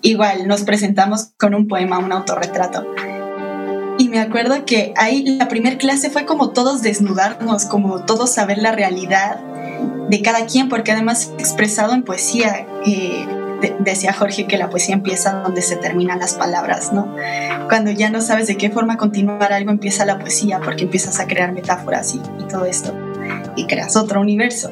igual 0.00 0.48
nos 0.48 0.62
presentamos 0.62 1.28
con 1.38 1.54
un 1.54 1.68
poema, 1.68 1.98
un 1.98 2.10
autorretrato 2.10 2.84
y 3.98 4.08
me 4.08 4.20
acuerdo 4.20 4.64
que 4.64 4.92
ahí 4.96 5.24
la 5.24 5.48
primera 5.48 5.76
clase 5.76 6.10
fue 6.10 6.24
como 6.24 6.50
todos 6.50 6.82
desnudarnos, 6.82 7.66
como 7.66 8.04
todos 8.04 8.32
saber 8.32 8.58
la 8.58 8.72
realidad 8.72 9.38
de 10.08 10.22
cada 10.22 10.46
quien, 10.46 10.68
porque 10.68 10.92
además 10.92 11.32
expresado 11.38 11.94
en 11.94 12.02
poesía, 12.02 12.66
eh, 12.86 13.26
decía 13.80 14.12
Jorge 14.12 14.46
que 14.46 14.58
la 14.58 14.70
poesía 14.70 14.94
empieza 14.94 15.34
donde 15.34 15.62
se 15.62 15.76
terminan 15.76 16.18
las 16.18 16.34
palabras, 16.34 16.92
¿no? 16.92 17.14
Cuando 17.68 17.90
ya 17.90 18.10
no 18.10 18.20
sabes 18.20 18.46
de 18.46 18.56
qué 18.56 18.70
forma 18.70 18.96
continuar 18.96 19.52
algo, 19.52 19.70
empieza 19.70 20.04
la 20.04 20.18
poesía, 20.18 20.60
porque 20.60 20.84
empiezas 20.84 21.20
a 21.20 21.26
crear 21.26 21.52
metáforas 21.52 22.14
y, 22.14 22.20
y 22.40 22.48
todo 22.48 22.64
esto, 22.64 22.94
y 23.56 23.66
creas 23.66 23.96
otro 23.96 24.20
universo 24.20 24.70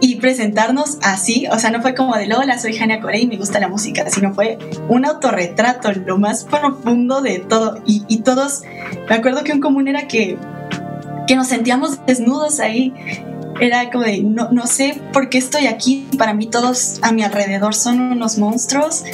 y 0.00 0.16
presentarnos 0.16 0.98
así, 1.02 1.46
o 1.50 1.58
sea, 1.58 1.70
no 1.70 1.82
fue 1.82 1.94
como 1.94 2.16
de 2.16 2.32
hola, 2.34 2.58
soy 2.58 2.74
Jania 2.74 3.00
Corey 3.00 3.22
y 3.22 3.26
me 3.26 3.36
gusta 3.36 3.60
la 3.60 3.68
música, 3.68 4.08
sino 4.08 4.32
fue 4.32 4.58
un 4.88 5.04
autorretrato, 5.04 5.92
lo 5.92 6.18
más 6.18 6.44
profundo 6.44 7.20
de 7.20 7.38
todo. 7.38 7.78
Y, 7.86 8.04
y 8.08 8.18
todos, 8.22 8.62
me 9.08 9.14
acuerdo 9.14 9.44
que 9.44 9.52
un 9.52 9.60
común 9.60 9.88
era 9.88 10.08
que, 10.08 10.38
que 11.26 11.36
nos 11.36 11.48
sentíamos 11.48 12.04
desnudos 12.06 12.60
ahí. 12.60 12.94
Era 13.60 13.90
como 13.90 14.04
de, 14.04 14.22
no, 14.22 14.50
no 14.52 14.66
sé 14.66 14.98
por 15.12 15.28
qué 15.28 15.36
estoy 15.36 15.66
aquí, 15.66 16.08
para 16.16 16.32
mí 16.32 16.46
todos 16.46 16.98
a 17.02 17.12
mi 17.12 17.22
alrededor 17.22 17.74
son 17.74 18.00
unos 18.00 18.38
monstruos 18.38 19.04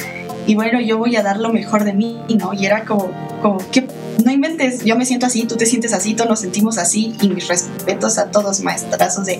y 0.47 0.55
bueno, 0.55 0.79
yo 0.79 0.97
voy 0.97 1.15
a 1.17 1.23
dar 1.23 1.37
lo 1.37 1.51
mejor 1.51 1.83
de 1.83 1.93
mí, 1.93 2.17
¿no? 2.29 2.53
Y 2.53 2.65
era 2.65 2.85
como, 2.85 3.11
como 3.41 3.57
que 3.69 3.85
no 4.27 4.33
inventes, 4.33 4.83
yo 4.83 4.97
me 4.97 5.05
siento 5.05 5.25
así, 5.25 5.45
tú 5.45 5.55
te 5.55 5.65
sientes 5.65 5.93
así, 5.93 6.13
todos 6.13 6.29
nos 6.29 6.41
sentimos 6.41 6.77
así 6.77 7.15
y 7.21 7.29
mis 7.29 7.47
respetos 7.47 8.17
a 8.17 8.29
todos 8.29 8.59
maestrazos 8.59 9.25
de, 9.25 9.39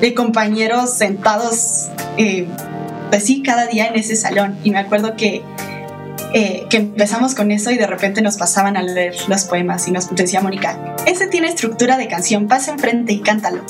de 0.00 0.14
compañeros 0.14 0.92
sentados, 0.94 1.88
eh, 2.18 2.48
pues 3.08 3.24
sí, 3.24 3.42
cada 3.44 3.66
día 3.66 3.86
en 3.86 3.94
ese 3.94 4.16
salón. 4.16 4.58
Y 4.64 4.72
me 4.72 4.78
acuerdo 4.78 5.16
que, 5.16 5.42
eh, 6.34 6.66
que 6.68 6.76
empezamos 6.76 7.36
con 7.36 7.52
eso 7.52 7.70
y 7.70 7.78
de 7.78 7.86
repente 7.86 8.20
nos 8.20 8.36
pasaban 8.36 8.76
a 8.76 8.82
leer 8.82 9.14
los 9.28 9.44
poemas 9.44 9.86
y 9.86 9.92
nos 9.92 10.12
decía 10.12 10.40
Mónica, 10.40 10.96
ese 11.06 11.28
tiene 11.28 11.46
estructura 11.46 11.96
de 11.96 12.08
canción, 12.08 12.48
pasa 12.48 12.72
enfrente 12.72 13.12
y 13.12 13.20
cántalo. 13.20 13.62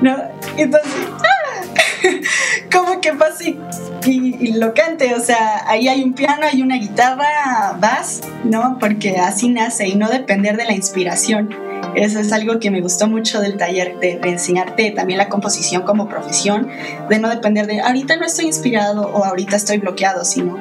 ¿No? 0.00 0.16
Entonces, 0.56 0.92
que 3.10 3.16
pase 3.16 3.56
y, 4.06 4.52
lo 4.52 4.74
cante, 4.74 5.14
o 5.14 5.20
sea, 5.20 5.64
ahí 5.66 5.88
hay 5.88 6.02
un 6.02 6.14
piano, 6.14 6.42
hay 6.50 6.62
una 6.62 6.76
guitarra, 6.76 7.76
vas, 7.78 8.20
¿no? 8.44 8.78
Porque 8.78 9.18
así 9.18 9.48
nace 9.48 9.88
y 9.88 9.94
no 9.94 10.08
depender 10.08 10.56
de 10.56 10.64
la 10.64 10.72
inspiración. 10.72 11.50
Eso 11.94 12.20
es 12.20 12.32
algo 12.32 12.60
que 12.60 12.70
me 12.70 12.80
gustó 12.80 13.08
mucho 13.08 13.40
del 13.40 13.56
taller, 13.56 13.98
de, 13.98 14.20
enseñarte 14.22 14.90
también 14.92 15.18
la 15.18 15.28
composición 15.28 15.82
como 15.82 16.08
profesión, 16.08 16.68
de 17.08 17.18
no 17.18 17.28
depender 17.28 17.66
de 17.66 17.80
ahorita 17.80 18.16
no 18.16 18.24
estoy 18.24 18.46
inspirado 18.46 19.02
o 19.02 19.24
ahorita 19.24 19.56
estoy 19.56 19.78
bloqueado, 19.78 20.24
sino, 20.24 20.56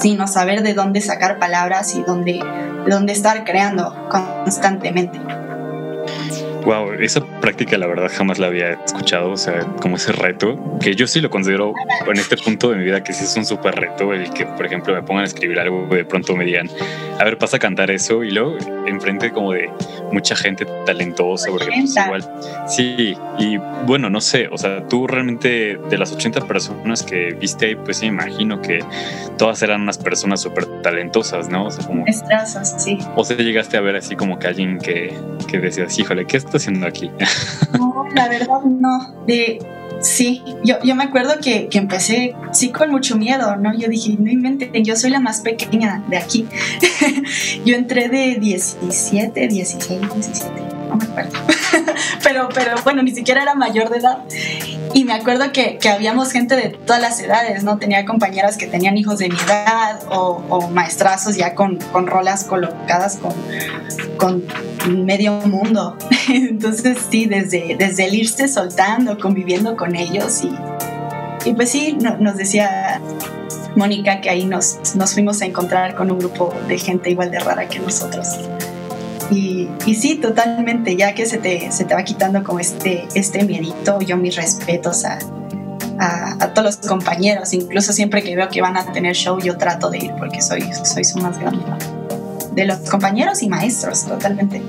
sino 0.00 0.26
saber 0.26 0.62
de 0.62 0.74
dónde 0.74 1.00
sacar 1.00 1.38
palabras 1.38 1.94
y 1.94 2.02
dónde, 2.02 2.40
de 2.84 2.90
dónde 2.90 3.12
estar 3.12 3.44
creando 3.44 3.94
constantemente. 4.10 5.18
Wow, 6.68 6.92
esa 7.00 7.24
práctica 7.40 7.78
la 7.78 7.86
verdad 7.86 8.10
jamás 8.14 8.38
la 8.38 8.48
había 8.48 8.72
escuchado, 8.72 9.30
o 9.30 9.38
sea, 9.38 9.60
como 9.80 9.96
ese 9.96 10.12
reto, 10.12 10.78
que 10.82 10.94
yo 10.94 11.06
sí 11.06 11.22
lo 11.22 11.30
considero 11.30 11.72
en 12.06 12.18
este 12.18 12.36
punto 12.36 12.68
de 12.68 12.76
mi 12.76 12.84
vida 12.84 13.02
que 13.02 13.14
sí 13.14 13.24
es 13.24 13.34
un 13.38 13.46
súper 13.46 13.74
reto, 13.74 14.12
el 14.12 14.30
que 14.34 14.44
por 14.44 14.66
ejemplo 14.66 14.92
me 14.92 15.02
pongan 15.02 15.24
a 15.24 15.26
escribir 15.26 15.58
algo 15.58 15.86
de 15.86 16.04
pronto 16.04 16.36
me 16.36 16.44
digan, 16.44 16.68
a 17.18 17.24
ver, 17.24 17.38
pasa 17.38 17.56
a 17.56 17.60
cantar 17.60 17.90
eso 17.90 18.22
y 18.22 18.32
luego 18.32 18.58
enfrente 18.86 19.30
como 19.32 19.52
de 19.52 19.70
mucha 20.12 20.36
gente 20.36 20.66
talentosa, 20.84 21.50
porque 21.50 21.68
pues 21.68 21.96
igual, 21.96 22.30
sí, 22.66 23.16
y 23.38 23.56
bueno, 23.86 24.10
no 24.10 24.20
sé, 24.20 24.48
o 24.48 24.58
sea, 24.58 24.86
tú 24.88 25.06
realmente 25.06 25.78
de 25.88 25.96
las 25.96 26.12
80 26.12 26.46
personas 26.46 27.02
que 27.02 27.32
viste 27.32 27.64
ahí, 27.64 27.76
pues 27.76 27.96
sí, 27.96 28.06
imagino 28.06 28.60
que 28.60 28.84
todas 29.38 29.62
eran 29.62 29.80
unas 29.80 29.96
personas 29.96 30.42
súper 30.42 30.66
talentosas, 30.82 31.48
¿no? 31.48 31.66
O 31.66 31.70
sea, 31.70 31.86
como... 31.86 32.04
sí. 32.76 32.98
O 33.16 33.24
sea, 33.24 33.38
llegaste 33.38 33.78
a 33.78 33.80
ver 33.80 33.96
así 33.96 34.16
como 34.16 34.38
que 34.38 34.48
alguien 34.48 34.78
que, 34.78 35.14
que 35.48 35.58
decías, 35.60 35.98
híjole, 35.98 36.26
¿qué 36.26 36.36
haciendo 36.58 36.86
aquí? 36.86 37.10
No, 37.78 38.04
la 38.14 38.28
verdad 38.28 38.62
no. 38.64 39.14
De, 39.26 39.58
sí, 40.00 40.42
yo, 40.64 40.76
yo 40.82 40.94
me 40.94 41.04
acuerdo 41.04 41.34
que, 41.40 41.68
que, 41.68 41.78
empecé, 41.78 42.34
sí, 42.52 42.70
con 42.70 42.90
mucho 42.90 43.16
miedo, 43.16 43.56
¿no? 43.56 43.76
Yo 43.76 43.88
dije, 43.88 44.16
no 44.18 44.30
inventen, 44.30 44.84
yo 44.84 44.96
soy 44.96 45.10
la 45.10 45.20
más 45.20 45.40
pequeña 45.40 46.04
de 46.08 46.18
aquí. 46.18 46.46
yo 47.64 47.74
entré 47.74 48.08
de 48.08 48.36
17, 48.36 49.48
16, 49.48 50.00
17, 50.00 50.62
no 50.88 50.96
me 50.96 51.04
acuerdo. 51.04 51.38
pero, 52.22 52.48
pero 52.54 52.74
bueno, 52.84 53.02
ni 53.02 53.14
siquiera 53.14 53.42
era 53.42 53.54
mayor 53.54 53.90
de 53.90 53.98
edad. 53.98 54.18
Y 54.94 55.04
me 55.04 55.12
acuerdo 55.12 55.52
que, 55.52 55.78
que, 55.78 55.88
habíamos 55.88 56.32
gente 56.32 56.56
de 56.56 56.70
todas 56.70 57.00
las 57.00 57.20
edades, 57.20 57.62
¿no? 57.62 57.78
Tenía 57.78 58.04
compañeras 58.04 58.56
que 58.56 58.66
tenían 58.66 58.96
hijos 58.96 59.18
de 59.18 59.28
mi 59.28 59.36
edad 59.36 60.00
o, 60.10 60.42
o 60.48 60.68
maestrazos 60.70 61.36
ya 61.36 61.54
con, 61.54 61.76
con 61.92 62.06
rolas 62.06 62.44
colocadas 62.44 63.18
con, 63.18 63.34
con 64.16 65.04
medio 65.04 65.32
mundo. 65.32 65.96
Entonces 66.28 66.98
sí, 67.10 67.26
desde, 67.26 67.76
desde 67.78 68.06
el 68.06 68.14
irse 68.14 68.48
soltando, 68.48 69.18
conviviendo 69.18 69.76
con 69.76 69.94
ellos 69.94 70.42
y, 70.42 70.50
y 71.48 71.54
pues 71.54 71.70
sí, 71.70 71.96
no, 72.00 72.16
nos 72.18 72.36
decía 72.36 73.00
Mónica 73.76 74.20
que 74.20 74.30
ahí 74.30 74.44
nos, 74.44 74.94
nos 74.96 75.14
fuimos 75.14 75.40
a 75.42 75.46
encontrar 75.46 75.94
con 75.94 76.10
un 76.10 76.18
grupo 76.18 76.54
de 76.66 76.78
gente 76.78 77.10
igual 77.10 77.30
de 77.30 77.38
rara 77.38 77.68
que 77.68 77.78
nosotros. 77.78 78.26
Y, 79.30 79.68
y, 79.84 79.94
sí, 79.94 80.16
totalmente, 80.16 80.96
ya 80.96 81.14
que 81.14 81.26
se 81.26 81.38
te, 81.38 81.70
se 81.70 81.84
te 81.84 81.94
va 81.94 82.02
quitando 82.02 82.42
como 82.42 82.60
este, 82.60 83.06
este 83.14 83.44
miedito, 83.44 84.00
yo 84.00 84.16
mis 84.16 84.36
respetos 84.36 85.04
a, 85.04 85.18
a, 85.98 86.44
a, 86.44 86.54
todos 86.54 86.64
los 86.64 86.88
compañeros, 86.88 87.52
incluso 87.52 87.92
siempre 87.92 88.22
que 88.22 88.34
veo 88.34 88.48
que 88.48 88.62
van 88.62 88.76
a 88.76 88.90
tener 88.90 89.14
show, 89.14 89.38
yo 89.38 89.58
trato 89.58 89.90
de 89.90 89.98
ir 89.98 90.12
porque 90.18 90.40
soy, 90.40 90.62
soy 90.84 91.04
su 91.04 91.18
más 91.18 91.38
grande. 91.38 91.62
De 92.52 92.64
los 92.64 92.78
compañeros 92.90 93.42
y 93.42 93.48
maestros, 93.48 94.06
totalmente. 94.06 94.62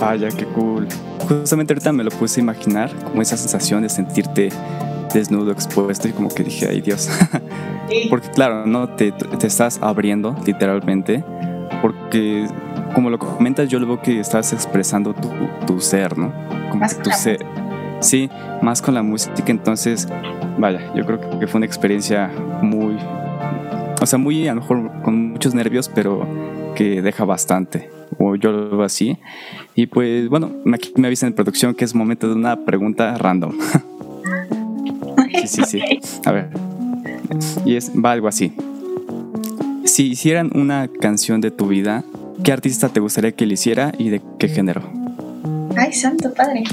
Vaya, 0.00 0.28
qué 0.28 0.44
cool. 0.46 0.86
Justamente 1.28 1.72
ahorita 1.72 1.92
me 1.92 2.04
lo 2.04 2.10
puse 2.10 2.40
a 2.40 2.42
imaginar, 2.42 2.94
como 3.04 3.20
esa 3.20 3.36
sensación 3.36 3.82
de 3.82 3.88
sentirte 3.88 4.50
desnudo, 5.12 5.50
expuesto, 5.50 6.06
y 6.08 6.12
como 6.12 6.28
que 6.28 6.44
dije, 6.44 6.68
ay 6.68 6.80
Dios. 6.80 7.08
Sí. 7.90 8.06
Porque 8.10 8.28
claro, 8.30 8.66
no 8.66 8.88
te, 8.88 9.12
te 9.12 9.46
estás 9.46 9.78
abriendo 9.82 10.36
literalmente, 10.46 11.24
porque 11.82 12.46
como 12.94 13.10
lo 13.10 13.18
comentas, 13.18 13.68
yo 13.68 13.78
lo 13.78 13.86
veo 13.86 14.02
que 14.02 14.20
estás 14.20 14.52
expresando 14.52 15.14
tu, 15.14 15.30
tu 15.66 15.80
ser, 15.80 16.16
¿no? 16.16 16.32
Como 16.70 16.80
más 16.80 17.00
tu 17.00 17.10
ser. 17.10 17.44
Sí, 18.00 18.30
más 18.62 18.80
con 18.80 18.94
la 18.94 19.02
música. 19.02 19.42
Entonces, 19.46 20.08
vaya, 20.58 20.92
yo 20.94 21.04
creo 21.04 21.20
que 21.38 21.46
fue 21.46 21.58
una 21.58 21.66
experiencia 21.66 22.30
muy, 22.62 22.96
o 24.00 24.06
sea, 24.06 24.18
muy 24.18 24.46
a 24.46 24.54
lo 24.54 24.60
mejor 24.60 25.02
con 25.02 25.32
muchos 25.32 25.54
nervios, 25.54 25.90
pero 25.92 26.26
que 26.74 27.02
deja 27.02 27.24
bastante. 27.24 27.90
O 28.18 28.36
yo 28.36 28.52
lo 28.52 28.70
veo 28.70 28.82
así. 28.84 29.18
Y 29.74 29.86
pues, 29.86 30.28
bueno, 30.28 30.50
aquí 30.72 30.92
me 30.96 31.08
avisan 31.08 31.28
en 31.28 31.34
producción 31.34 31.74
que 31.74 31.84
es 31.84 31.94
momento 31.94 32.28
de 32.28 32.34
una 32.34 32.64
pregunta 32.64 33.16
random. 33.18 33.52
sí, 35.44 35.46
sí, 35.46 35.62
sí. 35.64 35.82
A 36.24 36.32
ver. 36.32 36.50
Y 37.64 37.76
es, 37.76 37.92
va 37.92 38.12
algo 38.12 38.28
así. 38.28 38.52
Si 39.84 40.06
hicieran 40.06 40.50
una 40.54 40.88
canción 41.00 41.40
de 41.40 41.50
tu 41.50 41.66
vida, 41.66 42.04
¿Qué 42.48 42.52
artista 42.52 42.88
te 42.88 42.98
gustaría 42.98 43.32
que 43.32 43.44
le 43.44 43.52
hiciera 43.52 43.92
y 43.98 44.08
de 44.08 44.22
qué 44.38 44.48
género? 44.48 44.90
Ay, 45.76 45.92
santo 45.92 46.32
padre. 46.32 46.64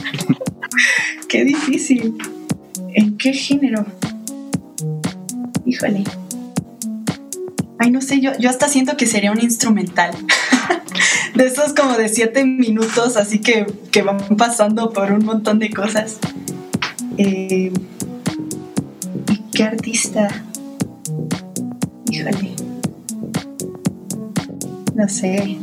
qué 1.28 1.44
difícil. 1.44 2.16
¿En 2.94 3.18
qué 3.18 3.34
género? 3.34 3.84
Híjole. 5.66 6.04
Ay, 7.78 7.90
no 7.90 8.00
sé, 8.00 8.22
yo, 8.22 8.30
yo 8.38 8.48
hasta 8.48 8.66
siento 8.66 8.96
que 8.96 9.04
sería 9.04 9.30
un 9.30 9.42
instrumental. 9.42 10.12
de 11.34 11.46
esos 11.46 11.74
como 11.74 11.98
de 11.98 12.08
siete 12.08 12.46
minutos, 12.46 13.18
así 13.18 13.40
que, 13.40 13.66
que 13.90 14.00
van 14.00 14.16
pasando 14.38 14.90
por 14.94 15.12
un 15.12 15.26
montón 15.26 15.58
de 15.58 15.68
cosas. 15.68 16.16
Eh, 17.18 17.70
¿Y 19.28 19.36
qué 19.52 19.64
artista? 19.64 20.28
Híjole 22.10 22.51
no 24.94 25.08
sé, 25.08 25.58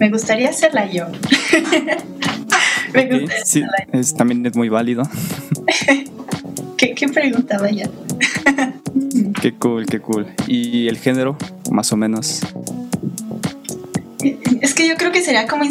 me 0.00 0.10
gustaría 0.10 0.50
hacerla 0.50 0.90
yo. 0.90 1.06
me 2.92 3.06
gustaría 3.06 3.44
sí, 3.44 3.62
hacerla 3.62 3.86
es, 3.92 4.14
también 4.14 4.44
es 4.46 4.56
muy 4.56 4.68
válido. 4.68 5.02
¿Qué, 6.76 6.94
¿Qué, 6.94 7.08
pregunta, 7.08 7.58
vaya? 7.58 7.88
qué 9.40 9.54
cool, 9.54 9.86
qué 9.86 10.00
cool. 10.00 10.26
¿Y 10.46 10.88
el 10.88 10.98
género, 10.98 11.36
más 11.70 11.92
o 11.92 11.96
menos? 11.96 12.40
Es 14.60 14.74
que 14.74 14.88
yo 14.88 14.96
creo 14.96 15.12
que 15.12 15.22
sería 15.22 15.46
como 15.46 15.64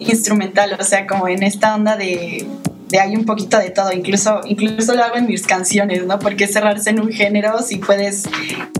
instrumental, 0.00 0.76
o 0.78 0.84
sea, 0.84 1.06
como 1.06 1.28
en 1.28 1.42
esta 1.42 1.74
onda 1.74 1.96
de, 1.96 2.46
de 2.88 3.00
hay 3.00 3.16
un 3.16 3.24
poquito 3.24 3.58
de 3.58 3.70
todo, 3.70 3.92
incluso, 3.92 4.40
incluso 4.44 4.94
lo 4.94 5.02
hago 5.02 5.16
en 5.16 5.26
mis 5.26 5.46
canciones, 5.46 6.06
¿no? 6.06 6.18
Porque 6.18 6.46
cerrarse 6.46 6.90
en 6.90 7.00
un 7.00 7.12
género 7.12 7.60
si 7.62 7.76
puedes 7.76 8.24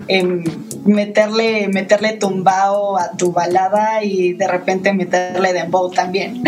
em, 0.08 0.44
meterle, 0.84 1.68
meterle 1.68 2.12
tumbao 2.12 2.98
a 2.98 3.12
tu 3.16 3.32
balada 3.32 4.04
y 4.04 4.34
de 4.34 4.46
repente 4.46 4.92
meterle 4.92 5.52
dembow 5.52 5.90
también. 5.90 6.44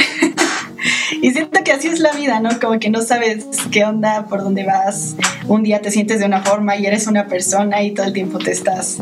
y 1.23 1.33
siento 1.33 1.65
que 1.65 1.73
así 1.73 1.89
es 1.89 1.99
la 1.99 2.13
vida, 2.13 2.41
¿no? 2.41 2.51
Como 2.61 2.79
que 2.79 2.91
no 2.91 3.03
sabes 3.03 3.47
qué 3.73 3.85
onda, 3.85 4.27
por 4.27 4.43
dónde 4.43 4.65
vas. 4.65 5.17
Un 5.49 5.65
día 5.65 5.81
te 5.81 5.91
sientes 5.91 6.21
de 6.21 6.27
una 6.27 6.43
forma 6.43 6.77
y 6.77 6.87
eres 6.87 7.07
una 7.09 7.27
persona 7.27 7.83
y 7.83 7.93
todo 7.93 8.07
el 8.07 8.13
tiempo 8.13 8.39
te 8.39 8.53
estás, 8.53 8.99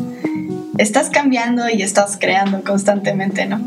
estás 0.79 1.09
cambiando 1.09 1.69
y 1.69 1.83
estás 1.83 2.17
creando 2.19 2.63
constantemente, 2.63 3.45
¿no? 3.45 3.61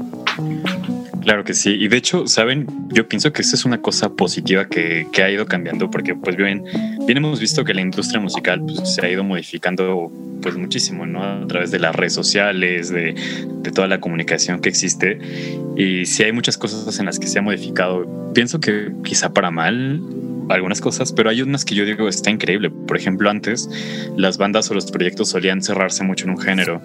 Claro 1.31 1.45
que 1.45 1.55
sí. 1.55 1.77
Y 1.79 1.87
de 1.87 1.97
hecho, 1.97 2.27
saben, 2.27 2.67
yo 2.89 3.07
pienso 3.07 3.33
que 3.33 3.43
esa 3.43 3.55
es 3.55 3.65
una 3.65 3.81
cosa 3.81 4.09
positiva 4.09 4.67
que, 4.67 5.07
que, 5.13 5.23
ha 5.23 5.31
ido 5.31 5.47
cambiando, 5.47 5.89
porque 5.89 6.17
pues 6.17 6.35
bien, 6.35 6.65
bien 7.07 7.19
hemos 7.19 7.39
visto 7.39 7.65
que 7.65 7.73
la 7.73 7.83
industria 7.83 8.21
musical 8.21 8.61
pues, 8.67 8.97
se 8.97 9.07
ha 9.07 9.09
ido 9.09 9.23
modificando 9.23 10.11
pues 10.43 10.57
muchísimo, 10.57 11.07
¿no? 11.07 11.23
A 11.23 11.47
través 11.47 11.71
de 11.71 11.79
las 11.79 11.95
redes 11.95 12.15
sociales, 12.15 12.91
de, 12.91 13.15
de 13.63 13.71
toda 13.71 13.87
la 13.87 14.01
comunicación 14.01 14.59
que 14.59 14.71
existe. 14.71 15.21
Y 15.77 16.05
sí 16.05 16.25
hay 16.25 16.33
muchas 16.33 16.59
cosas 16.59 16.99
en 16.99 17.07
las 17.07 17.21
que 17.21 17.29
se 17.29 17.39
ha 17.39 17.43
modificado. 17.43 18.33
Pienso 18.35 18.59
que 18.59 18.91
quizá 19.05 19.33
para 19.33 19.53
mal, 19.53 20.03
algunas 20.55 20.81
cosas, 20.81 21.13
pero 21.13 21.31
hay 21.31 21.43
unas 21.43 21.65
que 21.65 21.75
yo 21.75 21.85
digo 21.85 22.09
está 22.09 22.31
increíble. 22.31 22.71
Por 22.71 22.97
ejemplo, 22.97 23.31
antes 23.31 23.69
las 24.17 24.39
bandas 24.39 24.71
o 24.71 24.75
los 24.75 24.91
proyectos 24.91 25.29
solían 25.31 25.63
cerrarse 25.63 26.05
mucho 26.05 26.25
en 26.25 26.31
un 26.31 26.39
género 26.39 26.83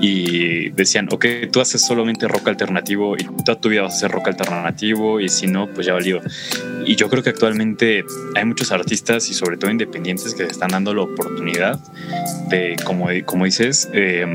y 0.00 0.70
decían, 0.70 1.08
ok, 1.10 1.26
tú 1.50 1.60
haces 1.60 1.86
solamente 1.86 2.28
rock 2.28 2.48
alternativo 2.48 3.16
y 3.16 3.24
toda 3.44 3.60
tu 3.60 3.68
vida 3.68 3.82
vas 3.82 3.94
a 3.94 3.96
hacer 3.96 4.10
rock 4.10 4.28
alternativo 4.28 5.20
y 5.20 5.28
si 5.28 5.46
no, 5.46 5.68
pues 5.72 5.86
ya 5.86 5.92
valió. 5.92 6.20
Y 6.84 6.96
yo 6.96 7.08
creo 7.08 7.22
que 7.22 7.30
actualmente 7.30 8.04
hay 8.34 8.44
muchos 8.44 8.70
artistas 8.72 9.28
y 9.28 9.34
sobre 9.34 9.56
todo 9.56 9.70
independientes 9.70 10.34
que 10.34 10.44
se 10.44 10.52
están 10.52 10.70
dando 10.70 10.94
la 10.94 11.02
oportunidad 11.02 11.80
de, 12.48 12.76
como, 12.84 13.08
como 13.24 13.44
dices, 13.44 13.88
eh, 13.92 14.26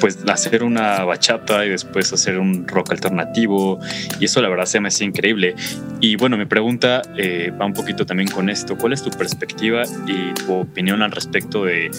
pues 0.00 0.18
hacer 0.26 0.64
una 0.64 1.04
bachata 1.04 1.64
y 1.64 1.70
después 1.70 2.12
hacer 2.12 2.38
un 2.38 2.66
rock 2.66 2.90
alternativo 2.90 3.78
y 4.18 4.24
eso 4.24 4.40
la 4.40 4.48
verdad 4.48 4.66
se 4.66 4.80
me 4.80 4.88
hace 4.88 5.04
increíble. 5.04 5.54
Y 6.00 6.16
bueno, 6.16 6.36
mi 6.36 6.46
pregunta 6.46 7.02
eh, 7.16 7.52
va 7.60 7.66
un 7.66 7.72
poquito 7.72 8.01
también 8.06 8.28
con 8.28 8.48
esto. 8.48 8.76
¿Cuál 8.76 8.92
es 8.92 9.02
tu 9.02 9.10
perspectiva 9.10 9.82
y 10.06 10.34
tu 10.34 10.52
opinión 10.52 11.02
al 11.02 11.10
respecto 11.10 11.64
de, 11.64 11.90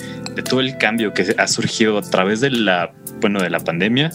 todo 0.50 0.60
el 0.60 0.78
cambio 0.78 1.14
que 1.14 1.36
ha 1.38 1.48
surgido 1.48 1.98
a 1.98 2.02
través 2.02 2.42
de 2.42 2.52
la, 2.52 2.92
bueno, 3.20 3.42
de 3.42 3.50
la 3.50 3.60
pandemia? 3.60 4.12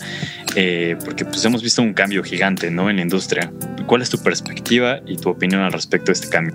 Eh, 0.57 0.97
porque 1.05 1.25
pues 1.25 1.45
hemos 1.45 1.63
visto 1.63 1.83
un 1.83 1.95
cambio 1.95 2.23
gigante 2.23 2.71
¿no? 2.71 2.91
en 2.91 2.97
la 2.97 3.03
industria. 3.03 3.53
¿Cuál 3.87 4.03
es 4.03 4.11
tu 4.11 4.19
perspectiva 4.19 5.01
y 5.07 5.17
tu 5.17 5.31
opinión 5.31 5.63
al 5.63 5.73
respecto 5.73 6.07
de 6.07 6.13
este 6.13 6.29
cambio? 6.29 6.55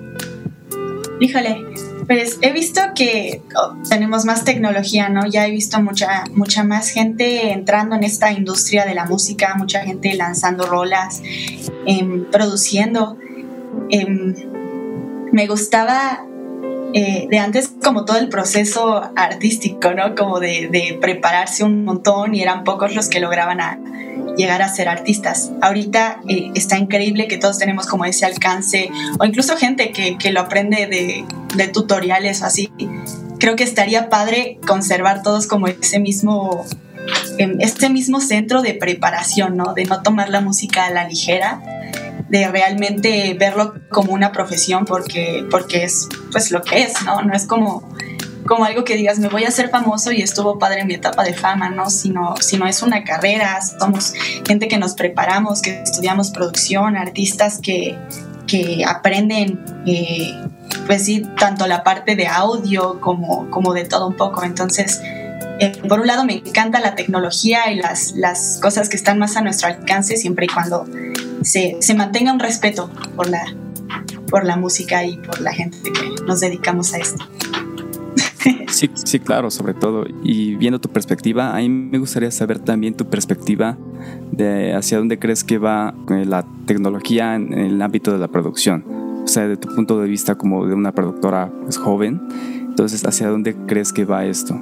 Híjole, 1.20 1.58
pues 2.08 2.38
he 2.42 2.52
visto 2.52 2.82
que 2.96 3.42
oh, 3.56 3.76
tenemos 3.88 4.26
más 4.26 4.44
tecnología, 4.44 5.10
¿no? 5.10 5.26
Ya 5.28 5.48
he 5.48 5.52
visto 5.52 5.82
mucha, 5.82 6.26
mucha 6.34 6.64
más 6.64 6.90
gente 6.90 7.52
entrando 7.52 7.96
en 7.96 8.04
esta 8.04 8.32
industria 8.32 8.86
de 8.86 8.94
la 8.94 9.06
música, 9.06 9.56
mucha 9.56 9.82
gente 9.82 10.14
lanzando 10.16 10.66
rolas, 10.66 11.22
eh, 11.86 12.26
produciendo. 12.32 13.18
Eh, 13.90 14.06
me 15.34 15.48
gustaba 15.48 16.24
eh, 16.94 17.28
de 17.30 17.40
antes 17.40 17.72
como 17.84 18.06
todo 18.06 18.18
el 18.18 18.30
proceso 18.30 19.12
artístico, 19.16 19.92
¿no? 19.94 20.14
Como 20.16 20.40
de, 20.40 20.98
prepararse 21.02 21.64
un 21.64 21.84
montón 21.84 22.36
y 22.36 22.44
eran 22.44 22.64
pocos 22.64 22.96
los 22.96 23.10
que 23.10 23.20
lograban 23.20 23.60
llegar 24.38 24.62
a 24.62 24.70
ser 24.70 24.88
artistas. 24.88 25.52
Ahorita 25.62 26.22
eh, 26.30 26.52
está 26.54 26.78
increíble 26.78 27.28
que 27.28 27.38
todos 27.38 27.58
tenemos 27.58 27.88
como 27.88 28.06
ese 28.06 28.28
alcance 28.28 28.90
o 29.20 29.26
incluso 29.26 29.58
gente 29.58 29.92
que, 29.92 30.32
lo 30.32 30.42
aprende 30.42 30.86
de, 30.86 31.26
de 31.56 31.68
tutoriales 31.68 32.44
o 32.44 32.46
así. 32.46 32.72
Creo 33.40 33.56
que 33.56 33.64
estaría 33.64 34.10
padre 34.10 34.60
conservar 34.66 35.24
todos 35.24 35.48
como 35.48 35.68
ese 35.68 36.00
mismo 36.00 36.64
este 37.60 37.90
mismo 37.90 38.22
centro 38.22 38.62
de 38.62 38.76
preparación, 38.76 39.58
¿no? 39.58 39.74
De 39.74 39.84
no 39.84 40.02
tomar 40.04 40.30
la 40.30 40.40
música 40.40 40.86
a 40.86 40.92
la 40.92 41.06
ligera, 41.06 41.62
de 42.34 42.48
realmente 42.48 43.36
verlo 43.40 43.76
como 43.92 44.12
una 44.12 44.32
profesión 44.32 44.86
porque, 44.86 45.46
porque 45.52 45.84
es 45.84 46.10
pues 46.32 46.50
lo 46.50 46.64
que 46.64 46.82
es, 46.82 47.04
¿no? 47.06 47.22
No 47.22 47.32
es 47.36 47.46
como, 47.46 47.88
como 48.48 48.66
algo 48.66 48.84
que 48.84 48.96
digas, 48.96 49.20
me 49.20 49.30
voy 49.30 49.44
a 49.44 49.50
hacer 49.50 49.70
famoso 49.70 50.12
y 50.12 50.24
estuvo 50.24 50.58
padre 50.58 50.82
en 50.82 50.88
mi 50.88 50.96
etapa 50.96 51.24
de 51.24 51.36
fama, 51.36 51.70
¿no? 51.70 51.92
Sino, 51.92 52.34
sino 52.42 52.66
es 52.66 52.82
una 52.82 53.04
carrera, 53.04 53.60
somos 53.62 54.16
gente 54.48 54.68
que 54.68 54.80
nos 54.80 54.96
preparamos, 54.96 55.62
que 55.62 55.84
estudiamos 55.84 56.32
producción, 56.32 56.98
artistas 56.98 57.60
que, 57.62 58.00
que 58.48 58.84
aprenden, 58.84 59.64
eh, 59.86 60.34
pues 60.88 61.06
sí, 61.06 61.28
tanto 61.38 61.68
la 61.68 61.84
parte 61.84 62.16
de 62.16 62.26
audio 62.26 63.00
como, 63.00 63.52
como 63.52 63.76
de 63.76 63.86
todo 63.86 64.08
un 64.08 64.16
poco. 64.16 64.44
Entonces, 64.44 65.04
eh, 65.60 65.72
por 65.88 66.00
un 66.00 66.08
lado 66.08 66.26
me 66.26 66.38
encanta 66.38 66.80
la 66.80 66.96
tecnología 66.96 67.72
y 67.72 67.76
las, 67.76 68.14
las 68.16 68.60
cosas 68.62 68.90
que 68.90 68.96
están 68.96 69.20
más 69.20 69.38
a 69.38 69.42
nuestro 69.42 69.68
alcance 69.68 70.18
siempre 70.18 70.46
y 70.46 70.50
cuando 70.50 70.86
se, 71.42 71.78
se 71.80 71.94
mantenga 71.94 72.34
un 72.34 72.40
respeto 72.40 72.90
por 73.16 73.30
la, 73.30 73.44
por 74.30 74.46
la 74.46 74.58
música 74.58 75.06
y 75.06 75.18
por 75.18 75.42
la 75.42 75.54
gente 75.54 75.78
que 75.84 76.24
nos 76.26 76.40
dedicamos 76.40 76.94
a 76.94 76.98
esto. 76.98 77.26
Sí, 78.68 78.90
sí, 79.06 79.20
claro, 79.20 79.52
sobre 79.52 79.74
todo. 79.74 80.04
Y 80.24 80.56
viendo 80.56 80.82
tu 80.82 80.90
perspectiva, 80.90 81.56
a 81.56 81.60
mí 81.60 81.70
me 81.70 82.00
gustaría 82.00 82.32
saber 82.32 82.60
también 82.60 82.96
tu 82.96 83.06
perspectiva 83.06 83.78
de 84.32 84.74
hacia 84.74 84.98
dónde 84.98 85.20
crees 85.20 85.44
que 85.44 85.60
va 85.60 85.94
la 86.10 86.44
tecnología 86.66 87.36
en 87.36 87.54
el 87.54 87.82
ámbito 87.82 88.12
de 88.12 88.18
la 88.18 88.28
producción. 88.28 88.84
O 89.24 89.28
sea, 89.28 89.48
de 89.48 89.56
tu 89.56 89.74
punto 89.74 90.02
de 90.02 90.10
vista 90.10 90.36
como 90.36 90.66
de 90.66 90.74
una 90.74 90.92
productora 90.92 91.52
pues, 91.62 91.78
joven, 91.78 92.20
entonces, 92.74 93.06
¿hacia 93.06 93.28
dónde 93.28 93.56
crees 93.68 93.94
que 93.94 94.04
va 94.04 94.26
esto? 94.26 94.60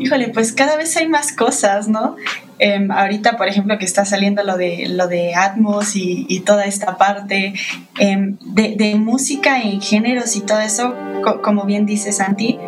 Híjole, 0.00 0.28
pues 0.28 0.52
cada 0.52 0.76
vez 0.76 0.96
hay 0.96 1.08
más 1.08 1.32
cosas, 1.32 1.86
¿no? 1.86 2.16
Eh, 2.58 2.88
ahorita, 2.90 3.36
por 3.36 3.48
ejemplo, 3.48 3.76
que 3.78 3.84
está 3.84 4.06
saliendo 4.06 4.42
lo 4.42 4.56
de, 4.56 4.86
lo 4.88 5.08
de 5.08 5.34
Atmos 5.34 5.94
y, 5.94 6.40
toda 6.40 6.64
esta 6.64 6.96
parte 6.96 7.52
eh, 7.98 8.34
de, 8.40 8.94
música 8.96 9.60
en 9.60 9.80
géneros 9.82 10.36
y 10.36 10.40
todo 10.40 10.60
eso, 10.60 10.94
co 11.22 11.42
como 11.42 11.64
bien 11.64 11.84
dice 11.84 12.12
Santi, 12.12 12.58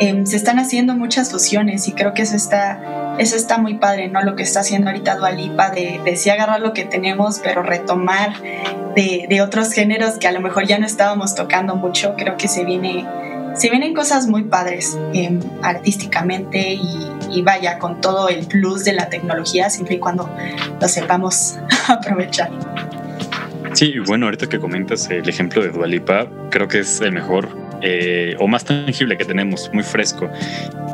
eh, 0.00 0.22
se 0.24 0.36
están 0.36 0.58
haciendo 0.58 0.94
muchas 0.94 1.30
fusiones 1.30 1.86
y 1.86 1.92
creo 1.92 2.12
que 2.12 2.22
eso 2.22 2.34
está, 2.34 3.16
eso 3.18 3.36
está 3.36 3.58
muy 3.58 3.74
padre, 3.74 4.08
¿no? 4.08 4.22
Lo 4.22 4.34
que 4.34 4.42
está 4.42 4.60
haciendo 4.60 4.90
ahorita 4.90 5.14
Dualipa, 5.14 5.70
de, 5.70 6.00
de 6.04 6.16
sí 6.16 6.28
agarrar 6.28 6.60
lo 6.60 6.72
que 6.72 6.84
tenemos, 6.84 7.38
pero 7.38 7.62
retomar 7.62 8.34
de, 8.96 9.26
de 9.28 9.42
otros 9.42 9.72
géneros 9.72 10.18
que 10.18 10.26
a 10.26 10.32
lo 10.32 10.40
mejor 10.40 10.66
ya 10.66 10.78
no 10.78 10.86
estábamos 10.86 11.36
tocando 11.36 11.76
mucho, 11.76 12.14
creo 12.16 12.36
que 12.36 12.48
se 12.48 12.64
viene 12.64 13.06
se 13.60 13.68
vienen 13.68 13.92
cosas 13.92 14.26
muy 14.26 14.44
padres 14.44 14.98
eh, 15.12 15.38
artísticamente 15.62 16.78
y, 17.30 17.42
vaya 17.42 17.78
con 17.78 18.00
todo 18.00 18.28
el 18.28 18.46
plus 18.46 18.84
de 18.84 18.92
la 18.92 19.08
tecnología 19.08 19.70
siempre 19.70 19.96
y 19.96 19.98
cuando 19.98 20.28
lo 20.80 20.88
sepamos 20.88 21.58
aprovechar. 21.88 22.50
Sí, 23.74 23.98
bueno, 23.98 24.26
ahorita 24.26 24.46
que 24.48 24.58
comentas 24.58 25.10
el 25.10 25.28
ejemplo 25.28 25.62
de 25.62 25.68
Dualipa, 25.68 26.26
creo 26.50 26.68
que 26.68 26.80
es 26.80 27.00
el 27.00 27.12
mejor 27.12 27.48
eh, 27.82 28.34
o 28.38 28.46
más 28.46 28.64
tangible 28.64 29.16
que 29.16 29.24
tenemos, 29.24 29.70
muy 29.72 29.82
fresco. 29.82 30.30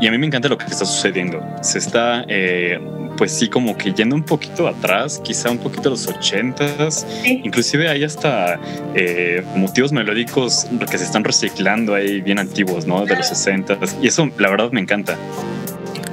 Y 0.01 0.07
a 0.07 0.11
mí 0.11 0.19
me 0.19 0.27
encanta 0.27 0.49
lo 0.49 0.59
que 0.59 0.67
está 0.67 0.85
sucediendo. 0.85 1.43
Se 1.63 1.79
está, 1.79 2.25
eh, 2.29 2.79
pues 3.17 3.33
sí, 3.33 3.49
como 3.49 3.77
que 3.77 3.93
yendo 3.93 4.15
un 4.15 4.23
poquito 4.23 4.69
atrás, 4.69 5.21
quizá 5.25 5.51
un 5.51 5.59
poquito 5.59 5.89
a 5.89 5.91
los 5.93 6.07
ochentas. 6.07 7.07
Sí. 7.23 7.41
Inclusive 7.45 7.89
hay 7.89 8.05
hasta 8.05 8.61
eh, 8.95 9.43
motivos 9.57 9.93
melódicos 9.93 10.67
que 10.91 10.99
se 10.99 11.05
están 11.05 11.25
reciclando 11.25 11.95
ahí 11.95 12.21
bien 12.21 12.39
antiguos, 12.39 12.87
¿no? 12.87 13.05
De 13.07 13.17
los 13.17 13.27
sesentas. 13.27 13.97
Y 14.03 14.09
eso, 14.09 14.29
la 14.39 14.51
verdad, 14.51 14.71
me 14.71 14.81
encanta. 14.81 15.17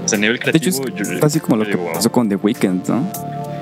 O 0.04 0.08
sea, 0.08 0.18
a 0.18 0.22
nivel 0.22 0.40
creativo... 0.40 0.80
De 0.80 0.92
hecho, 0.92 1.04
es 1.04 1.20
yo, 1.20 1.26
así 1.26 1.40
como 1.40 1.58
lo 1.58 1.66
que 1.66 1.78
pasó 1.78 2.12
con 2.12 2.30
The 2.30 2.36
Weeknd, 2.36 2.88
¿no? 2.88 3.10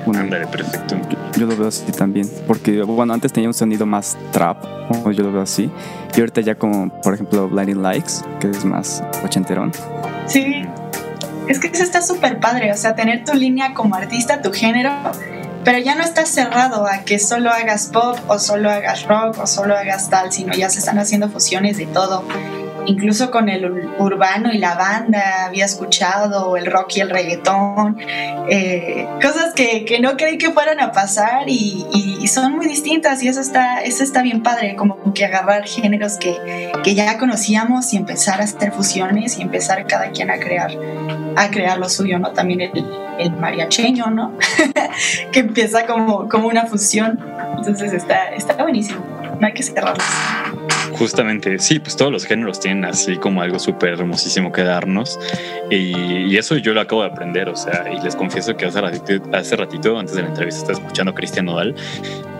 Bueno, 0.06 0.28
perfecto. 0.50 0.96
Yo, 1.08 1.18
yo, 1.38 1.46
lo 1.46 1.56
veo 1.56 1.68
así 1.68 1.90
también. 1.92 2.28
Porque, 2.46 2.82
bueno, 2.82 3.12
antes 3.12 3.32
tenía 3.32 3.48
un 3.48 3.54
sonido 3.54 3.86
más 3.86 4.16
trap, 4.32 4.64
yo 5.12 5.22
lo 5.22 5.32
veo 5.32 5.42
así. 5.42 5.70
Y 6.16 6.20
ahorita 6.20 6.40
ya 6.40 6.56
como, 6.56 6.88
por 7.02 7.14
ejemplo, 7.14 7.48
Blinding 7.48 7.82
Likes, 7.82 8.14
que 8.40 8.50
es 8.50 8.64
más 8.64 9.02
ochenterón. 9.24 9.72
Sí. 10.32 10.66
Es 11.48 11.58
que 11.58 11.66
eso 11.66 11.82
está 11.82 12.00
súper 12.00 12.40
padre, 12.40 12.72
o 12.72 12.76
sea, 12.76 12.94
tener 12.94 13.24
tu 13.24 13.34
línea 13.34 13.74
como 13.74 13.96
artista, 13.96 14.40
tu 14.40 14.52
género, 14.52 14.92
pero 15.64 15.78
ya 15.78 15.94
no 15.94 16.02
estás 16.02 16.28
cerrado 16.28 16.86
a 16.86 16.98
que 17.00 17.18
solo 17.18 17.50
hagas 17.50 17.86
pop 17.86 18.16
o 18.28 18.38
solo 18.38 18.70
hagas 18.70 19.04
rock 19.06 19.38
o 19.38 19.46
solo 19.46 19.76
hagas 19.76 20.08
tal, 20.08 20.32
sino 20.32 20.54
ya 20.54 20.70
se 20.70 20.78
están 20.78 20.98
haciendo 20.98 21.28
fusiones 21.28 21.76
de 21.76 21.86
todo. 21.86 22.24
Incluso 22.86 23.30
con 23.30 23.48
el 23.48 23.64
urbano 23.98 24.52
y 24.52 24.58
la 24.58 24.74
banda 24.74 25.46
había 25.46 25.64
escuchado 25.64 26.56
el 26.56 26.66
rock 26.66 26.96
y 26.96 27.00
el 27.00 27.10
reggaetón, 27.10 27.98
eh, 28.50 29.06
cosas 29.22 29.54
que, 29.54 29.84
que, 29.84 30.00
no 30.00 30.16
creí 30.16 30.36
que 30.38 30.50
fueran 30.50 30.80
a 30.80 30.90
pasar 30.92 31.48
y, 31.48 31.86
y, 31.92 32.26
son 32.28 32.52
muy 32.52 32.66
distintas 32.66 33.22
y 33.22 33.28
eso 33.28 33.40
está, 33.40 33.82
eso 33.82 34.02
está 34.02 34.22
bien 34.22 34.42
padre, 34.42 34.74
como 34.74 35.12
que 35.12 35.24
agarrar 35.24 35.66
géneros 35.66 36.16
que, 36.16 36.72
que 36.82 36.94
ya 36.94 37.18
conocíamos 37.18 37.92
y 37.92 37.96
empezar 37.96 38.40
a 38.40 38.44
hacer 38.44 38.72
fusiones 38.72 39.38
y 39.38 39.42
empezar 39.42 39.86
cada 39.86 40.10
quien 40.10 40.30
a 40.30 40.38
crear, 40.38 40.72
a 41.36 41.50
crear 41.50 41.78
lo 41.78 41.88
suyo, 41.88 42.18
¿no? 42.18 42.32
También 42.32 42.62
el, 42.62 42.84
el 43.18 43.32
mariacheño, 43.32 44.06
¿no? 44.10 44.38
que 45.32 45.40
empieza 45.40 45.86
como, 45.86 46.28
como 46.28 46.48
una 46.48 46.66
fusión. 46.66 47.20
Entonces 47.56 47.92
está, 47.92 48.30
está 48.30 48.54
buenísimo, 48.62 49.04
no 49.38 49.46
hay 49.46 49.52
que 49.52 49.62
cerrarlo. 49.62 50.02
Justamente, 51.02 51.58
sí, 51.58 51.80
pues 51.80 51.96
todos 51.96 52.12
los 52.12 52.24
géneros 52.24 52.60
tienen 52.60 52.84
así 52.84 53.16
como 53.16 53.42
algo 53.42 53.58
súper 53.58 53.94
hermosísimo 53.94 54.52
que 54.52 54.62
darnos. 54.62 55.18
Y, 55.68 56.36
eso 56.36 56.56
yo 56.56 56.74
lo 56.74 56.80
acabo 56.80 57.02
de 57.02 57.08
aprender, 57.08 57.48
o 57.48 57.56
sea, 57.56 57.92
y 57.92 58.00
les 58.04 58.14
confieso 58.14 58.56
que 58.56 58.66
hace 58.66 58.80
ratito, 58.80 59.28
hace 59.32 59.56
ratito 59.56 59.98
antes 59.98 60.14
de 60.14 60.22
la 60.22 60.28
entrevista, 60.28 60.60
estaba 60.60 60.78
escuchando 60.78 61.10
a 61.10 61.14
Cristian 61.16 61.46
Nodal. 61.46 61.74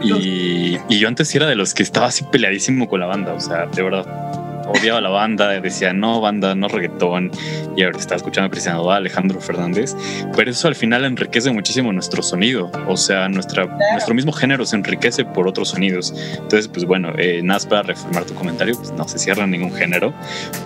Y, 0.01 0.79
y 0.89 0.99
yo 1.01 1.09
antes 1.09 1.35
era 1.35 1.49
de 1.49 1.57
los 1.57 1.75
que 1.75 1.83
estaba 1.83 2.07
así 2.07 2.23
peleadísimo 2.23 2.89
con 2.89 3.01
la 3.01 3.07
banda, 3.07 3.33
o 3.33 3.41
sea, 3.41 3.67
de 3.67 3.83
verdad 3.83 4.32
odiaba 4.67 5.01
la 5.01 5.11
banda, 5.11 5.49
decía 5.61 5.93
no 5.93 6.21
banda, 6.21 6.55
no 6.55 6.69
reggaetón, 6.69 7.31
y 7.77 7.83
ahora 7.83 7.99
está 7.99 8.17
escuchando 8.17 8.49
a 8.49 8.51
Cristiano 8.51 8.91
Alejandro 8.91 9.41
Fernández, 9.41 9.95
pero 10.37 10.51
eso 10.51 10.69
al 10.69 10.75
final 10.75 11.05
enriquece 11.05 11.51
muchísimo 11.51 11.93
nuestro 11.93 12.23
sonido, 12.23 12.71
o 12.89 12.97
sea, 12.97 13.29
nuestra, 13.29 13.67
nuestro 13.93 14.15
mismo 14.15 14.33
género 14.33 14.65
se 14.67 14.77
enriquece 14.77 15.25
por 15.25 15.49
otros 15.49 15.71
sonidos. 15.71 16.15
Entonces, 16.35 16.69
pues 16.69 16.85
bueno, 16.85 17.13
eh, 17.19 17.41
nada 17.43 17.57
más 17.57 17.67
para 17.67 17.83
reformar 17.83 18.25
tu 18.25 18.35
comentario, 18.35 18.75
pues 18.77 18.93
no 18.93 19.07
se 19.09 19.19
cierra 19.19 19.47
ningún 19.47 19.73
género, 19.73 20.13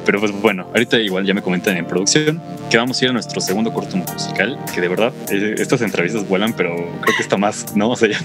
pero 0.04 0.20
pues 0.20 0.32
bueno, 0.32 0.66
ahorita 0.74 0.98
igual 0.98 1.24
ya 1.24 1.34
me 1.34 1.42
comentan 1.42 1.76
en 1.76 1.86
producción 1.86 2.40
que 2.70 2.78
vamos 2.78 3.00
a 3.00 3.04
ir 3.04 3.10
a 3.10 3.12
nuestro 3.12 3.40
segundo 3.40 3.72
corto 3.72 3.96
musical, 3.96 4.58
que 4.74 4.80
de 4.80 4.88
verdad 4.88 5.12
eh, 5.30 5.54
estas 5.58 5.80
entrevistas 5.82 6.28
vuelan, 6.28 6.52
pero 6.52 6.74
creo 6.74 7.16
que 7.16 7.22
está 7.22 7.36
más, 7.36 7.76
¿no? 7.76 7.90
O 7.96 7.98
sea, 7.98 8.08
ya, 8.10 8.18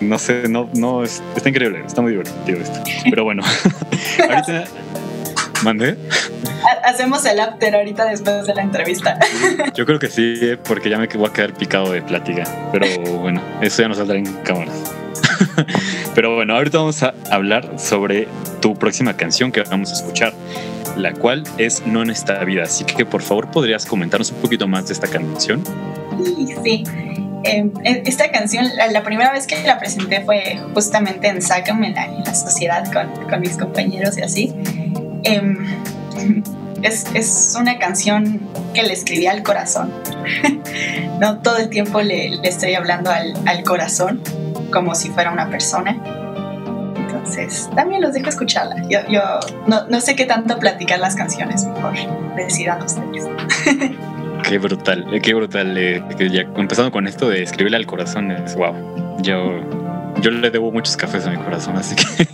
no 0.00 0.18
sé, 0.18 0.48
no, 0.48 0.68
no, 0.74 1.04
está 1.04 1.48
increíble, 1.48 1.82
está 1.86 2.02
muy 2.02 2.12
divertido 2.12 2.58
esto. 2.58 2.80
Pero 3.08 3.22
bueno, 3.22 3.42
ahorita. 4.34 4.64
¿Mandé? 5.62 5.96
Hacemos 6.84 7.24
el 7.24 7.40
after 7.40 7.74
ahorita 7.74 8.04
después 8.06 8.46
de 8.46 8.54
la 8.54 8.62
entrevista. 8.62 9.18
Yo 9.74 9.86
creo 9.86 9.98
que 9.98 10.08
sí, 10.08 10.52
porque 10.66 10.90
ya 10.90 10.98
me 10.98 11.06
voy 11.06 11.28
a 11.28 11.32
quedar 11.32 11.54
picado 11.54 11.90
de 11.90 12.02
plática. 12.02 12.44
Pero 12.72 12.86
bueno, 13.20 13.40
eso 13.60 13.82
ya 13.82 13.88
no 13.88 13.94
saldrá 13.94 14.18
en 14.18 14.26
cámara. 14.42 14.72
Pero 16.14 16.34
bueno, 16.34 16.54
ahorita 16.54 16.78
vamos 16.78 17.02
a 17.02 17.14
hablar 17.30 17.78
sobre 17.78 18.28
tu 18.60 18.74
próxima 18.74 19.16
canción 19.16 19.52
que 19.52 19.62
vamos 19.62 19.90
a 19.90 19.94
escuchar, 19.94 20.32
la 20.96 21.12
cual 21.12 21.44
es 21.58 21.86
No 21.86 22.02
en 22.02 22.10
esta 22.10 22.42
vida. 22.44 22.64
Así 22.64 22.84
que 22.84 23.06
por 23.06 23.22
favor 23.22 23.50
podrías 23.50 23.86
comentarnos 23.86 24.30
un 24.30 24.38
poquito 24.38 24.68
más 24.68 24.86
de 24.86 24.92
esta 24.92 25.08
canción. 25.08 25.62
Sí, 26.24 26.54
sí. 26.62 27.13
Em, 27.44 27.70
e, 27.84 28.02
esta 28.06 28.30
canción, 28.30 28.66
la, 28.90 29.02
primera 29.02 29.30
vez 29.30 29.46
que 29.46 29.62
la 29.64 29.78
presenté 29.78 30.24
fue 30.24 30.58
justamente 30.72 31.28
en 31.28 31.42
Sácame 31.42 31.88
en 31.88 31.94
la, 31.94 32.06
la 32.06 32.34
sociedad 32.34 32.90
con, 32.90 33.28
con, 33.28 33.40
mis 33.40 33.56
compañeros 33.56 34.16
y 34.16 34.22
así. 34.22 34.54
Em, 35.24 35.58
es, 36.82 37.06
es, 37.14 37.54
una 37.58 37.78
canción 37.78 38.40
que 38.72 38.82
le 38.82 38.94
escribí 38.94 39.26
al 39.26 39.42
corazón. 39.42 39.92
no 41.20 41.40
todo 41.40 41.58
el 41.58 41.68
tiempo 41.68 42.00
le, 42.00 42.30
le 42.30 42.48
estoy 42.48 42.74
hablando 42.74 43.10
al, 43.10 43.34
al, 43.46 43.62
corazón 43.62 44.22
como 44.72 44.94
si 44.94 45.10
fuera 45.10 45.30
una 45.30 45.50
persona. 45.50 46.02
Entonces, 46.96 47.68
también 47.76 48.00
los 48.00 48.14
dejo 48.14 48.30
escucharla. 48.30 48.76
Yo, 48.88 49.00
yo 49.08 49.20
no, 49.66 49.86
no, 49.86 50.00
sé 50.00 50.16
qué 50.16 50.24
tanto 50.24 50.58
platicar 50.58 50.98
las 50.98 51.14
canciones, 51.14 51.66
mejor 51.66 51.94
decidan 52.36 52.82
ustedes. 52.82 53.24
Qué 54.46 54.58
brutal, 54.58 55.06
qué 55.22 55.34
brutal. 55.34 55.76
Eh, 55.78 56.02
ya, 56.30 56.42
empezando 56.56 56.92
con 56.92 57.06
esto 57.06 57.28
de 57.28 57.42
escribirle 57.42 57.78
al 57.78 57.86
corazón, 57.86 58.30
es 58.30 58.54
wow. 58.54 58.74
Yo, 59.22 59.60
yo 60.20 60.30
le 60.30 60.50
debo 60.50 60.70
muchos 60.70 60.96
cafés 60.96 61.26
a 61.26 61.30
mi 61.30 61.38
corazón, 61.38 61.76
así 61.76 61.96
que, 61.96 62.28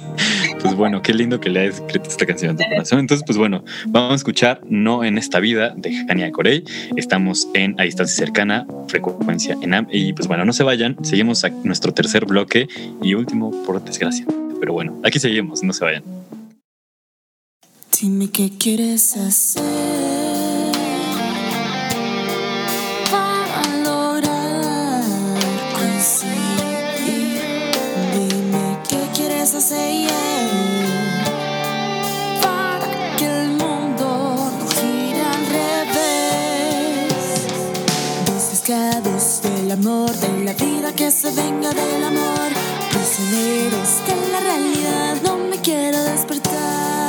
pues 0.60 0.74
bueno, 0.74 1.02
qué 1.02 1.14
lindo 1.14 1.38
que 1.38 1.48
le 1.48 1.60
hayas 1.60 1.76
escrito 1.76 2.08
esta 2.08 2.26
canción 2.26 2.52
a 2.52 2.56
tu 2.56 2.64
corazón. 2.68 2.98
Entonces, 2.98 3.24
pues 3.24 3.38
bueno, 3.38 3.64
vamos 3.86 4.12
a 4.12 4.14
escuchar 4.16 4.60
No 4.68 5.04
en 5.04 5.18
esta 5.18 5.38
vida 5.38 5.72
de 5.76 6.04
Jania 6.06 6.32
Corey. 6.32 6.64
Estamos 6.96 7.48
en 7.54 7.80
A 7.80 7.84
Distancia 7.84 8.16
Cercana, 8.16 8.66
frecuencia 8.88 9.56
en 9.62 9.72
AM. 9.72 9.86
Y 9.90 10.12
pues 10.12 10.26
bueno, 10.26 10.44
no 10.44 10.52
se 10.52 10.64
vayan, 10.64 10.96
seguimos 11.04 11.44
a 11.44 11.50
nuestro 11.50 11.94
tercer 11.94 12.26
bloque 12.26 12.68
y 13.02 13.14
último, 13.14 13.52
por 13.64 13.82
desgracia. 13.84 14.26
Pero 14.58 14.72
bueno, 14.72 15.00
aquí 15.04 15.20
seguimos, 15.20 15.62
no 15.62 15.72
se 15.72 15.84
vayan. 15.84 16.02
Dime 18.00 18.30
qué 18.30 18.50
quieres 18.58 19.16
hacer. 19.16 20.19
De 39.90 40.44
la 40.44 40.52
vida 40.52 40.92
que 40.94 41.10
se 41.10 41.32
venga 41.32 41.70
del 41.70 42.04
amor, 42.04 42.50
prisioneros 42.92 43.88
de 44.06 44.30
la 44.30 44.40
realidad, 44.40 45.16
no 45.24 45.36
me 45.36 45.56
quiero 45.56 46.00
despertar. 46.04 46.99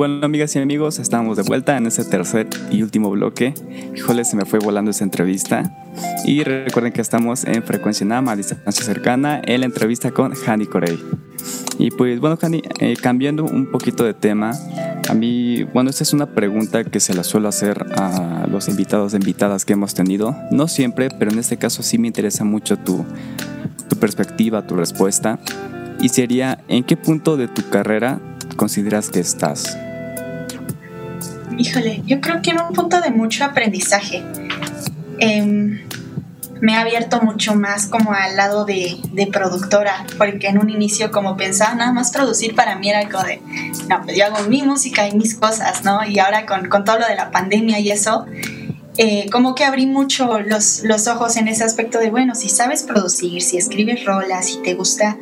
Bueno, 0.00 0.24
amigas 0.24 0.56
y 0.56 0.58
amigos, 0.58 0.98
estamos 0.98 1.36
de 1.36 1.42
vuelta 1.42 1.76
en 1.76 1.86
este 1.86 2.04
tercer 2.04 2.48
y 2.70 2.82
último 2.82 3.10
bloque. 3.10 3.52
Híjole, 3.94 4.24
se 4.24 4.34
me 4.34 4.46
fue 4.46 4.58
volando 4.58 4.92
esa 4.92 5.04
entrevista. 5.04 5.76
Y 6.24 6.42
recuerden 6.42 6.94
que 6.94 7.02
estamos 7.02 7.44
en 7.44 7.62
Frecuencia 7.62 8.06
Nama, 8.06 8.32
a 8.32 8.36
distancia 8.36 8.82
cercana, 8.82 9.42
en 9.44 9.60
la 9.60 9.66
entrevista 9.66 10.10
con 10.10 10.32
Hani 10.46 10.64
Corey. 10.64 10.98
Y 11.78 11.90
pues 11.90 12.18
bueno, 12.18 12.38
Hani, 12.40 12.62
eh, 12.78 12.96
cambiando 12.98 13.44
un 13.44 13.70
poquito 13.70 14.04
de 14.04 14.14
tema, 14.14 14.52
a 15.06 15.12
mí, 15.12 15.64
bueno, 15.64 15.90
esta 15.90 16.02
es 16.02 16.14
una 16.14 16.34
pregunta 16.34 16.82
que 16.82 16.98
se 16.98 17.12
la 17.12 17.22
suelo 17.22 17.48
hacer 17.48 17.84
a 17.94 18.46
los 18.50 18.68
invitados 18.68 19.12
e 19.12 19.18
invitadas 19.18 19.66
que 19.66 19.74
hemos 19.74 19.92
tenido. 19.92 20.34
No 20.50 20.66
siempre, 20.66 21.10
pero 21.10 21.30
en 21.30 21.38
este 21.38 21.58
caso 21.58 21.82
sí 21.82 21.98
me 21.98 22.06
interesa 22.06 22.42
mucho 22.44 22.78
tu, 22.78 23.04
tu 23.90 23.96
perspectiva, 23.96 24.66
tu 24.66 24.76
respuesta. 24.76 25.38
Y 26.00 26.08
sería, 26.08 26.64
¿en 26.68 26.84
qué 26.84 26.96
punto 26.96 27.36
de 27.36 27.48
tu 27.48 27.68
carrera 27.68 28.18
consideras 28.56 29.10
que 29.10 29.20
estás? 29.20 29.76
Híjole, 31.60 32.00
yo 32.06 32.22
creo 32.22 32.40
que 32.40 32.52
en 32.52 32.60
un 32.62 32.72
punto 32.72 33.02
de 33.02 33.10
mucho 33.10 33.44
aprendizaje. 33.44 34.24
Em, 35.18 35.82
me 36.62 36.74
ha 36.74 36.80
abierto 36.80 37.20
mucho 37.20 37.54
más 37.54 37.86
como 37.86 38.14
al 38.14 38.34
lado 38.34 38.64
de, 38.64 38.98
productora, 39.30 40.06
porque 40.16 40.46
en 40.46 40.56
un 40.56 40.70
inicio 40.70 41.10
como 41.10 41.36
pensaba 41.36 41.74
nada 41.74 41.92
más 41.92 42.12
producir 42.12 42.54
para 42.54 42.76
mí 42.76 42.88
era 42.88 43.00
algo 43.00 43.22
de, 43.22 43.42
no, 43.90 44.02
pues 44.02 44.16
yo 44.16 44.24
hago 44.24 44.48
mi 44.48 44.62
música 44.62 45.06
y 45.06 45.14
mis 45.14 45.34
cosas, 45.34 45.84
¿no? 45.84 46.02
Y 46.02 46.18
ahora 46.18 46.46
con 46.46 46.84
todo 46.84 46.98
lo 46.98 47.06
de 47.06 47.14
la 47.14 47.30
pandemia 47.30 47.78
y 47.78 47.90
eso, 47.90 48.24
eh, 48.98 49.28
como 49.30 49.54
que 49.54 49.64
abrí 49.64 49.86
mucho 49.86 50.40
los, 50.40 50.82
los 50.82 51.06
ojos 51.06 51.36
en 51.36 51.48
ese 51.48 51.64
aspecto 51.64 51.98
de, 51.98 52.10
bueno, 52.10 52.34
si 52.34 52.48
sabes 52.48 52.82
producir, 52.82 53.40
si 53.42 53.56
escribes 53.56 54.04
rolas, 54.04 54.46
si 54.46 54.58
te 54.58 54.74
gusta, 54.74 55.16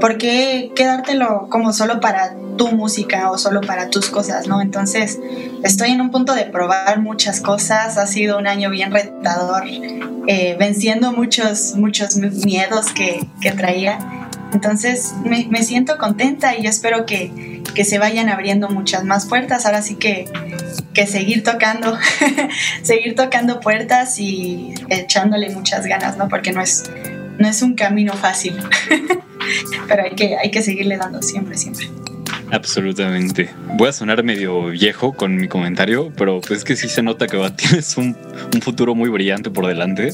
¿por 0.00 0.18
qué 0.18 0.72
quedártelo 0.76 1.48
como 1.50 1.72
solo 1.72 2.00
para 2.00 2.36
tu 2.56 2.68
música 2.68 3.30
o 3.30 3.38
solo 3.38 3.60
para 3.62 3.88
tus 3.88 4.10
cosas, 4.10 4.46
no? 4.46 4.60
Entonces, 4.60 5.18
estoy 5.62 5.90
en 5.90 6.00
un 6.00 6.10
punto 6.10 6.34
de 6.34 6.44
probar 6.44 7.00
muchas 7.00 7.40
cosas, 7.40 7.96
ha 7.96 8.06
sido 8.06 8.38
un 8.38 8.46
año 8.46 8.70
bien 8.70 8.92
retador, 8.92 9.64
eh, 10.26 10.56
venciendo 10.58 11.12
muchos, 11.12 11.74
muchos 11.76 12.16
miedos 12.16 12.92
que, 12.92 13.26
que 13.40 13.52
traía. 13.52 13.98
Entonces, 14.52 15.14
me, 15.24 15.46
me, 15.50 15.62
siento 15.62 15.98
contenta 15.98 16.56
y 16.56 16.66
espero 16.66 17.06
que, 17.06 17.57
que 17.74 17.84
se 17.84 17.98
vayan 17.98 18.28
abriendo 18.28 18.68
muchas 18.68 19.04
más 19.04 19.26
puertas. 19.26 19.66
Ahora 19.66 19.82
sí 19.82 19.96
que 19.96 20.26
que 20.98 21.06
seguir 21.06 21.44
tocando, 21.44 21.96
seguir 22.82 23.14
tocando 23.14 23.60
puertas 23.60 24.18
y 24.18 24.74
echándole 24.88 25.48
muchas 25.50 25.86
ganas, 25.86 26.16
¿no? 26.16 26.28
Porque 26.28 26.50
no 26.50 26.60
es, 26.60 26.90
no 27.38 27.48
es 27.48 27.62
un 27.62 27.76
camino 27.76 28.14
fácil, 28.14 28.56
pero 29.88 30.02
hay 30.02 30.16
que, 30.16 30.36
hay 30.36 30.50
que 30.50 30.60
seguirle 30.60 30.96
dando 30.96 31.22
siempre, 31.22 31.56
siempre. 31.56 31.88
Absolutamente. 32.50 33.50
Voy 33.76 33.88
a 33.88 33.92
sonar 33.92 34.22
medio 34.22 34.66
viejo 34.66 35.12
con 35.12 35.36
mi 35.36 35.48
comentario, 35.48 36.12
pero 36.16 36.40
pues 36.40 36.60
es 36.60 36.64
que 36.64 36.76
sí 36.76 36.88
se 36.88 37.02
nota 37.02 37.26
que 37.26 37.38
tienes 37.56 37.96
un, 37.96 38.16
un 38.54 38.62
futuro 38.62 38.94
muy 38.94 39.10
brillante 39.10 39.50
por 39.50 39.66
delante. 39.66 40.12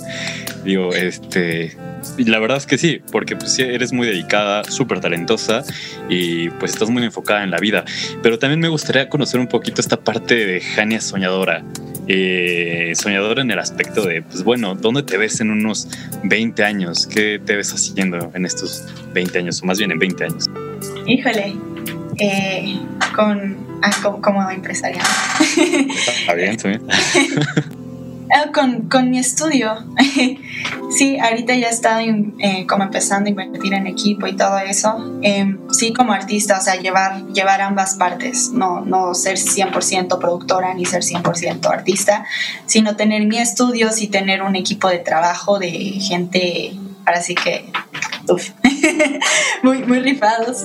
Digo, 0.64 0.94
este, 0.94 1.76
la 2.18 2.38
verdad 2.38 2.58
es 2.58 2.66
que 2.66 2.78
sí, 2.78 3.00
porque 3.12 3.36
pues 3.36 3.58
eres 3.58 3.92
muy 3.92 4.06
dedicada, 4.06 4.64
súper 4.64 5.00
talentosa 5.00 5.62
y 6.08 6.50
pues 6.50 6.72
estás 6.72 6.90
muy 6.90 7.04
enfocada 7.04 7.44
en 7.44 7.50
la 7.50 7.58
vida. 7.58 7.84
Pero 8.22 8.38
también 8.38 8.60
me 8.60 8.68
gustaría 8.68 9.08
conocer 9.08 9.40
un 9.40 9.46
poquito 9.46 9.80
esta 9.80 9.98
parte 9.98 10.34
de 10.46 10.60
Jania 10.60 11.00
soñadora. 11.00 11.62
Eh, 12.06 12.92
soñadora 12.94 13.42
en 13.42 13.50
el 13.50 13.58
aspecto 13.58 14.04
de, 14.04 14.20
pues 14.22 14.44
bueno, 14.44 14.74
¿dónde 14.74 15.02
te 15.02 15.16
ves 15.16 15.40
en 15.40 15.50
unos 15.50 15.88
20 16.24 16.62
años? 16.62 17.06
¿Qué 17.06 17.40
te 17.44 17.56
ves 17.56 17.72
haciendo 17.72 18.30
en 18.34 18.44
estos 18.44 18.84
20 19.14 19.38
años, 19.38 19.62
o 19.62 19.66
más 19.66 19.78
bien 19.78 19.90
en 19.90 19.98
20 19.98 20.24
años? 20.24 20.50
Híjole, 21.06 21.54
eh, 22.18 22.78
con, 23.14 23.56
ah, 23.82 24.18
como, 24.20 24.50
empresaria. 24.50 25.02
Está 25.40 26.34
bien, 26.34 26.50
está 26.52 26.68
bien. 26.68 26.82
Ah, 28.32 28.50
con, 28.52 28.88
con, 28.88 29.10
mi 29.10 29.18
estudio. 29.18 29.76
sí, 30.90 31.18
ahorita 31.18 31.54
ya 31.54 31.68
he 31.68 31.70
estado 31.70 32.00
eh, 32.00 32.66
como 32.66 32.82
empezando 32.82 33.26
a 33.26 33.30
invertir 33.30 33.74
en 33.74 33.86
equipo 33.86 34.26
y 34.26 34.34
todo 34.34 34.58
eso. 34.58 35.18
Em, 35.22 35.58
sí, 35.70 35.92
como 35.92 36.12
artista, 36.12 36.58
o 36.58 36.60
sea, 36.60 36.76
llevar, 36.76 37.26
llevar 37.28 37.60
ambas 37.60 37.94
partes, 37.94 38.50
no, 38.50 38.80
no 38.80 39.14
ser 39.14 39.36
100% 39.36 40.18
productora 40.18 40.74
ni 40.74 40.86
ser 40.86 41.02
100% 41.02 41.66
artista, 41.66 42.24
sino 42.66 42.96
tener 42.96 43.26
mi 43.26 43.38
estudio 43.38 43.90
y 43.96 44.08
tener 44.08 44.42
un 44.42 44.56
equipo 44.56 44.88
de 44.88 44.98
trabajo 44.98 45.58
de 45.58 45.70
gente, 45.70 46.72
ahora 47.04 47.20
sí 47.20 47.34
que 47.34 47.70
muy, 49.62 49.84
muy 49.84 50.00
rifados. 50.00 50.64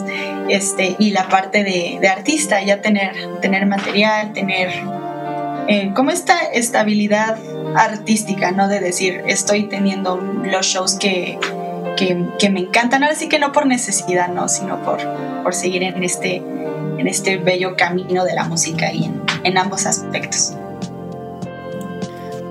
Este, 0.49 0.95
y 0.99 1.11
la 1.11 1.27
parte 1.27 1.63
de, 1.63 2.07
artista, 2.07 2.61
ya 2.61 2.81
tener, 2.81 3.13
tener 3.41 3.65
material, 3.65 4.33
tener 4.33 4.69
eh, 5.67 5.91
como 5.95 6.11
esta 6.11 6.37
estabilidad 6.53 7.37
artística, 7.75 8.51
¿no? 8.51 8.67
De 8.67 8.79
decir, 8.79 9.23
estoy 9.27 9.63
teniendo 9.63 10.17
los 10.17 10.65
shows 10.65 10.95
que, 10.95 11.37
que, 11.97 12.49
me 12.49 12.61
encantan, 12.61 13.03
ahora 13.03 13.15
sí 13.15 13.29
que 13.29 13.39
no 13.39 13.51
por 13.51 13.65
necesidad, 13.65 14.29
¿no? 14.29 14.49
Sino 14.49 14.81
por, 14.83 14.99
por 15.43 15.53
seguir 15.53 15.83
en 15.83 16.03
este, 16.03 16.37
en 16.97 17.07
este 17.07 17.37
bello 17.37 17.75
camino 17.75 18.23
de 18.23 18.33
la 18.33 18.45
música 18.45 18.91
y 18.91 19.05
en, 19.05 19.21
en 19.43 19.57
ambos 19.57 19.85
aspectos. 19.85 20.55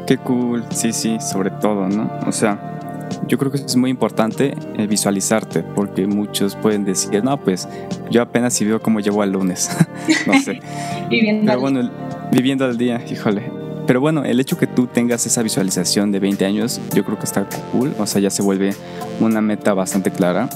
Qué 0.07 0.17
cool, 0.17 0.65
sí, 0.71 0.93
sí, 0.93 1.19
sobre 1.21 1.51
todo, 1.51 1.89
¿no? 1.89 2.11
O 2.27 2.33
sea, 2.33 2.78
yo 3.27 3.39
creo 3.39 3.51
que 3.51 3.59
es 3.59 3.77
muy 3.77 3.91
importante 3.91 4.55
eh, 4.77 4.87
visualizarte, 4.87 5.63
porque 5.63 6.07
muchos 6.07 6.57
pueden 6.57 6.85
decir, 6.85 7.23
no, 7.23 7.37
pues 7.39 7.69
yo 8.11 8.23
apenas 8.23 8.55
si 8.55 8.65
veo 8.65 8.81
cómo 8.81 9.01
llego 9.01 9.23
al 9.23 9.33
lunes, 9.33 9.71
no 10.27 10.41
sé. 10.41 10.61
viviendo 11.11 11.47
Pero 11.47 11.61
bueno, 11.61 11.91
viviendo 12.33 12.65
al 12.65 12.79
día, 12.79 13.03
híjole. 13.11 13.43
Pero 13.87 14.01
bueno, 14.01 14.25
el 14.25 14.39
hecho 14.39 14.59
que 14.59 14.67
tú 14.67 14.87
tengas 14.87 15.25
esa 15.25 15.43
visualización 15.43 16.13
de 16.13 16.21
20 16.21 16.45
años, 16.45 16.81
yo 16.95 17.05
creo 17.05 17.19
que 17.19 17.25
está 17.25 17.47
cool, 17.73 17.95
o 17.99 18.07
sea, 18.07 18.21
ya 18.21 18.29
se 18.29 18.43
vuelve 18.43 18.75
una 19.21 19.41
meta 19.41 19.73
bastante 19.73 20.11
clara. 20.11 20.49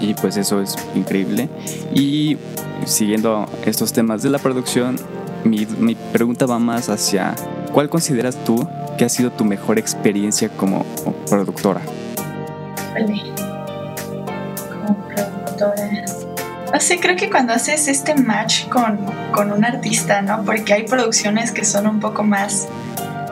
Y 0.00 0.14
pues 0.14 0.36
eso 0.36 0.60
es 0.60 0.76
increíble. 0.96 1.48
Y 1.94 2.36
siguiendo 2.84 3.46
estos 3.64 3.92
temas 3.92 4.22
de 4.22 4.30
la 4.30 4.38
producción, 4.38 4.96
mi, 5.44 5.64
mi 5.78 5.94
pregunta 5.94 6.46
va 6.46 6.58
más 6.58 6.88
hacia, 6.88 7.36
¿cuál 7.72 7.88
consideras 7.88 8.36
tú 8.44 8.66
¿Qué 8.96 9.04
ha 9.04 9.08
sido 9.08 9.30
tu 9.32 9.44
mejor 9.44 9.78
experiencia 9.78 10.48
como, 10.48 10.84
productora? 11.28 11.80
Como 14.70 15.08
productora. 15.08 16.04
No 16.72 16.80
sé, 16.80 17.00
creo 17.00 17.16
que 17.16 17.28
cuando 17.28 17.52
haces 17.52 17.88
este 17.88 18.14
match 18.14 18.68
con, 18.68 18.98
con 19.32 19.52
un 19.52 19.64
artista, 19.64 20.22
¿no? 20.22 20.44
Porque 20.44 20.74
hay 20.74 20.84
producciones 20.84 21.50
que 21.50 21.64
son 21.64 21.86
un 21.86 22.00
poco 22.00 22.22
más 22.22 22.68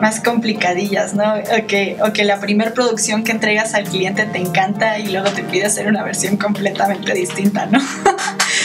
más 0.03 0.19
complicadillas, 0.19 1.15
¿no? 1.15 1.35
O 1.35 1.67
que, 1.69 1.97
o 2.05 2.13
que 2.13 2.25
la 2.25 2.41
primera 2.41 2.73
producción 2.73 3.23
que 3.23 3.31
entregas 3.31 3.75
al 3.75 3.85
cliente 3.85 4.25
te 4.27 4.39
encanta 4.39 4.99
y 4.99 5.13
luego 5.13 5.31
te 5.31 5.45
pide 5.45 5.67
hacer 5.67 5.87
una 5.87 6.03
versión 6.03 6.37
completamente 6.39 7.15
distinta, 7.15 7.67
¿no? 7.67 7.79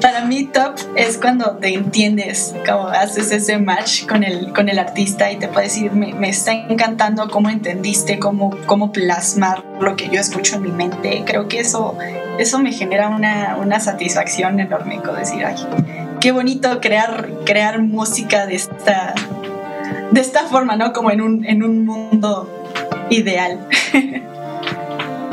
para 0.00 0.24
mí 0.24 0.44
top 0.44 0.76
es 0.96 1.18
cuando 1.18 1.56
te 1.56 1.74
entiendes, 1.74 2.54
como 2.68 2.88
haces 2.88 3.30
ese 3.32 3.58
match 3.58 4.06
con 4.06 4.22
el, 4.22 4.52
con 4.52 4.68
el 4.68 4.78
artista 4.78 5.30
y 5.30 5.36
te 5.36 5.48
puede 5.48 5.66
decir, 5.66 5.92
me, 5.92 6.14
me 6.14 6.28
está 6.28 6.52
encantando 6.52 7.28
cómo 7.28 7.50
entendiste, 7.50 8.18
cómo, 8.18 8.56
cómo 8.66 8.92
plasmar 8.92 9.64
lo 9.80 9.96
que 9.96 10.08
yo 10.08 10.20
escucho 10.20 10.56
en 10.56 10.62
mi 10.62 10.70
mente. 10.70 11.22
Creo 11.26 11.48
que 11.48 11.60
eso, 11.60 11.96
eso 12.38 12.58
me 12.58 12.72
genera 12.72 13.08
una, 13.08 13.56
una 13.60 13.80
satisfacción 13.80 14.60
enorme, 14.60 14.98
como 14.98 15.18
decir, 15.18 15.44
ay, 15.44 15.56
qué 16.20 16.32
bonito 16.32 16.80
crear, 16.80 17.30
crear 17.44 17.80
música 17.80 18.46
de 18.46 18.56
esta, 18.56 19.14
de 20.10 20.20
esta 20.20 20.44
forma, 20.44 20.76
¿no? 20.76 20.92
Como 20.92 21.10
en 21.10 21.20
un, 21.20 21.44
en 21.44 21.62
un 21.62 21.84
mundo 21.84 22.48
ideal. 23.10 23.66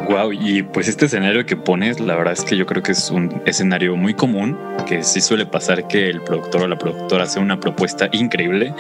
Wow, 0.08 0.34
y 0.34 0.62
pues 0.62 0.88
este 0.88 1.06
escenario 1.06 1.46
que 1.48 1.58
pones, 1.58 2.00
la 2.00 2.16
verdad 2.16 2.34
es 2.34 2.44
que 2.44 2.56
yo 2.56 2.68
creo 2.68 2.84
que 2.84 2.92
es 2.92 3.10
un 3.10 3.42
escenario 3.46 3.96
muy 3.96 4.14
común, 4.14 4.56
que 4.86 5.04
sí 5.04 5.20
suele 5.20 5.48
pasar 5.48 5.88
que 5.88 6.10
el 6.10 6.22
productor 6.22 6.64
o 6.64 6.68
la 6.68 6.78
productora 6.78 7.24
hace 7.24 7.40
una 7.40 7.60
propuesta 7.60 8.08
increíble, 8.12 8.74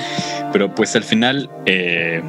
pero 0.54 0.74
pues 0.76 0.96
al 0.96 1.04
final 1.04 1.50
eh, 1.66 2.22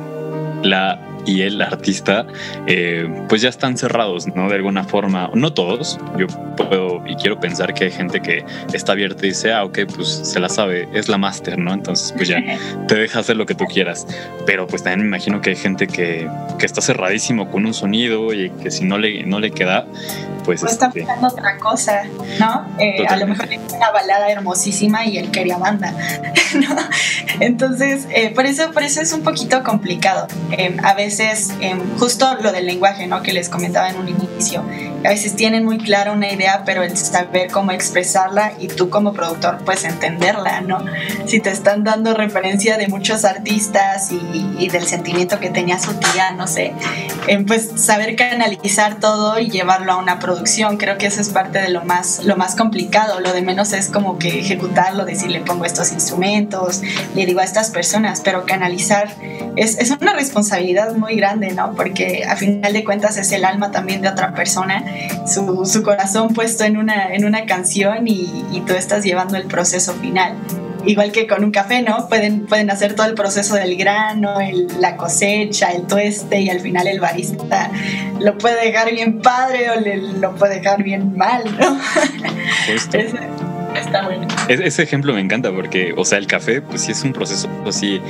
la 0.62 0.98
y 1.26 1.42
el 1.42 1.60
artista, 1.60 2.24
eh, 2.66 3.08
pues 3.28 3.42
ya 3.42 3.48
están 3.48 3.76
cerrados, 3.76 4.26
¿no? 4.28 4.48
De 4.48 4.54
alguna 4.54 4.84
forma, 4.84 5.28
no 5.34 5.52
todos, 5.52 5.98
yo 6.16 6.26
puedo 6.56 7.02
y 7.06 7.16
quiero 7.16 7.38
pensar 7.40 7.74
que 7.74 7.84
hay 7.84 7.90
gente 7.90 8.22
que 8.22 8.44
está 8.72 8.92
abierta 8.92 9.26
y 9.26 9.30
dice, 9.30 9.52
ah, 9.52 9.64
ok, 9.64 9.80
pues 9.94 10.08
se 10.08 10.40
la 10.40 10.48
sabe, 10.48 10.88
es 10.94 11.08
la 11.08 11.18
máster, 11.18 11.58
¿no? 11.58 11.74
Entonces, 11.74 12.12
pues 12.16 12.28
ya 12.28 12.38
te 12.88 12.94
deja 12.94 13.18
hacer 13.18 13.36
lo 13.36 13.44
que 13.44 13.54
tú 13.54 13.64
quieras. 13.64 14.06
Pero 14.46 14.66
pues 14.66 14.84
también 14.84 15.00
me 15.00 15.06
imagino 15.08 15.40
que 15.40 15.50
hay 15.50 15.56
gente 15.56 15.88
que, 15.88 16.28
que 16.58 16.66
está 16.66 16.80
cerradísimo 16.80 17.50
con 17.50 17.66
un 17.66 17.74
sonido 17.74 18.32
y 18.32 18.50
que 18.50 18.70
si 18.70 18.84
no 18.84 18.96
le, 18.96 19.24
no 19.24 19.40
le 19.40 19.50
queda, 19.50 19.86
pues... 20.44 20.62
O 20.62 20.66
está 20.66 20.86
este, 20.86 21.00
buscando 21.00 21.28
otra 21.28 21.58
cosa, 21.58 22.04
¿no? 22.38 22.66
Eh, 22.78 23.04
a 23.08 23.16
lo 23.16 23.26
mejor 23.26 23.52
es 23.52 23.60
una 23.72 23.90
balada 23.90 24.30
hermosísima 24.30 25.04
y 25.06 25.18
él 25.18 25.32
quería 25.32 25.58
banda, 25.58 25.92
¿no? 26.54 26.76
Entonces, 27.40 28.06
eh, 28.10 28.30
por, 28.30 28.46
eso, 28.46 28.70
por 28.70 28.84
eso 28.84 29.00
es 29.00 29.12
un 29.12 29.22
poquito 29.22 29.64
complicado. 29.64 30.28
a 30.82 30.94
veces 30.94 31.15
justo 31.98 32.36
lo 32.40 32.52
del 32.52 32.66
lenguaje, 32.66 33.06
¿no? 33.06 33.22
Que 33.22 33.32
les 33.32 33.48
comentaba 33.48 33.88
en 33.88 33.96
un 33.96 34.08
inicio. 34.08 34.64
A 35.04 35.10
veces 35.10 35.36
tienen 35.36 35.64
muy 35.64 35.78
clara 35.78 36.12
una 36.12 36.32
idea, 36.32 36.62
pero 36.64 36.82
el 36.82 36.96
saber 36.96 37.50
cómo 37.50 37.70
expresarla 37.70 38.52
y 38.58 38.68
tú 38.68 38.90
como 38.90 39.12
productor 39.12 39.58
pues 39.64 39.84
entenderla, 39.84 40.60
¿no? 40.62 40.84
Si 41.26 41.40
te 41.40 41.50
están 41.50 41.84
dando 41.84 42.14
referencia 42.14 42.76
de 42.76 42.88
muchos 42.88 43.24
artistas 43.24 44.10
y, 44.10 44.68
del 44.68 44.86
sentimiento 44.86 45.38
que 45.38 45.48
tenía 45.48 45.78
su 45.78 45.94
tía, 45.94 46.32
no 46.32 46.48
sé, 46.48 46.72
eh, 47.28 47.44
pues 47.46 47.70
saber 47.76 48.16
canalizar 48.16 48.98
todo 48.98 49.38
y 49.38 49.48
llevarlo 49.48 49.92
a 49.92 49.96
una 49.96 50.18
producción, 50.18 50.76
creo 50.76 50.98
que 50.98 51.06
eso 51.06 51.20
es 51.20 51.28
parte 51.28 51.60
de 51.60 51.68
lo 51.68 51.84
más, 51.84 52.24
lo 52.24 52.36
más 52.36 52.56
complicado, 52.56 53.20
lo 53.20 53.32
de 53.32 53.42
menos 53.42 53.72
es 53.72 53.88
como 53.88 54.18
que 54.18 54.40
ejecutarlo, 54.40 55.04
decirle 55.04 55.40
pongo 55.40 55.64
estos 55.64 55.92
instrumentos, 55.92 56.82
le 57.14 57.26
digo 57.26 57.40
a 57.40 57.44
estas 57.44 57.70
personas, 57.70 58.20
pero 58.24 58.44
canalizar 58.44 59.14
es, 59.54 59.78
es 59.78 59.90
una 59.90 60.14
responsabilidad 60.14 60.96
muy 60.96 61.05
grande, 61.14 61.52
¿no? 61.52 61.74
Porque 61.74 62.24
a 62.28 62.34
final 62.34 62.72
de 62.72 62.84
cuentas 62.84 63.16
es 63.16 63.30
el 63.30 63.44
alma 63.44 63.70
también 63.70 64.02
de 64.02 64.08
otra 64.08 64.34
persona, 64.34 64.84
su, 65.26 65.64
su 65.64 65.82
corazón 65.84 66.34
puesto 66.34 66.64
en 66.64 66.76
una, 66.76 67.14
en 67.14 67.24
una 67.24 67.46
canción 67.46 68.08
y, 68.08 68.44
y, 68.50 68.62
tú 68.66 68.74
estás 68.74 69.04
llevando 69.04 69.36
el 69.36 69.44
proceso 69.44 69.94
final. 69.94 70.34
Igual 70.84 71.12
que 71.12 71.26
con 71.26 71.44
un 71.44 71.50
café, 71.50 71.82
¿no? 71.82 72.08
Pueden, 72.08 72.46
pueden 72.46 72.70
hacer 72.70 72.94
todo 72.94 73.06
el 73.06 73.14
proceso 73.14 73.54
del 73.54 73.76
grano, 73.76 74.40
el, 74.40 74.68
la 74.80 74.96
cosecha, 74.96 75.70
el 75.72 75.86
tueste 75.86 76.40
y 76.40 76.48
al 76.48 76.60
final 76.60 76.86
el 76.86 77.00
barista 77.00 77.70
lo 78.20 78.38
puede 78.38 78.64
dejar 78.64 78.90
bien 78.90 79.20
padre 79.20 79.70
o 79.70 79.80
le, 79.80 79.96
lo 79.96 80.34
puede 80.34 80.56
dejar 80.56 80.82
bien 80.82 81.16
mal, 81.16 81.44
¿no? 81.58 81.78
está 83.78 84.02
bueno. 84.02 84.26
Ese 84.48 84.82
ejemplo 84.82 85.12
me 85.12 85.20
encanta 85.20 85.52
porque, 85.52 85.94
o 85.96 86.04
sea, 86.04 86.18
el 86.18 86.26
café, 86.26 86.62
pues 86.62 86.82
sí 86.82 86.92
es 86.92 87.02
un 87.02 87.12
proceso 87.12 87.48
así, 87.66 88.00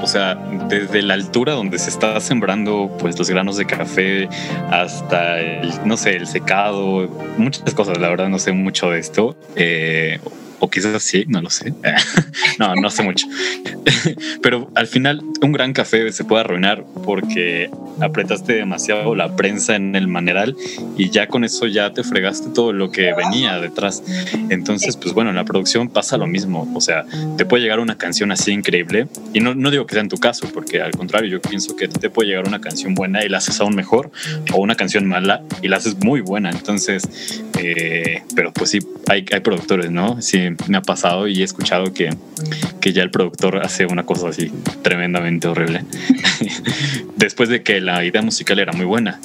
o 0.00 0.06
sea, 0.06 0.34
desde 0.68 1.02
la 1.02 1.14
altura 1.14 1.52
donde 1.52 1.78
se 1.78 1.90
está 1.90 2.18
sembrando, 2.20 2.94
pues 2.98 3.18
los 3.18 3.30
granos 3.30 3.56
de 3.56 3.66
café 3.66 4.28
hasta 4.70 5.40
el, 5.40 5.72
no 5.84 5.96
sé, 5.96 6.16
el 6.16 6.26
secado, 6.26 7.08
muchas 7.38 7.74
cosas, 7.74 7.98
la 7.98 8.08
verdad 8.08 8.28
no 8.28 8.38
sé 8.38 8.52
mucho 8.52 8.90
de 8.90 8.98
esto. 8.98 9.36
Eh, 9.56 10.18
o 10.58 10.70
quizás 10.70 11.02
sí, 11.02 11.24
no 11.28 11.40
lo 11.42 11.50
sé. 11.50 11.72
no, 12.58 12.74
no 12.74 12.90
sé 12.90 13.02
mucho. 13.02 13.26
Pero 14.42 14.70
al 14.74 14.86
final 14.86 15.22
un 15.42 15.52
gran 15.52 15.72
café 15.72 16.10
se 16.12 16.24
puede 16.24 16.42
arruinar 16.42 16.84
porque 17.04 17.70
apretaste 18.00 18.54
demasiado 18.54 19.14
la 19.14 19.34
prensa 19.36 19.76
en 19.76 19.96
el 19.96 20.08
maneral 20.08 20.56
y 20.96 21.10
ya 21.10 21.28
con 21.28 21.44
eso 21.44 21.66
ya 21.66 21.92
te 21.92 22.02
fregaste 22.02 22.50
todo 22.50 22.72
lo 22.72 22.90
que 22.90 23.12
venía 23.14 23.58
detrás. 23.58 24.02
Entonces, 24.50 24.96
pues 24.96 25.14
bueno, 25.14 25.30
en 25.30 25.36
la 25.36 25.44
producción 25.44 25.88
pasa 25.88 26.16
lo 26.16 26.26
mismo. 26.26 26.70
O 26.74 26.80
sea, 26.80 27.04
te 27.36 27.44
puede 27.44 27.62
llegar 27.62 27.80
una 27.80 27.96
canción 27.96 28.32
así 28.32 28.52
increíble 28.52 29.08
y 29.32 29.40
no, 29.40 29.54
no 29.54 29.70
digo 29.70 29.86
que 29.86 29.94
sea 29.94 30.02
en 30.02 30.08
tu 30.08 30.18
caso, 30.18 30.48
porque 30.52 30.80
al 30.80 30.92
contrario, 30.92 31.30
yo 31.30 31.40
pienso 31.40 31.76
que 31.76 31.88
te 31.88 32.10
puede 32.10 32.30
llegar 32.30 32.46
una 32.46 32.60
canción 32.60 32.94
buena 32.94 33.24
y 33.24 33.28
la 33.28 33.38
haces 33.38 33.60
aún 33.60 33.74
mejor 33.74 34.10
o 34.52 34.60
una 34.60 34.74
canción 34.74 35.06
mala 35.06 35.42
y 35.62 35.68
la 35.68 35.78
haces 35.78 35.96
muy 35.96 36.20
buena. 36.20 36.50
Entonces, 36.50 37.42
eh, 37.58 38.22
pero 38.34 38.52
pues 38.52 38.70
sí, 38.70 38.78
hay, 39.08 39.24
hay 39.32 39.40
productores, 39.40 39.90
¿no? 39.90 40.20
Sí, 40.20 40.45
me 40.68 40.78
ha 40.78 40.82
pasado 40.82 41.28
y 41.28 41.40
he 41.40 41.44
escuchado 41.44 41.92
que, 41.92 42.10
que 42.80 42.92
ya 42.92 43.02
el 43.02 43.10
productor 43.10 43.58
hace 43.58 43.86
una 43.86 44.04
cosa 44.04 44.28
así 44.28 44.52
tremendamente 44.82 45.48
horrible. 45.48 45.84
Después 47.16 47.48
de 47.48 47.62
que 47.62 47.80
la 47.80 48.04
idea 48.04 48.22
musical 48.22 48.58
era 48.58 48.72
muy 48.72 48.84
buena. 48.84 49.20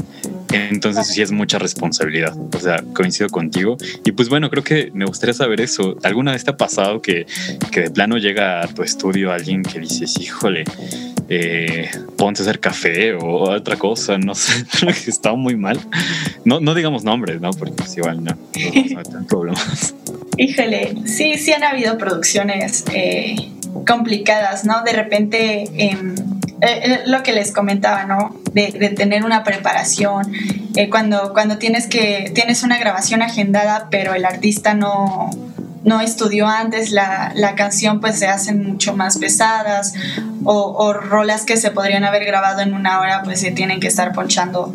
Entonces 0.53 1.07
sí 1.07 1.21
es 1.21 1.31
mucha 1.31 1.59
responsabilidad. 1.59 2.35
O 2.53 2.59
sea, 2.59 2.83
coincido 2.93 3.29
contigo. 3.29 3.77
Y 4.03 4.11
pues 4.11 4.29
bueno, 4.29 4.49
creo 4.49 4.63
que 4.63 4.91
me 4.93 5.05
gustaría 5.05 5.33
saber 5.33 5.61
eso. 5.61 5.97
¿Alguna 6.03 6.33
vez 6.33 6.43
te 6.43 6.51
ha 6.51 6.57
pasado 6.57 7.01
que, 7.01 7.25
que 7.71 7.81
de 7.81 7.91
plano 7.91 8.17
llega 8.17 8.61
a 8.61 8.67
tu 8.67 8.83
estudio 8.83 9.31
alguien 9.31 9.63
que 9.63 9.79
dices, 9.79 10.19
híjole, 10.19 10.65
eh, 11.29 11.89
ponte 12.17 12.41
a 12.41 12.43
hacer 12.43 12.59
café 12.59 13.13
o 13.13 13.49
otra 13.49 13.77
cosa, 13.77 14.17
no 14.17 14.35
sé, 14.35 14.65
está 15.07 15.33
muy 15.33 15.55
mal. 15.55 15.79
No, 16.43 16.59
no 16.59 16.73
digamos 16.73 17.05
nombres, 17.05 17.39
¿no? 17.39 17.51
Porque 17.51 17.73
pues 17.73 17.95
igual 17.95 18.21
no, 18.23 18.37
no 19.11 19.27
problemas. 19.27 19.95
Híjole, 20.37 20.95
sí, 21.05 21.37
sí 21.37 21.53
han 21.53 21.63
habido 21.63 21.97
producciones 21.97 22.85
eh, 22.93 23.35
complicadas, 23.85 24.65
¿no? 24.65 24.83
De 24.83 24.93
repente, 24.93 25.63
em, 25.75 26.15
eh, 26.61 26.81
eh, 26.83 26.99
lo 27.05 27.21
que 27.23 27.33
les 27.33 27.51
comentaba, 27.51 28.05
¿no? 28.05 28.35
De, 28.53 28.71
tener 28.95 29.23
una 29.23 29.43
preparación, 29.43 30.31
cuando, 30.89 31.33
cuando 31.33 31.57
tienes 31.57 31.87
que, 31.87 32.31
tienes 32.33 32.63
una 32.63 32.77
grabación 32.77 33.21
agendada, 33.21 33.87
pero 33.89 34.13
el 34.13 34.25
artista 34.25 34.73
no, 34.73 35.29
no 35.83 36.01
estudió 36.01 36.47
antes 36.47 36.91
la, 36.91 37.31
la, 37.35 37.55
canción, 37.55 37.99
pues 37.99 38.19
se 38.19 38.27
hacen 38.27 38.63
mucho 38.63 38.95
más 38.95 39.17
pesadas 39.17 39.93
o, 40.43 40.53
o, 40.53 40.93
rolas 40.93 41.43
que 41.43 41.57
se 41.57 41.71
podrían 41.71 42.03
haber 42.03 42.25
grabado 42.25 42.61
en 42.61 42.73
una 42.73 42.99
hora, 42.99 43.23
pues 43.23 43.39
se 43.41 43.51
tienen 43.51 43.79
que 43.79 43.87
estar 43.87 44.11
ponchando 44.13 44.73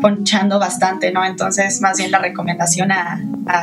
ponchando 0.00 0.58
bastante, 0.58 1.12
¿no? 1.12 1.24
Entonces, 1.24 1.80
más 1.80 1.98
bien 1.98 2.10
la 2.10 2.18
recomendación 2.18 2.92
a, 2.92 3.20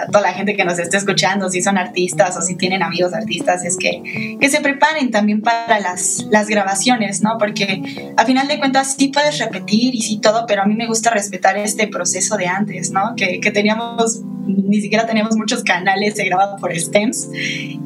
toda 0.08 0.22
la 0.22 0.34
gente 0.34 0.56
que 0.56 0.64
nos 0.64 0.80
esté 0.80 0.98
escuchando, 0.98 1.50
si 1.50 1.62
son 1.62 1.78
artistas 1.78 2.38
o 2.38 2.42
si 2.42 2.56
tienen 2.56 2.84
amigos 2.84 3.14
artistas, 3.14 3.66
es 3.66 3.78
que, 3.78 4.38
que 4.40 4.50
se 4.50 4.62
preparen 4.62 5.12
también 5.12 5.42
para 5.42 5.80
las, 5.80 6.26
las 6.32 6.48
grabaciones, 6.48 7.22
¿no? 7.22 7.38
Porque 7.38 8.14
a 8.16 8.26
final 8.26 8.48
de 8.48 8.60
cuentas 8.60 8.96
sí 8.98 9.10
puedes 9.10 9.40
repetir 9.40 9.94
y 9.94 10.02
sí 10.02 10.20
todo, 10.22 10.46
pero 10.48 10.62
a 10.62 10.66
mí 10.66 10.76
me 10.76 10.88
gusta 10.88 11.10
respetar 11.10 11.58
este 11.58 11.88
proceso 11.88 12.38
de 12.38 12.48
antes, 12.48 12.92
¿no? 12.92 13.14
Que, 13.18 13.40
que 13.42 13.52
teníamos, 13.52 14.22
ni 14.46 14.82
siquiera 14.82 15.06
teníamos 15.06 15.36
muchos 15.36 15.64
canales, 15.64 16.16
se 16.16 16.26
grababa 16.26 16.58
por 16.58 16.76
stems 16.76 17.30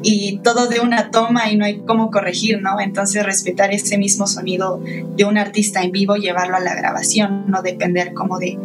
y 0.02 0.38
todo 0.38 0.66
de 0.66 0.80
una 0.80 1.10
toma 1.10 1.50
y 1.50 1.56
no 1.56 1.64
hay 1.64 1.80
cómo 1.80 2.10
corregir, 2.10 2.60
¿no? 2.60 2.80
Entonces, 2.80 3.24
respetar 3.24 3.72
ese 3.72 3.98
mismo 3.98 4.26
sonido 4.26 4.82
de 5.16 5.24
un 5.24 5.38
artista 5.38 5.82
en 5.82 5.92
vivo, 5.92 6.16
llevarlo 6.16 6.56
a 6.56 6.60
la 6.60 6.74
grabación, 6.74 7.44
no 7.48 7.62
depender 7.62 8.12
como 8.14 8.38
de, 8.38 8.58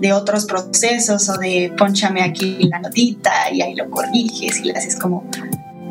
de 0.00 0.12
otros 0.12 0.46
procesos 0.46 1.28
o 1.28 1.38
de 1.38 1.72
ponchame 1.76 2.22
aquí 2.22 2.58
la 2.70 2.78
notita 2.78 3.50
y 3.52 3.62
ahí 3.62 3.74
lo 3.74 3.90
corriges 3.90 4.60
y 4.60 4.68
lo 4.68 4.76
haces 4.76 4.96
como, 4.96 5.28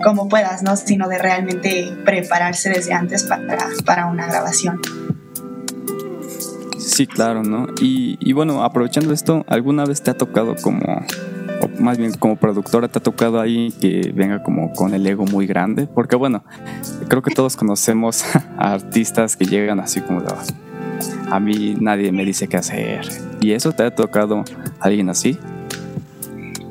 como 0.03 0.29
puedas, 0.29 0.63
¿no? 0.63 0.75
Sino 0.75 1.07
de 1.07 1.17
realmente 1.17 1.91
prepararse 2.05 2.69
desde 2.69 2.93
antes 2.93 3.23
para, 3.23 3.67
para 3.85 4.07
una 4.07 4.27
grabación. 4.27 4.79
Sí, 6.99 7.07
claro, 7.07 7.43
¿no? 7.43 7.67
Y, 7.79 8.33
bueno, 8.33 8.61
aprovechando 8.61 9.13
esto, 9.13 9.45
¿alguna 9.47 9.85
vez 9.85 10.01
te 10.01 10.11
ha 10.11 10.15
tocado 10.15 10.55
como, 10.61 11.05
o 11.61 11.81
más 11.81 11.97
bien 11.97 12.13
como 12.13 12.35
productora, 12.35 12.87
te 12.87 12.99
ha 12.99 13.03
tocado 13.03 13.39
ahí 13.39 13.71
que 13.79 14.11
venga 14.13 14.43
como 14.43 14.71
con 14.73 14.93
el 14.93 15.05
ego 15.05 15.25
muy 15.25 15.47
grande? 15.47 15.87
Porque 15.87 16.15
bueno, 16.15 16.43
creo 17.07 17.21
que 17.21 17.31
todos 17.33 17.55
conocemos 17.55 18.23
a 18.57 18.73
artistas 18.73 19.35
que 19.35 19.45
llegan 19.45 19.79
así 19.79 20.01
como 20.01 20.21
de, 20.21 20.27
a 21.29 21.39
mí 21.39 21.75
nadie 21.79 22.11
me 22.11 22.25
dice 22.25 22.47
qué 22.47 22.57
hacer. 22.57 23.07
¿Y 23.41 23.51
eso 23.51 23.71
te 23.71 23.83
ha 23.83 23.93
tocado 23.93 24.43
alguien 24.79 25.09
así? 25.09 25.37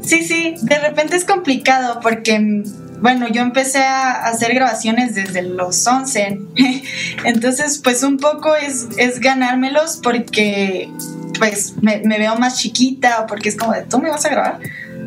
Sí, 0.00 0.24
sí, 0.24 0.54
de 0.62 0.78
repente 0.78 1.16
es 1.16 1.24
complicado 1.24 2.00
porque, 2.00 2.62
bueno, 3.00 3.28
yo 3.28 3.42
empecé 3.42 3.80
a 3.80 4.24
hacer 4.24 4.54
grabaciones 4.54 5.14
desde 5.14 5.42
los 5.42 5.86
11, 5.86 6.40
entonces 7.24 7.80
pues 7.84 8.02
un 8.02 8.16
poco 8.16 8.56
es, 8.56 8.88
es 8.96 9.20
ganármelos 9.20 10.00
porque 10.02 10.90
pues 11.38 11.74
me, 11.80 12.00
veo 12.00 12.36
más 12.36 12.58
chiquita 12.58 13.22
o 13.22 13.26
porque 13.26 13.48
es 13.48 13.56
como 13.56 13.72
de, 13.72 13.82
¿tú 13.82 13.98
me 13.98 14.10
vas 14.10 14.24
a 14.24 14.28
grabar? 14.28 14.58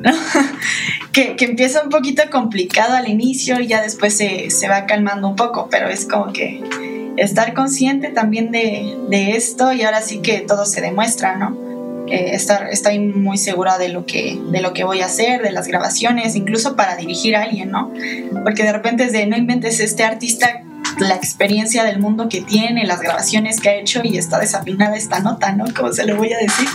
que, 1.11 1.35
que, 1.35 1.45
empieza 1.45 1.83
un 1.83 1.89
poquito 1.89 2.23
complicado 2.31 2.95
al 2.95 3.07
inicio 3.07 3.59
y 3.59 3.67
ya 3.67 3.81
después 3.81 4.17
se, 4.17 4.49
se 4.49 4.67
va 4.67 4.85
calmando 4.85 5.27
un 5.27 5.35
poco, 5.35 5.67
pero 5.69 5.89
es 5.89 6.05
como 6.05 6.33
que 6.33 6.63
estar 7.17 7.53
consciente 7.53 8.09
también 8.09 8.51
de, 8.51 8.97
de, 9.09 9.31
esto 9.31 9.73
y 9.73 9.83
ahora 9.83 10.01
sí 10.01 10.19
que 10.19 10.39
todo 10.39 10.65
se 10.65 10.81
demuestra, 10.81 11.35
¿no? 11.35 11.55
Eh, 12.07 12.35
estar, 12.35 12.67
estoy 12.69 12.99
muy 12.99 13.37
segura 13.37 13.77
de 13.77 13.89
lo, 13.89 14.05
que, 14.05 14.37
de 14.51 14.61
lo 14.61 14.73
que 14.73 14.83
voy 14.83 15.01
a 15.01 15.05
hacer, 15.05 15.41
de 15.41 15.51
las 15.51 15.67
grabaciones, 15.67 16.35
incluso 16.35 16.75
para 16.75 16.95
dirigir 16.95 17.35
a 17.35 17.43
alguien, 17.43 17.71
¿no? 17.71 17.93
Porque 18.43 18.63
de 18.63 18.73
repente 18.73 19.03
es 19.03 19.11
de, 19.13 19.27
no 19.27 19.37
inventes 19.37 19.79
este 19.79 20.03
artista 20.03 20.60
la 20.99 21.15
experiencia 21.15 21.83
del 21.83 21.99
mundo 21.99 22.29
que 22.29 22.41
tiene, 22.41 22.85
las 22.85 23.01
grabaciones 23.01 23.59
que 23.59 23.69
ha 23.69 23.75
hecho 23.75 24.01
y 24.03 24.17
está 24.17 24.39
desafinada 24.39 24.95
esta 24.95 25.19
nota, 25.19 25.51
¿no? 25.53 25.65
¿Cómo 25.75 25.91
se 25.93 26.05
lo 26.05 26.15
voy 26.15 26.33
a 26.33 26.37
decir? 26.37 26.67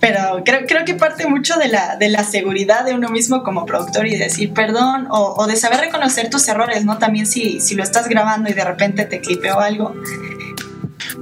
pero 0.00 0.42
creo, 0.44 0.60
creo 0.66 0.84
que 0.84 0.94
parte 0.94 1.28
mucho 1.28 1.56
de 1.58 1.68
la, 1.68 1.96
de 1.96 2.08
la 2.08 2.24
seguridad 2.24 2.84
de 2.84 2.94
uno 2.94 3.10
mismo 3.10 3.42
como 3.42 3.66
productor 3.66 4.06
y 4.06 4.16
decir 4.16 4.52
perdón 4.52 5.06
o, 5.10 5.34
o 5.36 5.46
de 5.46 5.56
saber 5.56 5.80
reconocer 5.80 6.30
tus 6.30 6.48
errores, 6.48 6.84
¿no? 6.86 6.98
También 6.98 7.26
si, 7.26 7.60
si 7.60 7.74
lo 7.74 7.82
estás 7.82 8.08
grabando 8.08 8.48
y 8.50 8.54
de 8.54 8.64
repente 8.64 9.04
te 9.04 9.20
clipeó 9.20 9.60
algo. 9.60 9.94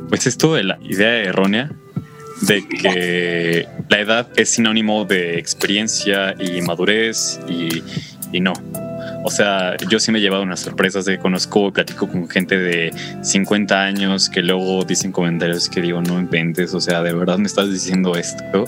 Pues 0.09 0.26
esto 0.26 0.54
de 0.54 0.64
la 0.64 0.78
idea 0.80 1.12
errónea 1.16 1.70
de 2.42 2.66
que 2.68 3.66
la 3.88 3.98
edad 3.98 4.28
es 4.36 4.50
sinónimo 4.50 5.04
de 5.04 5.38
experiencia 5.38 6.36
y 6.38 6.61
madurez 6.62 7.40
y, 7.48 7.82
y 8.32 8.40
no. 8.40 8.52
O 9.24 9.30
sea, 9.30 9.76
yo 9.88 9.98
sí 9.98 10.12
me 10.12 10.18
he 10.18 10.22
llevado 10.22 10.42
unas 10.42 10.60
sorpresas 10.60 11.04
de 11.04 11.18
conozco, 11.18 11.72
platico 11.72 12.08
con 12.08 12.28
gente 12.28 12.56
de 12.56 12.92
50 13.22 13.82
años 13.82 14.28
que 14.28 14.42
luego 14.42 14.84
dicen 14.84 15.12
comentarios 15.12 15.68
que 15.68 15.80
digo, 15.80 16.00
no 16.00 16.18
inventes, 16.20 16.72
o 16.72 16.80
sea, 16.80 17.02
de 17.02 17.12
verdad 17.12 17.38
me 17.38 17.46
estás 17.46 17.70
diciendo 17.70 18.14
esto. 18.16 18.64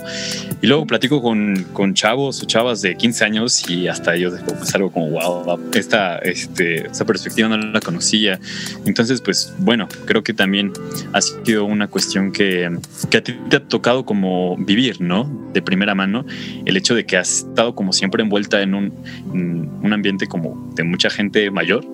Y 0.61 0.67
luego 0.67 0.85
platico 0.85 1.21
con, 1.21 1.65
con 1.73 1.93
chavos 1.93 2.41
o 2.43 2.45
chavas 2.45 2.81
de 2.81 2.95
15 2.95 3.23
años 3.23 3.69
y 3.69 3.87
hasta 3.87 4.15
ellos 4.15 4.33
es 4.33 4.41
pues, 4.41 4.75
algo 4.75 4.91
como, 4.91 5.09
wow, 5.11 5.59
esta, 5.73 6.17
este, 6.19 6.87
esta 6.87 7.05
perspectiva 7.05 7.47
no 7.47 7.57
la 7.57 7.79
conocía. 7.79 8.39
Entonces, 8.85 9.21
pues 9.21 9.53
bueno, 9.57 9.87
creo 10.05 10.23
que 10.23 10.33
también 10.33 10.73
ha 11.13 11.21
sido 11.21 11.65
una 11.65 11.87
cuestión 11.87 12.31
que, 12.31 12.69
que 13.09 13.17
a 13.17 13.23
ti 13.23 13.37
te 13.49 13.57
ha 13.57 13.63
tocado 13.63 14.05
como 14.05 14.57
vivir, 14.57 15.01
¿no? 15.01 15.49
De 15.53 15.61
primera 15.61 15.95
mano, 15.95 16.25
el 16.65 16.77
hecho 16.77 16.93
de 16.93 17.05
que 17.05 17.17
has 17.17 17.39
estado 17.39 17.73
como 17.73 17.93
siempre 17.93 18.21
envuelta 18.21 18.61
en 18.61 18.75
un, 18.75 18.93
un 19.31 19.93
ambiente 19.93 20.27
como 20.27 20.40
de 20.73 20.83
mucha 20.83 21.09
gente 21.09 21.49
mayor 21.51 21.85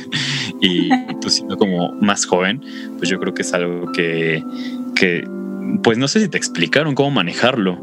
y, 0.60 0.88
tú 1.20 1.30
siendo 1.30 1.56
como 1.56 1.92
más 1.94 2.26
joven, 2.26 2.62
pues 2.98 3.08
yo 3.08 3.18
creo 3.18 3.34
que 3.34 3.42
es 3.42 3.52
algo 3.54 3.92
que, 3.92 4.42
que, 4.94 5.28
pues 5.82 5.98
no 5.98 6.08
sé 6.08 6.20
si 6.20 6.28
te 6.28 6.38
explicaron 6.38 6.94
cómo 6.94 7.10
manejarlo, 7.10 7.80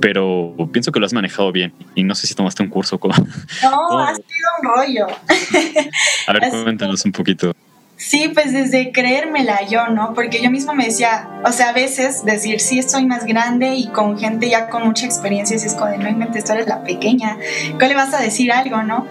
pero 0.00 0.54
pienso 0.72 0.92
que 0.92 1.00
lo 1.00 1.06
has 1.06 1.12
manejado 1.12 1.52
bien 1.52 1.72
y 1.94 2.04
no 2.04 2.14
sé 2.14 2.26
si 2.26 2.34
tomaste 2.34 2.62
un 2.62 2.68
curso. 2.68 2.98
Como, 2.98 3.14
no, 3.62 3.98
ha 3.98 4.14
sido 4.14 4.48
un 4.60 4.68
rollo. 4.68 5.06
A 6.26 6.32
ver, 6.32 6.50
cuéntanos 6.50 7.04
un 7.04 7.12
poquito. 7.12 7.54
Sí, 8.02 8.32
pues 8.34 8.52
desde 8.52 8.90
creérmela 8.90 9.64
yo, 9.68 9.86
¿no? 9.86 10.12
Porque 10.12 10.42
yo 10.42 10.50
mismo 10.50 10.74
me 10.74 10.86
decía, 10.86 11.28
o 11.44 11.52
sea, 11.52 11.68
a 11.68 11.72
veces 11.72 12.24
decir, 12.24 12.58
sí, 12.58 12.80
estoy 12.80 13.06
más 13.06 13.26
grande 13.26 13.76
y 13.76 13.86
con 13.86 14.18
gente 14.18 14.50
ya 14.50 14.68
con 14.68 14.84
mucha 14.84 15.06
experiencia, 15.06 15.56
y 15.56 15.64
es 15.64 15.74
como 15.74 15.86
de, 15.86 15.98
no 15.98 16.08
inventes, 16.08 16.44
tú 16.44 16.52
eres 16.52 16.66
la 16.66 16.82
pequeña, 16.82 17.38
¿qué 17.78 17.86
le 17.86 17.94
vas 17.94 18.12
a 18.12 18.20
decir 18.20 18.50
algo, 18.50 18.82
no? 18.82 19.06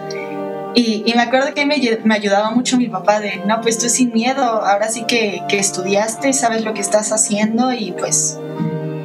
Y, 0.74 1.12
me 1.14 1.22
acuerdo 1.22 1.52
que 1.54 1.66
me, 1.66 1.76
me, 2.04 2.14
ayudaba 2.14 2.50
mucho 2.50 2.78
mi 2.78 2.88
papá 2.88 3.20
de, 3.20 3.42
no, 3.46 3.60
pues 3.60 3.78
tú 3.78 3.88
sin 3.90 4.12
miedo, 4.12 4.42
ahora 4.42 4.88
sí 4.88 5.04
que, 5.04 5.42
que 5.48 5.58
estudiaste, 5.58 6.32
sabes 6.32 6.64
lo 6.64 6.72
que 6.72 6.80
estás 6.80 7.12
haciendo 7.12 7.72
y 7.72 7.92
pues, 7.92 8.38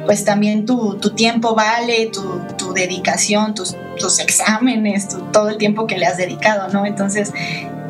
pues 0.06 0.24
también 0.24 0.64
tu, 0.64 0.96
tu 0.96 1.10
tiempo 1.10 1.54
vale, 1.54 2.06
tu, 2.06 2.40
tu 2.56 2.72
dedicación, 2.72 3.54
tus, 3.54 3.76
tus 3.98 4.18
exámenes, 4.18 5.08
todo 5.30 5.50
el 5.50 5.58
tiempo 5.58 5.86
que 5.86 5.98
le 5.98 6.06
has 6.06 6.16
dedicado, 6.16 6.68
¿no? 6.72 6.86
Entonces 6.86 7.32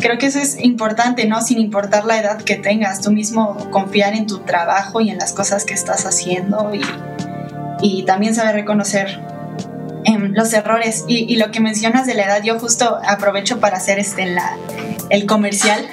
creo 0.01 0.19
que 0.19 0.27
eso 0.27 0.41
es 0.41 0.59
importante, 0.59 1.27
¿no? 1.29 1.41
Sin 1.41 1.61
importar 1.61 2.05
la 2.05 2.19
edad 2.19 2.43
que 2.43 2.57
tengas, 2.57 3.01
tú 3.01 3.13
mismo 3.13 3.71
confiar 3.71 4.15
en 4.15 4.27
tu 4.27 4.41
trabajo 4.41 5.01
y 5.01 5.11
en 5.11 5.19
las 5.19 5.33
cosas 5.33 5.65
que 5.65 5.75
estás 5.75 6.05
haciendo 6.05 6.73
y, 6.75 6.83
y 7.81 8.05
también 8.05 8.35
saber 8.35 8.57
reconocer 8.57 9.21
em, 10.05 10.33
los 10.35 10.53
errores. 10.53 11.05
Y, 11.07 11.37
lo 11.37 11.51
que 11.51 11.61
mencionas 11.61 12.07
de 12.07 12.15
la 12.15 12.25
edad, 12.25 12.43
yo 12.43 12.59
justo 12.59 12.99
aprovecho 13.07 13.61
para 13.61 13.77
hacer 13.77 13.99
este 13.99 14.29
el 15.11 15.27
comercial, 15.27 15.89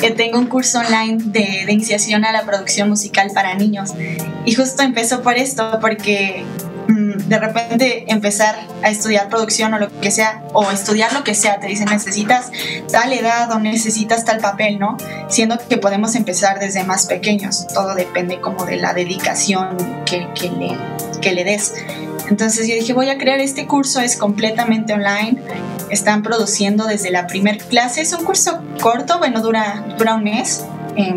que 0.00 0.10
tengo 0.16 0.38
un 0.38 0.46
curso 0.46 0.80
online 0.80 1.18
de, 1.24 1.64
de 1.64 1.72
iniciación 1.72 2.24
a 2.24 2.32
la 2.32 2.44
producción 2.44 2.88
musical 2.88 3.30
para 3.32 3.54
niños. 3.54 3.92
Y 4.44 4.54
justo 4.54 4.82
empezó 4.82 5.22
por 5.22 5.36
esto, 5.36 5.78
porque 5.80 6.44
de 6.88 7.38
repente 7.38 8.04
empezar 8.08 8.56
a 8.82 8.88
estudiar 8.88 9.28
producción 9.28 9.74
o 9.74 9.78
lo 9.78 10.00
que 10.00 10.10
sea, 10.10 10.42
o 10.54 10.70
estudiar 10.70 11.12
lo 11.12 11.22
que 11.22 11.34
sea, 11.34 11.60
te 11.60 11.66
dicen 11.66 11.88
necesitas 11.90 12.50
tal 12.90 13.12
edad 13.12 13.50
o 13.52 13.58
necesitas 13.58 14.24
tal 14.24 14.38
papel, 14.38 14.78
¿no? 14.78 14.96
Siendo 15.28 15.58
que 15.58 15.76
podemos 15.76 16.14
empezar 16.14 16.58
desde 16.58 16.84
más 16.84 17.06
pequeños, 17.06 17.66
todo 17.68 17.94
depende 17.94 18.40
como 18.40 18.64
de 18.64 18.76
la 18.76 18.94
dedicación 18.94 19.76
que, 20.06 20.28
le, 20.48 20.76
que 21.20 21.32
le 21.32 21.44
des. 21.44 21.74
Entonces 22.28 22.68
yo 22.68 22.74
dije, 22.74 22.92
voy 22.92 23.08
a 23.08 23.18
crear 23.18 23.40
este 23.40 23.66
curso, 23.66 24.00
es 24.00 24.16
completamente 24.16 24.92
online, 24.92 25.38
están 25.90 26.22
produciendo 26.22 26.86
desde 26.86 27.10
la 27.10 27.26
primer 27.26 27.58
clase, 27.58 28.02
es 28.02 28.12
un 28.12 28.24
curso 28.24 28.60
corto, 28.80 29.18
bueno, 29.18 29.40
dura, 29.40 29.84
dura 29.96 30.14
un 30.14 30.24
mes. 30.24 30.64
Eh, 30.96 31.16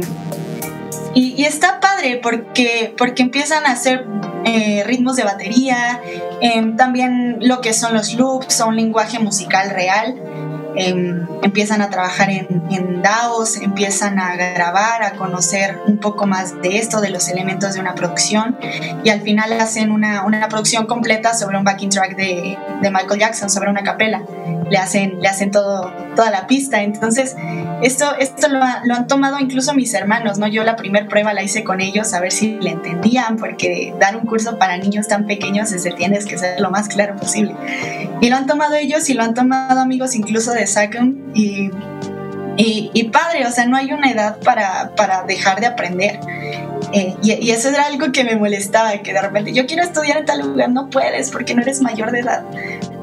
y, 1.14 1.43
está 1.43 1.80
padre 1.82 2.20
porque, 2.24 2.93
porque 2.97 3.24
empiezan 3.24 3.66
a 3.66 3.72
hacer 3.72 4.05
eh, 4.45 4.84
ritmos 4.86 5.18
de 5.18 5.24
batería, 5.24 5.99
em, 6.39 6.78
también 6.78 7.38
lo 7.41 7.59
que 7.59 7.74
son 7.74 7.93
los 7.93 8.14
loops, 8.14 8.62
un 8.62 8.78
lenguaje 8.78 9.20
musical 9.20 9.70
real. 9.72 10.16
Em, 10.76 11.28
empiezan 11.44 11.82
a 11.82 11.90
trabajar 11.90 12.30
en, 12.30 12.64
en, 12.70 13.02
DAOs, 13.02 13.58
empiezan 13.58 14.20
a 14.20 14.36
grabar, 14.36 15.04
a 15.04 15.12
conocer 15.14 15.80
un 15.86 15.98
poco 15.98 16.28
más 16.28 16.62
de 16.62 16.78
esto, 16.78 17.02
de 17.02 17.10
los 17.10 17.28
elementos 17.30 17.74
de 17.74 17.80
una 17.80 17.96
producción 17.96 18.58
y 19.04 19.10
al 19.10 19.22
final 19.22 19.52
hacen 19.60 19.92
una, 19.92 20.24
una 20.24 20.48
producción 20.48 20.86
completa 20.86 21.34
sobre 21.34 21.58
un 21.58 21.64
backing 21.64 21.90
track 21.90 22.16
de, 22.16 22.58
de 22.82 22.92
Michael 22.92 23.20
Jackson, 23.20 23.50
sobre 23.50 23.70
una 23.70 23.84
capela 23.84 24.24
le 24.72 24.78
hacen, 24.78 25.20
le 25.20 25.28
hacen 25.28 25.52
todo, 25.52 25.92
toda 26.16 26.32
la 26.32 26.48
pista. 26.48 26.82
Entonces, 26.82 27.36
esto, 27.82 28.16
esto 28.18 28.48
lo, 28.48 28.60
lo 28.86 28.96
han 28.96 29.06
tomado 29.06 29.38
incluso 29.38 29.74
mis 29.74 29.94
hermanos, 29.94 30.40
¿no? 30.40 30.48
Yo 30.48 30.64
la 30.64 30.78
primera 30.78 31.08
prueba 31.08 31.34
la 31.34 31.44
hice 31.44 31.66
con 31.66 31.82
ellos 31.82 32.14
a 32.14 32.22
ver 32.22 32.32
si 32.32 32.58
le 32.62 32.72
entendían, 32.72 33.36
porque 33.36 33.94
dar 34.00 34.16
un 34.16 34.26
curso 34.26 34.58
para 34.58 34.78
niños 34.78 35.10
tan 35.10 35.28
pequeños 35.28 35.74
es 35.74 35.84
tienes 35.96 36.26
que 36.26 36.38
ser 36.38 36.62
lo 36.62 36.72
más 36.72 36.88
claro 36.88 37.18
posible. 37.18 37.54
Y 38.22 38.30
lo 38.30 38.38
han 38.38 38.48
tomado 38.48 38.76
ellos 38.76 39.10
y 39.10 39.14
lo 39.14 39.24
han 39.24 39.34
tomado 39.34 39.82
amigos 39.82 40.16
incluso 40.16 40.54
de 40.54 40.61
Sacum 40.68 41.32
y, 41.34 41.70
y, 42.57 42.91
y, 42.93 43.03
padre, 43.05 43.45
o 43.45 43.51
sea, 43.51 43.66
no 43.66 43.78
hay 43.78 43.91
una 43.93 44.12
edad 44.12 44.39
para, 44.39 44.93
para 44.95 45.24
dejar 45.24 45.59
de 45.59 45.68
aprender. 45.68 46.20
Eh, 46.93 47.16
y, 47.24 47.32
y, 47.34 47.51
eso 47.51 47.70
era 47.70 47.86
algo 47.86 48.12
que 48.12 48.24
me 48.24 48.36
molestaba, 48.36 48.91
que 48.97 49.14
de 49.14 49.22
repente 49.22 49.53
yo 49.53 49.66
quiero 49.66 49.84
estudiar 49.84 50.18
en 50.18 50.26
tal 50.26 50.41
lugar, 50.41 50.70
no 50.70 50.89
puedes 50.89 51.32
porque 51.32 51.55
no 51.55 51.62
eres 51.62 51.82
mayor 51.82 52.12
de 52.12 52.20
edad. 52.20 52.43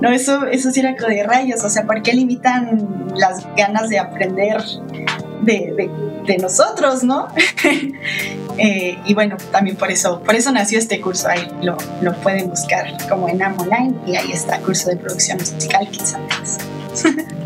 No, 0.01 0.11
eso, 0.11 0.47
eso 0.47 0.71
sí 0.71 0.81
era 0.81 0.93
de 0.93 1.23
rayos, 1.25 1.65
o 1.65 1.69
sea, 1.69 1.85
¿por 1.85 2.03
qué 2.03 2.13
limitan 2.13 3.09
las 3.17 3.47
ganas 3.57 3.89
de 3.89 3.99
aprender 3.99 4.63
de, 5.43 5.91
de, 6.27 6.39
nosotros, 6.39 7.03
no? 7.05 7.29
Eh, 8.61 8.99
y 9.07 9.15
bueno, 9.15 9.37
también 9.53 9.77
por 9.77 9.89
eso, 9.89 10.21
por 10.25 10.35
eso 10.35 10.51
nació 10.51 10.81
este 10.81 11.01
curso, 11.01 11.29
ahí 11.29 11.49
lo, 11.63 11.77
lo 12.03 12.13
pueden 12.15 12.51
buscar 12.51 12.89
como 13.09 13.29
en 13.29 13.41
AM 13.41 13.57
Online 13.57 13.95
y 14.05 14.17
ahí 14.17 14.33
está, 14.33 14.59
curso 14.59 14.91
de 14.91 14.97
producción 14.97 15.39
musical 15.39 15.89
quizás. 15.89 16.59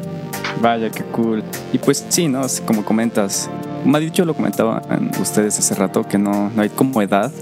Vaya, 0.63 0.91
qué 0.91 1.03
cool. 1.05 1.43
Y 1.73 1.79
pues 1.79 2.07
sí, 2.09 2.29
¿no? 2.29 2.43
Como 2.65 2.85
comentas, 2.85 3.51
me 3.85 3.99
ha 3.99 4.01
dicho, 4.01 4.25
lo 4.25 4.35
comentaban 4.35 5.11
ustedes 5.21 5.59
hace 5.59 5.75
rato, 5.75 6.05
que 6.05 6.19
no, 6.19 6.51
no 6.51 6.63
hay 6.63 6.69
como 6.69 7.03
edad 7.03 7.33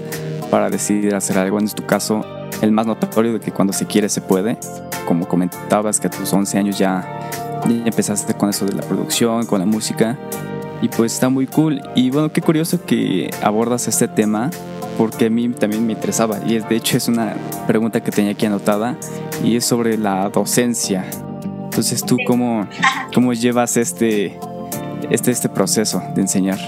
para 0.49 0.69
decidir 0.69 1.13
hacer 1.15 1.37
algo. 1.37 1.59
En 1.59 1.69
tu 1.69 1.85
caso, 1.85 2.25
el 2.61 2.71
más 2.71 2.87
notorio 2.87 3.33
de 3.33 3.39
que 3.39 3.51
cuando 3.51 3.73
se 3.73 3.85
quiere 3.85 4.09
se 4.09 4.21
puede 4.21 4.57
como 5.05 5.27
comentabas, 5.27 5.99
que 5.99 6.07
a 6.07 6.09
tus 6.09 6.31
11 6.31 6.57
años 6.57 6.77
ya, 6.77 7.05
empezaste 7.85 8.33
con 8.33 8.49
eso 8.49 8.65
de 8.65 8.73
la 8.73 8.81
producción, 8.81 9.45
con 9.45 9.59
la 9.59 9.65
música. 9.65 10.17
Y 10.81 10.87
pues 10.87 11.13
está 11.13 11.29
muy 11.29 11.47
cool. 11.47 11.81
Y 11.95 12.09
bueno, 12.09 12.31
qué 12.31 12.41
curioso 12.41 12.83
que 12.83 13.29
abordas 13.43 13.87
este 13.87 14.07
tema, 14.07 14.49
porque 14.97 15.25
a 15.25 15.29
mí 15.29 15.49
también 15.49 15.85
me 15.85 15.93
interesaba. 15.93 16.39
Y 16.45 16.57
de 16.57 16.75
hecho 16.75 16.97
es 16.97 17.07
una 17.07 17.35
pregunta 17.67 18.01
que 18.01 18.11
tenía 18.11 18.31
aquí 18.31 18.45
anotada, 18.45 18.95
y 19.43 19.57
es 19.57 19.65
sobre 19.65 19.97
la 19.97 20.29
docencia. 20.29 21.05
Entonces, 21.71 22.03
¿tú 22.03 22.17
cómo, 22.27 22.67
cómo 23.13 23.31
llevas 23.31 23.77
este, 23.77 24.37
este, 25.09 25.31
este 25.31 25.47
proceso 25.47 26.03
de 26.13 26.21
enseñar? 26.21 26.59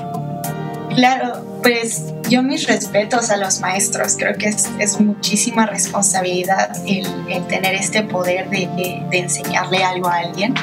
Claro, 0.96 1.60
pues 1.62 2.14
yo 2.30 2.42
mis 2.42 2.66
respetos 2.68 3.30
a 3.30 3.36
los 3.36 3.60
maestros, 3.60 4.16
creo 4.18 4.38
que 4.38 4.48
es, 4.48 4.70
es 4.80 5.02
muchísima 5.02 5.66
responsabilidad 5.66 6.72
el, 6.88 7.06
el, 7.28 7.46
tener 7.48 7.76
este 7.76 8.04
poder 8.04 8.50
de, 8.50 8.70
de, 9.10 9.18
enseñarle 9.20 9.84
algo 9.84 10.08
a 10.08 10.20
alguien. 10.20 10.54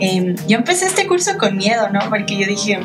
Eh, 0.00 0.34
yo 0.46 0.58
empecé 0.58 0.84
este 0.84 1.06
curso 1.06 1.38
con 1.38 1.56
miedo, 1.56 1.88
¿no? 1.88 2.00
Porque 2.10 2.36
yo 2.36 2.46
dije, 2.46 2.78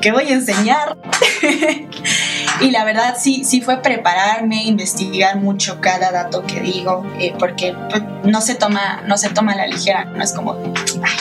¿qué 0.00 0.12
voy 0.12 0.28
a 0.28 0.34
enseñar? 0.34 0.96
y 2.60 2.70
la 2.70 2.84
verdad 2.84 3.16
sí, 3.18 3.44
sí 3.44 3.60
fue 3.60 3.82
prepararme, 3.82 4.64
investigar 4.64 5.36
mucho 5.36 5.80
cada 5.80 6.10
dato 6.12 6.44
que 6.44 6.60
digo, 6.60 7.04
eh, 7.18 7.34
porque 7.38 7.74
pues, 7.90 8.02
no, 8.24 8.40
se 8.40 8.54
toma, 8.54 9.02
no 9.06 9.16
se 9.16 9.30
toma 9.30 9.52
a 9.52 9.56
la 9.56 9.66
ligera, 9.66 10.04
no 10.04 10.22
es 10.22 10.32
como, 10.32 10.56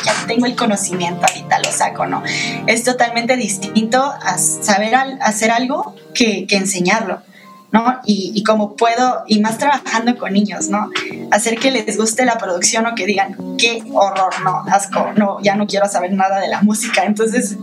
ya 0.04 0.14
tengo 0.28 0.46
el 0.46 0.56
conocimiento, 0.56 1.26
ahorita 1.28 1.60
lo 1.60 1.72
saco, 1.72 2.06
¿no? 2.06 2.24
Es 2.68 2.84
totalmente 2.84 3.38
distinto 3.38 4.04
a 4.04 4.38
saber 4.38 4.96
hacer 5.22 5.52
algo 5.52 5.96
que 6.14 6.46
enseñarlo. 6.50 7.22
¿No? 7.72 8.00
Y, 8.06 8.32
y, 8.36 8.44
como 8.44 8.76
puedo, 8.76 9.24
y 9.28 9.40
más 9.40 9.58
trabajando 9.58 10.18
con 10.18 10.34
niños, 10.34 10.70
¿no? 10.70 10.90
Hacer 11.32 11.58
que 11.58 11.72
les 11.72 11.98
guste 11.98 12.26
la 12.26 12.38
producción 12.38 12.86
o 12.86 12.96
que 12.96 13.06
digan, 13.06 13.36
qué 13.58 13.82
horror, 13.94 14.34
no, 14.44 14.64
asco, 14.68 15.12
no, 15.16 15.42
ya 15.42 15.56
no 15.56 15.68
quiero 15.68 15.88
saber 15.88 16.12
nada 16.14 16.40
de 16.40 16.50
la 16.50 16.62
música. 16.62 17.06
Entonces, 17.06 17.58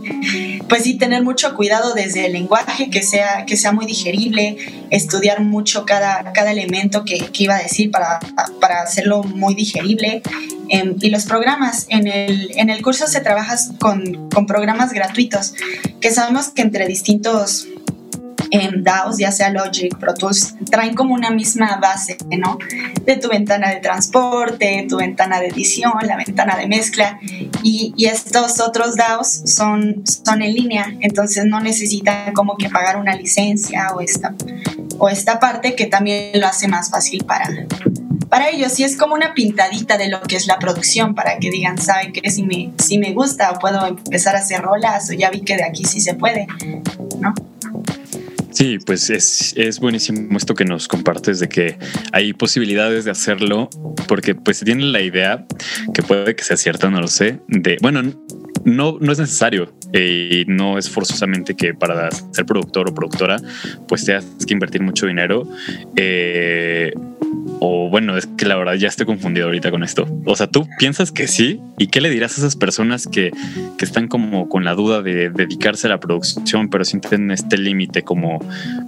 pues 0.67 0.83
sí, 0.83 0.97
tener 0.97 1.23
mucho 1.23 1.55
cuidado 1.55 1.93
desde 1.93 2.25
el 2.25 2.33
lenguaje, 2.33 2.89
que 2.89 3.03
sea, 3.03 3.45
que 3.45 3.55
sea 3.55 3.71
muy 3.71 3.85
digerible, 3.85 4.57
estudiar 4.89 5.41
mucho 5.41 5.85
cada, 5.85 6.33
cada 6.33 6.51
elemento 6.51 7.05
que, 7.05 7.19
que 7.19 7.43
iba 7.43 7.55
a 7.55 7.61
decir 7.61 7.91
para, 7.91 8.19
para 8.59 8.81
hacerlo 8.81 9.23
muy 9.23 9.53
digerible. 9.53 10.23
Eh, 10.69 10.95
y 11.01 11.09
los 11.09 11.25
programas, 11.25 11.85
en 11.89 12.07
el, 12.07 12.51
en 12.55 12.69
el 12.69 12.81
curso 12.81 13.07
se 13.07 13.21
trabaja 13.21 13.55
con, 13.79 14.29
con 14.29 14.45
programas 14.45 14.91
gratuitos, 14.91 15.53
que 15.99 16.11
sabemos 16.11 16.49
que 16.49 16.61
entre 16.61 16.87
distintos 16.87 17.67
en 18.51 18.83
DAOs, 18.83 19.17
ya 19.17 19.31
sea 19.31 19.49
Logic, 19.49 19.95
Pro 19.97 20.13
Tools, 20.13 20.55
traen 20.69 20.95
como 20.95 21.13
una 21.13 21.29
misma 21.29 21.77
base, 21.81 22.17
¿no? 22.37 22.57
De 23.05 23.17
tu 23.17 23.29
ventana 23.29 23.69
de 23.69 23.77
transporte, 23.77 24.85
tu 24.89 24.97
ventana 24.97 25.39
de 25.39 25.47
edición, 25.47 25.93
la 26.03 26.17
ventana 26.17 26.57
de 26.57 26.67
mezcla. 26.67 27.19
Y, 27.63 27.93
y 27.95 28.05
estos 28.05 28.59
otros 28.59 28.95
DAOs 28.95 29.41
son, 29.45 30.03
son 30.05 30.41
en 30.41 30.53
línea, 30.53 30.93
entonces 31.01 31.45
no 31.45 31.59
necesitan 31.59 32.33
como 32.33 32.57
que 32.57 32.69
pagar 32.69 32.97
una 32.97 33.15
licencia 33.15 33.89
o 33.95 34.01
esta, 34.01 34.33
o 34.97 35.09
esta 35.09 35.39
parte 35.39 35.75
que 35.75 35.85
también 35.85 36.39
lo 36.39 36.47
hace 36.47 36.67
más 36.67 36.89
fácil 36.89 37.25
para, 37.25 37.49
para 38.29 38.49
ellos. 38.49 38.79
Y 38.79 38.83
es 38.83 38.95
como 38.95 39.15
una 39.15 39.33
pintadita 39.33 39.97
de 39.97 40.07
lo 40.09 40.21
que 40.21 40.35
es 40.35 40.47
la 40.47 40.59
producción, 40.59 41.15
para 41.15 41.37
que 41.39 41.49
digan, 41.49 41.77
¿saben 41.77 42.13
qué? 42.13 42.29
Si 42.29 42.43
me, 42.43 42.71
si 42.77 42.97
me 42.97 43.13
gusta, 43.13 43.51
o 43.51 43.59
puedo 43.59 43.85
empezar 43.85 44.35
a 44.35 44.39
hacer 44.39 44.61
rolas, 44.61 45.09
o 45.09 45.13
ya 45.13 45.29
vi 45.29 45.41
que 45.41 45.57
de 45.57 45.63
aquí 45.63 45.83
sí 45.85 45.99
se 45.99 46.13
puede, 46.13 46.47
¿no? 47.19 47.33
Sí, 48.51 48.79
pues 48.85 49.09
es, 49.09 49.53
es, 49.55 49.79
buenísimo 49.79 50.37
esto 50.37 50.55
que 50.55 50.65
nos 50.65 50.87
compartes 50.87 51.39
de 51.39 51.47
que 51.47 51.77
hay 52.11 52.33
posibilidades 52.33 53.05
de 53.05 53.11
hacerlo, 53.11 53.69
porque 54.07 54.35
pues 54.35 54.59
tiene 54.61 54.85
la 54.85 55.01
idea, 55.01 55.45
que 55.93 56.01
puede 56.01 56.35
que 56.35 56.43
sea 56.43 56.57
cierta, 56.57 56.89
no 56.89 56.99
lo 56.99 57.07
sé, 57.07 57.39
de, 57.47 57.77
bueno, 57.81 58.01
no, 58.65 58.97
no 58.99 59.11
es 59.11 59.19
necesario 59.19 59.73
y 59.93 60.45
no 60.47 60.77
es 60.77 60.89
forzosamente 60.89 61.55
que 61.55 61.73
para 61.73 62.11
ser 62.11 62.45
productor 62.45 62.89
o 62.89 62.93
productora 62.93 63.37
pues 63.87 64.05
tengas 64.05 64.25
que 64.45 64.53
invertir 64.53 64.81
mucho 64.81 65.07
dinero. 65.07 65.47
Eh, 65.95 66.93
o 67.59 67.89
bueno, 67.89 68.17
es 68.17 68.25
que 68.25 68.45
la 68.45 68.55
verdad 68.55 68.73
ya 68.75 68.87
estoy 68.87 69.05
confundido 69.05 69.47
ahorita 69.47 69.71
con 69.71 69.83
esto. 69.83 70.07
O 70.25 70.35
sea, 70.35 70.47
tú 70.47 70.67
piensas 70.77 71.11
que 71.11 71.27
sí. 71.27 71.59
¿Y 71.77 71.87
qué 71.87 72.01
le 72.01 72.09
dirás 72.09 72.37
a 72.37 72.41
esas 72.41 72.55
personas 72.55 73.07
que, 73.07 73.31
que 73.77 73.85
están 73.85 74.07
como 74.07 74.47
con 74.49 74.63
la 74.63 74.75
duda 74.75 75.01
de 75.01 75.29
dedicarse 75.29 75.87
a 75.87 75.89
la 75.89 75.99
producción, 75.99 76.69
pero 76.69 76.85
sienten 76.85 77.31
este 77.31 77.57
límite 77.57 78.03
como, 78.03 78.39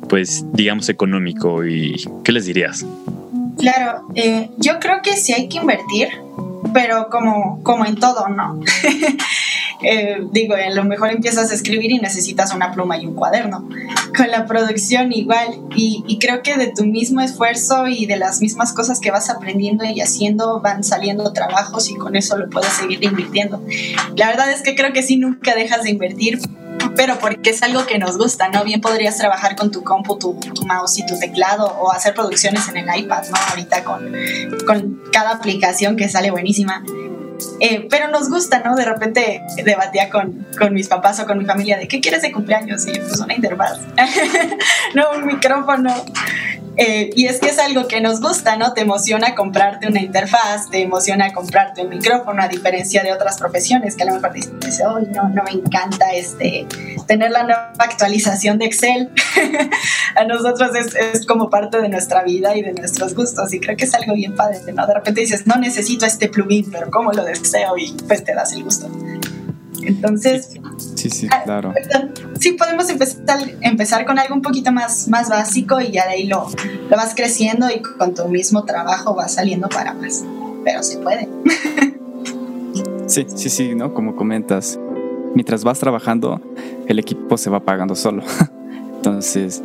pues, 0.08 0.46
digamos, 0.54 0.90
económico? 0.90 1.66
¿Y 1.66 1.96
qué 2.24 2.32
les 2.32 2.46
dirías? 2.46 2.86
Claro, 3.58 4.08
eh, 4.16 4.50
yo 4.58 4.80
creo 4.80 5.02
que 5.04 5.16
sí 5.18 5.34
hay 5.34 5.48
que 5.50 5.58
invertir, 5.58 6.10
pero 6.74 7.10
como, 7.10 7.62
como 7.64 7.86
en 7.86 7.96
todo, 7.96 8.28
¿no? 8.30 8.60
Eh, 9.84 10.28
digo, 10.32 10.54
a 10.54 10.70
lo 10.70 10.84
mejor 10.84 11.10
empiezas 11.10 11.50
a 11.50 11.56
escribir 11.56 11.90
y 11.90 11.98
necesitas 11.98 12.54
una 12.54 12.72
pluma 12.72 12.98
y 12.98 13.08
un 13.08 13.16
cuaderno. 13.16 13.68
Con 14.16 14.30
la 14.30 14.46
producción 14.46 15.12
igual. 15.12 15.48
Y, 15.76 16.04
y, 16.08 16.20
creo 16.20 16.44
que 16.44 16.56
de 16.56 16.68
tu 16.68 16.86
mismo 16.86 17.20
esfuerzo 17.20 17.88
y 17.88 18.06
de 18.06 18.18
las 18.18 18.42
mismas 18.42 18.74
cosas 18.74 19.00
que 19.00 19.10
vas 19.10 19.32
aprendiendo 19.32 19.84
y 19.84 20.02
haciendo 20.02 20.62
van 20.62 20.84
saliendo 20.84 21.34
trabajos 21.34 21.90
y 21.90 21.96
con 21.96 22.16
eso 22.16 22.38
lo 22.38 22.48
puedes 22.50 22.72
seguir 22.74 23.04
invirtiendo. 23.04 23.64
La 24.16 24.28
verdad 24.28 24.52
es 24.52 24.62
que 24.62 24.76
creo 24.76 24.94
que 24.94 25.02
sí 25.02 25.18
nunca 25.18 25.56
dejas 25.56 25.82
de 25.82 25.90
invertir, 25.90 26.40
pero 26.96 27.18
porque 27.20 27.52
es 27.52 27.64
algo 27.64 27.86
que 27.86 27.98
nos 27.98 28.18
gusta, 28.18 28.50
¿no? 28.50 28.64
Bien 28.64 28.82
podrías 28.82 29.18
trabajar 29.18 29.56
con 29.56 29.72
tu 29.72 29.84
compu, 29.84 30.18
tu, 30.18 30.38
mouse 30.66 31.00
y 31.00 31.06
tu 31.06 31.18
teclado 31.18 31.66
o 31.66 31.92
hacer 31.92 32.14
producciones 32.14 32.68
en 32.70 32.78
el 32.78 33.00
iPad, 33.00 33.24
¿no? 33.30 33.38
Ahorita 33.50 33.84
con, 33.84 34.14
con 34.66 35.02
cada 35.12 35.32
aplicación 35.32 35.96
que 35.96 36.10
sale 36.10 36.32
buenísima. 36.32 36.84
Eh, 37.60 37.88
pero 37.90 38.08
nos 38.10 38.30
gusta, 38.30 38.62
¿no? 38.64 38.76
De 38.76 38.86
repente 38.86 39.42
debatía 39.64 40.10
con, 40.10 40.46
con, 40.58 40.74
mis 40.74 40.88
papás 40.88 41.20
o 41.20 41.26
con 41.26 41.38
mi 41.40 41.46
familia 41.46 41.78
de 41.78 41.88
¿qué 41.88 42.00
quieres 42.00 42.22
de 42.22 42.32
cumpleaños? 42.32 42.86
Y 42.86 42.92
pues 42.92 43.20
una 43.20 43.34
interfaz, 43.34 43.80
no 44.96 45.12
un 45.18 45.26
micrófono. 45.26 45.94
Eh, 46.78 47.10
y 47.16 47.26
es 47.26 47.40
que 47.40 47.50
es 47.50 47.60
algo 47.60 47.88
que 47.88 48.00
nos 48.00 48.22
gusta, 48.22 48.56
¿no? 48.56 48.74
Te 48.74 48.82
emociona 48.82 49.36
comprarte 49.36 49.88
una 49.88 50.02
interfaz, 50.02 50.70
te 50.70 50.82
emociona 50.82 51.34
comprarte 51.34 51.82
un 51.82 51.90
micrófono, 51.90 52.42
a 52.42 52.48
diferencia 52.48 53.04
de 53.04 53.12
otras 53.12 53.38
profesiones 53.38 53.96
que 53.96 54.04
a 54.04 54.06
lo 54.06 54.16
mejor 54.16 54.34
dices, 54.34 54.82
oh, 54.86 55.00
no, 55.00 55.30
no 55.30 55.44
me 55.44 55.52
encanta 55.52 56.14
este, 56.14 56.66
tener 57.08 57.32
la 57.32 57.44
nueva 57.44 57.74
actualización 57.78 58.58
de 58.58 58.66
Excel. 58.66 59.10
a 60.16 60.24
nosotros 60.24 60.76
es, 60.76 60.96
es, 60.96 61.26
como 61.26 61.50
parte 61.50 61.82
de 61.82 61.90
nuestra 61.90 62.24
vida 62.24 62.56
y 62.56 62.62
de 62.62 62.74
nuestros 62.74 63.16
gustos 63.16 63.54
y 63.54 63.60
creo 63.60 63.76
que 63.76 63.86
es 63.86 63.94
algo 63.94 64.14
bien 64.14 64.36
padre, 64.36 64.60
¿no? 64.74 64.88
De 64.88 64.94
repente 64.94 65.22
dices, 65.22 65.46
no 65.46 65.56
necesito 65.56 66.06
este 66.06 66.30
plugin, 66.30 66.72
pero 66.72 66.90
¿cómo 66.90 67.12
lo 67.12 67.24
deseo? 67.24 67.78
Y 67.78 67.94
pues 68.08 68.24
te 68.24 68.34
das 68.34 68.54
el 68.54 68.64
gusto. 68.64 68.90
Entonces, 69.84 70.50
sí, 70.96 71.10
sí, 71.10 71.28
ah, 71.32 71.42
claro. 71.44 71.74
Sí, 72.40 72.54
podemos 72.54 72.90
empezar, 72.90 73.40
empezar 73.62 74.06
con 74.06 74.20
algo 74.20 74.36
un 74.36 74.42
poquito 74.42 74.72
más, 74.72 75.08
más 75.08 75.30
básico 75.30 75.80
y 75.80 75.92
ya 75.92 76.06
de 76.06 76.14
ahí 76.14 76.28
lo, 76.28 76.48
lo 76.90 76.98
vas 76.98 77.14
creciendo 77.16 77.68
y 77.70 77.82
con 77.82 78.14
tu 78.14 78.28
mismo 78.28 78.66
trabajo 78.66 79.16
vas 79.16 79.36
saliendo 79.36 79.70
para 79.70 79.94
más. 79.94 80.24
Pero 80.64 80.84
se 80.84 80.98
puede. 81.00 81.28
Sí, 83.08 83.26
sí, 83.36 83.50
sí, 83.50 83.76
¿no? 83.76 83.94
Como 83.94 84.16
comentas, 84.16 84.80
mientras 85.34 85.64
vas 85.64 85.80
trabajando, 85.80 86.40
el 86.88 87.00
equipo 87.00 87.38
se 87.38 87.50
va 87.50 87.60
pagando 87.60 87.96
solo. 87.96 88.24
Entonces, 88.96 89.64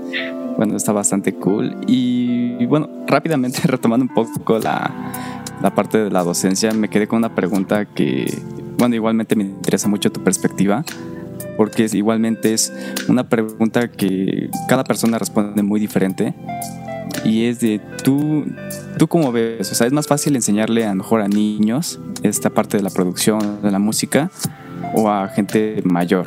bueno, 0.57 0.77
está 0.77 0.93
bastante 0.93 1.35
cool. 1.35 1.77
Y, 1.87 2.57
y 2.59 2.67
bueno, 2.67 2.89
rápidamente 3.07 3.61
retomando 3.65 4.07
un 4.07 4.15
poco 4.15 4.59
la, 4.59 4.91
la 5.63 5.75
parte 5.75 5.99
de 5.99 6.11
la 6.11 6.23
docencia, 6.23 6.73
me 6.73 6.89
quedé 6.89 7.07
con 7.07 7.19
una 7.19 7.35
pregunta 7.35 7.85
que 7.85 8.27
bueno, 8.79 8.95
igualmente 8.95 9.37
me 9.37 9.45
interesa 9.45 9.89
mucho 9.89 10.11
tu 10.11 10.23
perspectiva, 10.23 10.85
porque 11.57 11.89
igualmente 11.93 12.53
es 12.53 12.73
una 13.09 13.29
pregunta 13.29 13.91
que 13.91 14.51
cada 14.69 14.85
persona 14.85 15.19
responde 15.19 15.63
muy 15.63 15.81
diferente. 15.81 16.35
Y 17.25 17.47
es 17.47 17.61
de 17.61 17.81
tú, 18.03 18.45
tú 18.99 19.09
cómo 19.09 19.33
ves, 19.33 19.71
o 19.73 19.75
sea, 19.75 19.87
es 19.87 19.93
más 19.93 20.07
fácil 20.07 20.37
enseñarle 20.37 20.85
a 20.85 20.91
lo 20.91 20.97
mejor 20.97 21.23
a 21.23 21.29
niños 21.29 21.99
esta 22.23 22.51
parte 22.51 22.77
de 22.77 22.83
la 22.83 22.91
producción 22.91 23.63
de 23.63 23.71
la 23.71 23.79
música 23.79 24.31
o 24.95 25.09
a 25.09 25.29
gente 25.29 25.81
mayor. 25.85 26.27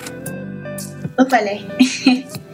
Vale. 1.30 1.66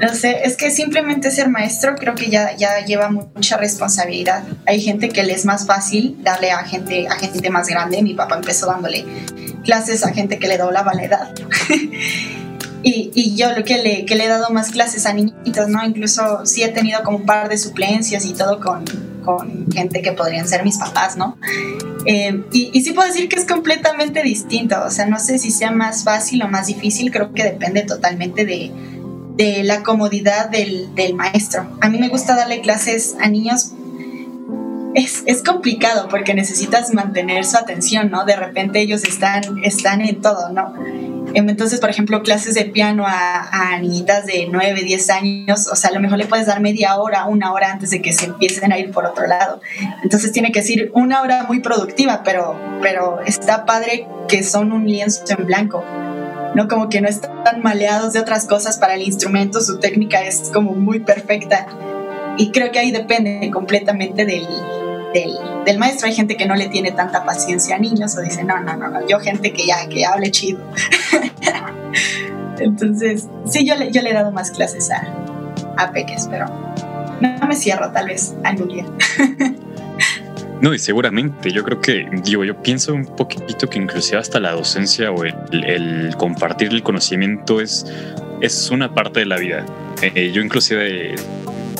No 0.00 0.14
sé, 0.14 0.42
es 0.44 0.56
que 0.56 0.70
simplemente 0.70 1.30
ser 1.30 1.48
maestro 1.48 1.96
creo 1.96 2.14
que 2.14 2.30
ya, 2.30 2.56
ya 2.56 2.84
lleva 2.84 3.10
mucha 3.10 3.56
responsabilidad. 3.56 4.44
Hay 4.66 4.80
gente 4.80 5.08
que 5.08 5.24
le 5.24 5.32
es 5.32 5.44
más 5.44 5.66
fácil 5.66 6.16
darle 6.22 6.52
a 6.52 6.58
gente, 6.58 7.08
a 7.08 7.16
gente 7.16 7.50
más 7.50 7.68
grande. 7.68 8.00
Mi 8.02 8.14
papá 8.14 8.36
empezó 8.36 8.66
dándole 8.66 9.04
clases 9.64 10.04
a 10.04 10.12
gente 10.12 10.38
que 10.38 10.46
le 10.46 10.56
doblaba 10.56 10.94
la 10.94 11.04
edad. 11.04 11.34
y, 12.82 13.10
y, 13.12 13.34
yo 13.34 13.52
lo 13.56 13.64
que 13.64 13.82
le, 13.82 14.04
que 14.04 14.14
le 14.14 14.26
he 14.26 14.28
dado 14.28 14.50
más 14.50 14.70
clases 14.70 15.04
a 15.04 15.12
niñitos, 15.12 15.68
¿no? 15.68 15.84
Incluso 15.84 16.46
sí 16.46 16.62
he 16.62 16.68
tenido 16.68 17.02
como 17.02 17.18
un 17.18 17.26
par 17.26 17.48
de 17.48 17.58
suplencias 17.58 18.24
y 18.24 18.34
todo 18.34 18.60
con, 18.60 18.84
con 19.24 19.66
gente 19.72 20.00
que 20.00 20.12
podrían 20.12 20.46
ser 20.46 20.62
mis 20.62 20.78
papás, 20.78 21.16
¿no? 21.16 21.36
Eh, 22.06 22.44
y, 22.52 22.70
y, 22.72 22.82
sí 22.82 22.92
puedo 22.92 23.08
decir 23.08 23.28
que 23.28 23.36
es 23.36 23.44
completamente 23.44 24.22
distinto, 24.22 24.76
o 24.86 24.90
sea, 24.90 25.06
no 25.06 25.18
sé 25.18 25.38
si 25.38 25.50
sea 25.50 25.72
más 25.72 26.04
fácil 26.04 26.42
o 26.42 26.48
más 26.48 26.68
difícil, 26.68 27.10
creo 27.10 27.34
que 27.34 27.42
depende 27.42 27.82
totalmente 27.82 28.46
de, 28.46 28.72
de 29.38 29.62
la 29.62 29.84
comodidad 29.84 30.50
del, 30.50 30.94
del, 30.96 31.14
maestro. 31.14 31.64
A 31.80 31.88
mí 31.88 31.98
me 31.98 32.08
gusta 32.08 32.34
darle 32.34 32.60
clases 32.60 33.14
a 33.20 33.28
niños. 33.28 33.72
Es, 34.94 35.22
es, 35.26 35.44
complicado 35.44 36.08
porque 36.08 36.34
necesitas 36.34 36.92
mantener 36.92 37.44
su 37.44 37.56
atención, 37.56 38.10
¿no? 38.10 38.24
De 38.24 38.34
repente 38.34 38.80
ellos 38.80 39.04
están, 39.04 39.62
están 39.62 40.00
en 40.00 40.20
todo, 40.20 40.50
¿no? 40.50 40.74
Entonces, 41.34 41.78
por 41.78 41.88
ejemplo, 41.88 42.22
clases 42.22 42.54
de 42.54 42.64
piano 42.64 43.04
a, 43.06 43.74
a, 43.74 43.78
niñitas 43.78 44.26
de 44.26 44.48
9, 44.50 44.82
10 44.82 45.10
años, 45.10 45.68
o 45.70 45.76
sea, 45.76 45.90
a 45.90 45.92
lo 45.92 46.00
mejor 46.00 46.18
le 46.18 46.26
puedes 46.26 46.46
dar 46.46 46.60
media 46.60 46.96
hora, 46.96 47.26
una 47.26 47.52
hora 47.52 47.70
antes 47.70 47.90
de 47.90 48.02
que 48.02 48.12
se 48.12 48.26
empiecen 48.26 48.72
a 48.72 48.78
ir 48.78 48.90
por 48.90 49.04
otro 49.04 49.26
lado. 49.28 49.60
Entonces 50.02 50.32
tiene 50.32 50.50
que 50.50 50.62
ser 50.62 50.90
una 50.94 51.22
hora 51.22 51.44
muy 51.44 51.60
productiva, 51.60 52.22
pero, 52.24 52.58
pero 52.82 53.20
está 53.20 53.66
padre 53.66 54.08
que 54.26 54.42
son 54.42 54.72
un 54.72 54.86
lienzo 54.86 55.22
en 55.28 55.46
blanco. 55.46 55.84
¿No? 56.54 56.68
Como 56.68 56.88
que 56.88 57.00
no 57.00 57.08
están 57.08 57.62
maleados 57.62 58.12
de 58.12 58.20
otras 58.20 58.46
cosas 58.46 58.78
para 58.78 58.94
el 58.94 59.02
instrumento, 59.02 59.60
su 59.60 59.78
técnica 59.78 60.22
es 60.22 60.50
como 60.52 60.72
muy 60.72 61.00
perfecta. 61.00 61.66
Y 62.36 62.50
creo 62.50 62.70
que 62.70 62.78
ahí 62.78 62.92
depende 62.92 63.50
completamente 63.50 64.24
del, 64.24 64.46
del, 65.64 65.78
maestro. 65.78 66.06
Hay 66.06 66.14
gente 66.14 66.36
que 66.36 66.46
no 66.46 66.54
le 66.54 66.68
tiene 66.68 66.92
tanta 66.92 67.24
paciencia 67.24 67.76
a 67.76 67.78
niños 67.78 68.16
o 68.16 68.20
dice, 68.20 68.44
no, 68.44 68.60
no, 68.60 68.76
no, 68.76 68.88
no. 68.88 69.06
yo 69.06 69.18
gente 69.18 69.52
que 69.52 69.66
ya, 69.66 69.88
que 69.88 70.04
hable 70.04 70.30
chido. 70.30 70.60
Entonces, 72.58 73.26
sí, 73.44 73.66
yo 73.66 73.76
le, 73.76 73.90
yo 73.90 74.02
le 74.02 74.10
he 74.10 74.14
dado 74.14 74.32
más 74.32 74.50
clases 74.50 74.90
a, 74.90 75.02
a 75.76 75.92
peques, 75.92 76.28
pero 76.30 76.46
no 77.20 77.46
me 77.46 77.56
cierro 77.56 77.90
tal 77.90 78.06
vez 78.06 78.34
algún 78.44 78.68
día. 78.74 78.84
No, 80.60 80.74
y 80.74 80.78
seguramente, 80.78 81.52
yo 81.52 81.62
creo 81.62 81.80
que, 81.80 82.08
digo, 82.24 82.44
yo 82.44 82.60
pienso 82.60 82.92
un 82.92 83.04
poquito 83.04 83.70
que 83.70 83.78
inclusive 83.78 84.18
hasta 84.18 84.40
la 84.40 84.52
docencia 84.52 85.12
o 85.12 85.24
el, 85.24 85.34
el 85.52 86.14
compartir 86.16 86.70
el 86.70 86.82
conocimiento 86.82 87.60
es, 87.60 87.86
es 88.40 88.70
una 88.70 88.92
parte 88.92 89.20
de 89.20 89.26
la 89.26 89.36
vida. 89.36 89.64
Eh, 90.02 90.32
yo 90.32 90.42
inclusive, 90.42 91.14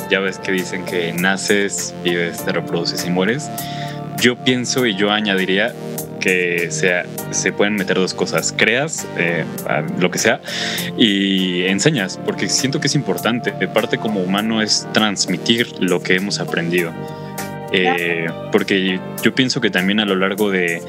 ya 0.09 0.19
ves 0.19 0.39
que 0.39 0.53
dicen 0.53 0.85
que 0.85 1.11
naces, 1.11 1.93
vives, 2.05 2.45
te 2.45 2.53
reproduces 2.53 3.05
y 3.05 3.09
mueres. 3.09 3.49
Yo 4.21 4.37
pienso 4.37 4.85
y 4.85 4.95
yo 4.95 5.11
añadiría 5.11 5.73
que 6.21 6.71
sea, 6.71 7.05
se 7.31 7.51
pueden 7.51 7.75
meter 7.75 7.97
dos 7.97 8.13
cosas, 8.13 8.53
creas 8.55 9.07
eh, 9.17 9.45
lo 9.99 10.11
que 10.11 10.19
sea 10.19 10.41
y 10.97 11.63
enseñas, 11.63 12.19
porque 12.25 12.49
siento 12.49 12.81
que 12.81 12.87
es 12.87 12.95
importante, 12.95 13.51
de 13.51 13.67
parte 13.69 13.97
como 13.97 14.21
humano 14.21 14.61
es 14.61 14.87
transmitir 14.91 15.67
lo 15.79 16.01
que 16.01 16.15
hemos 16.15 16.39
aprendido 16.39 16.91
Eh, 17.71 18.27
porque 18.51 18.99
yo 19.23 19.35
pienso 19.35 19.61
que 19.61 19.69
también 19.69 19.99
a 19.99 20.05
lo 20.05 20.15
largo 20.15 20.49
de, 20.49 20.81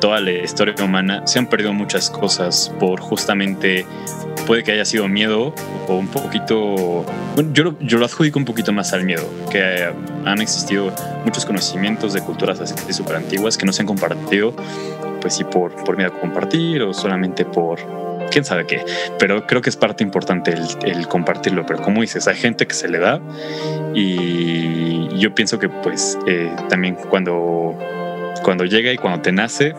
toda 0.00 0.20
la 0.20 0.32
historia 0.32 0.74
humana 0.82 1.26
se 1.26 1.38
han 1.38 1.46
perdido 1.46 1.72
muchas 1.72 2.10
cosas 2.10 2.72
por 2.78 3.00
justamente, 3.00 3.86
puede 4.46 4.62
que 4.62 4.72
haya 4.72 4.84
sido 4.84 5.08
miedo 5.08 5.54
o 5.88 5.94
un 5.94 6.08
poquito, 6.08 7.06
yo, 7.52 7.74
yo 7.80 7.98
lo 7.98 8.04
adjudico 8.04 8.38
un 8.38 8.44
poquito 8.44 8.72
más 8.72 8.92
al 8.92 9.04
miedo, 9.04 9.26
que 9.50 9.90
han 10.24 10.40
existido 10.40 10.92
muchos 11.24 11.46
conocimientos 11.46 12.12
de 12.12 12.20
culturas 12.20 12.60
así 12.60 12.74
súper 12.92 13.16
antiguas 13.16 13.56
que 13.56 13.64
no 13.64 13.72
se 13.72 13.82
han 13.82 13.86
compartido, 13.86 14.54
pues 15.20 15.34
sí, 15.34 15.44
por, 15.44 15.74
por 15.84 15.96
miedo 15.96 16.12
a 16.14 16.20
compartir 16.20 16.82
o 16.82 16.92
solamente 16.92 17.44
por 17.44 18.07
quién 18.30 18.44
sabe 18.44 18.66
qué, 18.66 18.84
pero 19.18 19.46
creo 19.46 19.60
que 19.60 19.70
es 19.70 19.76
parte 19.76 20.02
importante 20.04 20.54
el, 20.84 21.08
compartirlo, 21.08 21.64
pero 21.66 21.82
como 21.82 22.00
dices, 22.02 22.28
hay 22.28 22.36
gente 22.36 22.66
que 22.66 22.74
se 22.74 22.88
le 22.88 22.98
da 22.98 23.20
y 23.94 25.18
yo 25.18 25.34
pienso 25.34 25.58
que 25.58 25.68
pues 25.68 26.18
eh, 26.26 26.54
también 26.68 26.94
cuando, 26.94 27.78
cuando 28.42 28.64
llega 28.64 28.92
y 28.92 28.96
cuando 28.96 29.22
te 29.22 29.32
nace, 29.32 29.74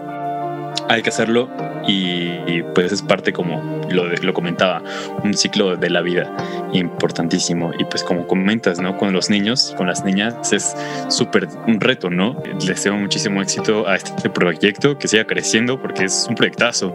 hay 0.87 1.01
que 1.01 1.09
hacerlo 1.09 1.49
y, 1.87 2.61
pues 2.75 2.91
es 2.91 3.01
parte 3.01 3.33
como 3.33 3.81
lo, 3.89 4.33
comentaba, 4.33 4.81
un 5.23 5.33
ciclo 5.33 5.75
de 5.75 5.89
la 5.89 6.01
vida 6.01 6.31
importantísimo 6.73 7.71
y 7.77 7.85
pues 7.85 8.03
como 8.03 8.27
comentas, 8.27 8.79
¿no? 8.79 8.97
Con 8.97 9.11
los 9.11 9.29
niños 9.29 9.71
y 9.73 9.75
con 9.75 9.87
las 9.87 10.03
niñas 10.03 10.53
es 10.53 10.75
súper 11.09 11.47
un 11.67 11.79
reto, 11.79 12.09
¿no? 12.09 12.41
Les 12.53 12.67
deseo 12.67 12.95
muchísimo 12.95 13.41
éxito 13.41 13.87
a 13.87 13.95
este 13.95 14.29
proyecto, 14.29 14.97
que 14.97 15.07
siga 15.07 15.25
creciendo 15.25 15.81
porque 15.81 16.05
es 16.05 16.27
un 16.29 16.35
proyectazo. 16.35 16.93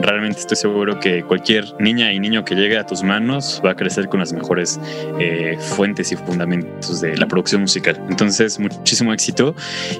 Realmente 0.00 0.40
estoy 0.40 0.56
seguro 0.56 0.98
que 0.98 1.22
cualquier 1.22 1.64
niña 1.78 2.12
y 2.12 2.18
niño 2.18 2.44
que 2.44 2.54
llegue 2.54 2.78
a 2.78 2.86
tus 2.86 3.02
manos 3.02 3.62
va 3.64 3.72
a 3.72 3.76
crecer 3.76 4.08
con 4.08 4.20
las 4.20 4.32
mejores 4.32 4.80
eh, 5.20 5.56
fuentes 5.60 6.10
y 6.12 6.16
fundamentos 6.16 7.00
de 7.00 7.16
la 7.16 7.26
producción 7.26 7.62
musical. 7.62 8.00
Entonces, 8.08 8.58
muchísimo 8.58 9.12
éxito 9.12 9.54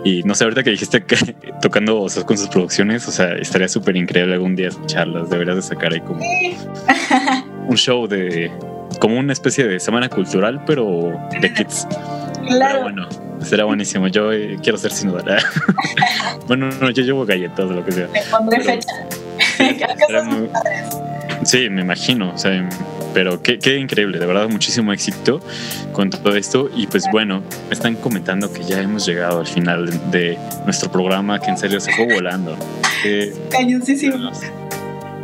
y 0.04 0.22
no 0.24 0.34
sé, 0.34 0.44
ahorita 0.44 0.62
que 0.62 0.70
dijiste 0.70 1.04
que 1.04 1.16
tocando 1.60 2.00
o 2.00 2.08
con 2.26 2.36
sus 2.36 2.48
producciones, 2.48 3.06
o 3.12 3.14
sea, 3.14 3.34
estaría 3.34 3.68
súper 3.68 3.94
increíble 3.94 4.32
algún 4.32 4.56
día 4.56 4.68
escucharlas, 4.68 5.28
deberías 5.28 5.56
de 5.56 5.60
sacar 5.60 5.92
ahí 5.92 6.00
como 6.00 6.24
un 7.68 7.76
show 7.76 8.06
de 8.06 8.50
como 9.00 9.18
una 9.18 9.34
especie 9.34 9.68
de 9.68 9.78
semana 9.80 10.08
cultural, 10.08 10.64
pero 10.66 11.12
de 11.38 11.52
kids. 11.52 11.86
Claro. 12.46 12.72
Pero 12.72 12.82
bueno, 12.84 13.08
será 13.42 13.64
buenísimo. 13.64 14.08
Yo 14.08 14.32
eh, 14.32 14.56
quiero 14.62 14.78
ser 14.78 14.92
sin 14.92 15.10
duda. 15.10 15.36
bueno, 16.48 16.70
no, 16.80 16.88
yo 16.88 17.02
llevo 17.02 17.26
galletas 17.26 17.66
o 17.66 17.72
lo 17.74 17.84
que 17.84 17.92
sea. 17.92 18.08
Me 18.08 18.22
pondré 18.30 18.60
fecha. 18.62 18.94
Sí, 19.58 19.76
me 21.70 21.82
imagino. 21.82 22.32
O 22.34 22.38
sea, 22.38 22.68
pero 23.14 23.42
qué, 23.42 23.58
qué, 23.58 23.76
increíble, 23.78 24.18
de 24.18 24.26
verdad, 24.26 24.48
muchísimo 24.48 24.92
éxito 24.92 25.40
con 25.92 26.10
todo 26.10 26.36
esto. 26.36 26.70
Y 26.74 26.86
pues 26.86 27.04
bueno, 27.12 27.42
me 27.68 27.74
están 27.74 27.96
comentando 27.96 28.52
que 28.52 28.62
ya 28.62 28.80
hemos 28.80 29.06
llegado 29.06 29.40
al 29.40 29.46
final 29.46 30.10
de 30.10 30.38
nuestro 30.64 30.90
programa, 30.90 31.40
que 31.40 31.50
en 31.50 31.58
serio 31.58 31.80
se 31.80 31.92
fue 31.92 32.12
volando. 32.14 32.56
Cañoncísimo. 33.50 34.30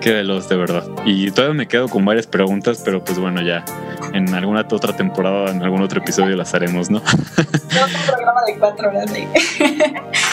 Qué 0.01 0.13
veloz, 0.13 0.49
de 0.49 0.57
verdad. 0.57 0.85
Y 1.05 1.31
todavía 1.31 1.55
me 1.55 1.67
quedo 1.67 1.89
con 1.89 2.05
varias 2.05 2.27
preguntas, 2.27 2.83
pero 2.85 3.05
pues 3.05 3.19
bueno, 3.19 3.43
ya 3.43 3.65
en 4.13 4.33
alguna 4.35 4.61
otra 4.61 4.97
temporada, 4.97 5.51
en 5.51 5.63
algún 5.63 5.83
otro 5.83 6.01
episodio 6.01 6.37
las 6.37 6.55
haremos, 6.55 6.91
¿no? 6.91 6.99
un 7.07 8.07
programa 8.07 8.41
de 8.47 8.59
cuatro 8.59 8.89
horas. 8.89 9.11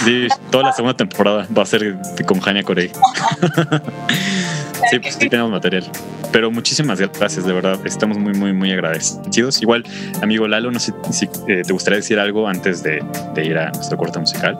Sí, 0.03 0.27
toda 0.51 0.65
la 0.65 0.73
segunda 0.73 0.95
temporada 0.95 1.47
va 1.57 1.63
a 1.63 1.65
ser 1.65 1.95
con 2.25 2.39
Jania 2.41 2.63
Corey. 2.63 2.89
sí, 4.89 4.99
pues 4.99 5.15
sí 5.15 5.29
tenemos 5.29 5.51
material. 5.51 5.89
Pero 6.31 6.51
muchísimas 6.51 6.99
gracias, 6.99 7.45
de 7.45 7.53
verdad. 7.53 7.79
Estamos 7.85 8.17
muy, 8.17 8.33
muy, 8.33 8.51
muy 8.51 8.71
agradecidos. 8.71 9.61
Igual, 9.61 9.85
amigo 10.21 10.47
Lalo, 10.47 10.69
no 10.69 10.79
sé 10.79 10.93
si 11.11 11.25
eh, 11.47 11.63
te 11.65 11.73
gustaría 11.73 11.97
decir 11.97 12.19
algo 12.19 12.47
antes 12.47 12.83
de, 12.83 13.03
de 13.33 13.45
ir 13.45 13.57
a 13.57 13.71
nuestro 13.71 13.97
corte 13.97 14.19
musical. 14.19 14.59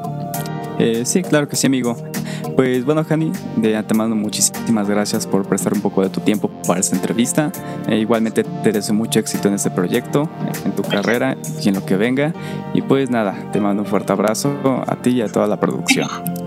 Eh, 0.79 1.03
sí, 1.05 1.23
claro 1.23 1.47
que 1.47 1.55
sí, 1.55 1.67
amigo. 1.67 1.95
Pues 2.55 2.85
bueno, 2.85 3.03
Jani, 3.03 3.31
de 3.57 3.75
antemano 3.75 4.15
muchísimas 4.15 4.87
gracias 4.87 5.27
por 5.27 5.45
prestar 5.45 5.73
un 5.73 5.81
poco 5.81 6.01
de 6.01 6.09
tu 6.09 6.21
tiempo 6.21 6.49
para 6.67 6.79
esta 6.79 6.95
entrevista. 6.95 7.51
Eh, 7.87 7.97
igualmente 7.97 8.43
te 8.43 8.71
deseo 8.71 8.93
mucho 8.95 9.19
éxito 9.19 9.47
en 9.47 9.55
este 9.55 9.71
proyecto, 9.71 10.29
en 10.63 10.71
tu 10.73 10.83
carrera 10.83 11.35
y 11.61 11.69
en 11.69 11.75
lo 11.75 11.85
que 11.85 11.97
venga. 11.97 12.33
Y 12.73 12.81
pues 12.81 13.09
nada, 13.09 13.35
te 13.51 13.59
mando 13.59 13.83
un 13.83 13.87
fuerte 13.87 14.13
abrazo 14.13 14.55
a 14.87 14.95
ti 14.97 15.11
y 15.11 15.21
a 15.21 15.27
toda 15.27 15.47
la 15.47 15.59
producción. 15.59 16.09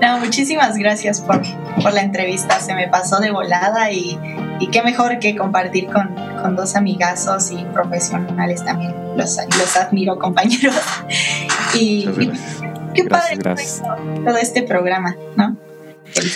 No, 0.00 0.20
muchísimas 0.20 0.76
gracias 0.76 1.20
por, 1.20 1.42
por 1.82 1.92
la 1.92 2.02
entrevista. 2.02 2.60
Se 2.60 2.72
me 2.72 2.86
pasó 2.86 3.18
de 3.18 3.32
volada 3.32 3.90
y, 3.90 4.16
y 4.60 4.68
qué 4.68 4.82
mejor 4.82 5.18
que 5.18 5.34
compartir 5.34 5.86
con, 5.86 6.14
con, 6.40 6.54
dos 6.54 6.76
amigazos 6.76 7.50
y 7.50 7.64
profesionales 7.72 8.64
también. 8.64 8.94
Los, 9.16 9.36
los 9.58 9.76
admiro, 9.76 10.18
compañeros. 10.18 10.76
Y, 11.74 12.08
qué 12.94 13.04
padre 13.04 13.38
todo 13.38 14.36
este 14.36 14.62
programa, 14.62 15.16
¿no? 15.36 15.56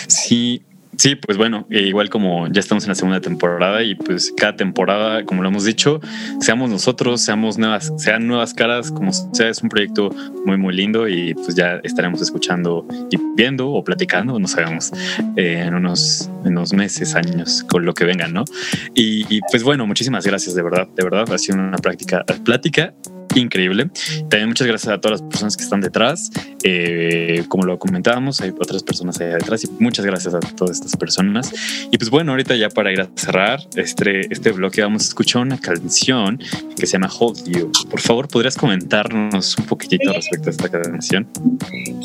Sí, 0.07 0.63
Sí, 0.97 1.15
pues 1.15 1.37
bueno, 1.37 1.65
e 1.71 1.81
igual 1.81 2.09
como 2.09 2.47
ya 2.47 2.59
estamos 2.59 2.83
en 2.83 2.89
la 2.89 2.95
segunda 2.95 3.19
temporada 3.19 3.81
y 3.83 3.95
pues 3.95 4.31
cada 4.37 4.55
temporada, 4.55 5.25
como 5.25 5.41
lo 5.41 5.49
hemos 5.49 5.65
dicho, 5.65 5.99
seamos 6.39 6.69
nosotros, 6.69 7.21
seamos 7.21 7.57
nuevas, 7.57 7.91
sean 7.97 8.27
nuevas 8.27 8.53
caras, 8.53 8.91
como 8.91 9.11
sea, 9.11 9.49
es 9.49 9.61
un 9.63 9.69
proyecto 9.69 10.11
muy, 10.45 10.57
muy 10.57 10.73
lindo 10.75 11.07
y 11.07 11.33
pues 11.33 11.55
ya 11.55 11.79
estaremos 11.83 12.21
escuchando 12.21 12.85
y 13.09 13.17
viendo 13.35 13.71
o 13.71 13.83
platicando, 13.83 14.39
no 14.39 14.47
sabemos, 14.47 14.91
eh, 15.35 15.63
en 15.65 15.73
unos, 15.73 16.29
unos 16.43 16.73
meses, 16.73 17.15
años, 17.15 17.63
con 17.63 17.85
lo 17.85 17.93
que 17.93 18.05
vengan, 18.05 18.31
¿no? 18.31 18.45
Y, 18.93 19.25
y, 19.35 19.41
pues 19.51 19.63
bueno, 19.63 19.87
muchísimas 19.87 20.25
gracias, 20.25 20.53
de 20.53 20.61
verdad, 20.61 20.87
de 20.95 21.03
verdad, 21.03 21.31
ha 21.33 21.37
sido 21.37 21.57
una 21.57 21.77
práctica, 21.77 22.23
plática 22.43 22.93
increíble. 23.35 23.89
También 24.29 24.49
muchas 24.49 24.67
gracias 24.67 24.93
a 24.93 25.01
todas 25.01 25.21
las 25.21 25.29
personas 25.29 25.57
que 25.57 25.63
están 25.63 25.81
detrás. 25.81 26.31
Eh, 26.63 27.43
como 27.47 27.65
lo 27.65 27.79
comentábamos, 27.79 28.41
hay 28.41 28.49
otras 28.49 28.83
personas 28.83 29.19
allá 29.19 29.35
detrás 29.35 29.63
y 29.63 29.69
muchas 29.79 30.05
gracias 30.05 30.33
a 30.33 30.39
todas 30.39 30.77
estas 30.77 30.95
personas. 30.95 31.51
Y 31.91 31.97
pues 31.97 32.09
bueno, 32.09 32.31
ahorita 32.31 32.55
ya 32.55 32.69
para 32.69 32.91
ir 32.91 33.01
a 33.01 33.09
cerrar 33.15 33.59
este, 33.75 34.31
este 34.31 34.51
bloque 34.51 34.81
vamos 34.81 35.03
a 35.03 35.07
escuchar 35.07 35.41
una 35.41 35.59
canción 35.59 36.39
que 36.77 36.85
se 36.85 36.93
llama 36.93 37.09
Hold 37.19 37.45
You. 37.45 37.71
Por 37.89 37.99
favor, 37.99 38.27
¿podrías 38.27 38.55
comentarnos 38.55 39.57
un 39.57 39.65
poquitito 39.65 40.13
respecto 40.13 40.49
a 40.49 40.51
esta 40.51 40.69
canción? 40.69 41.27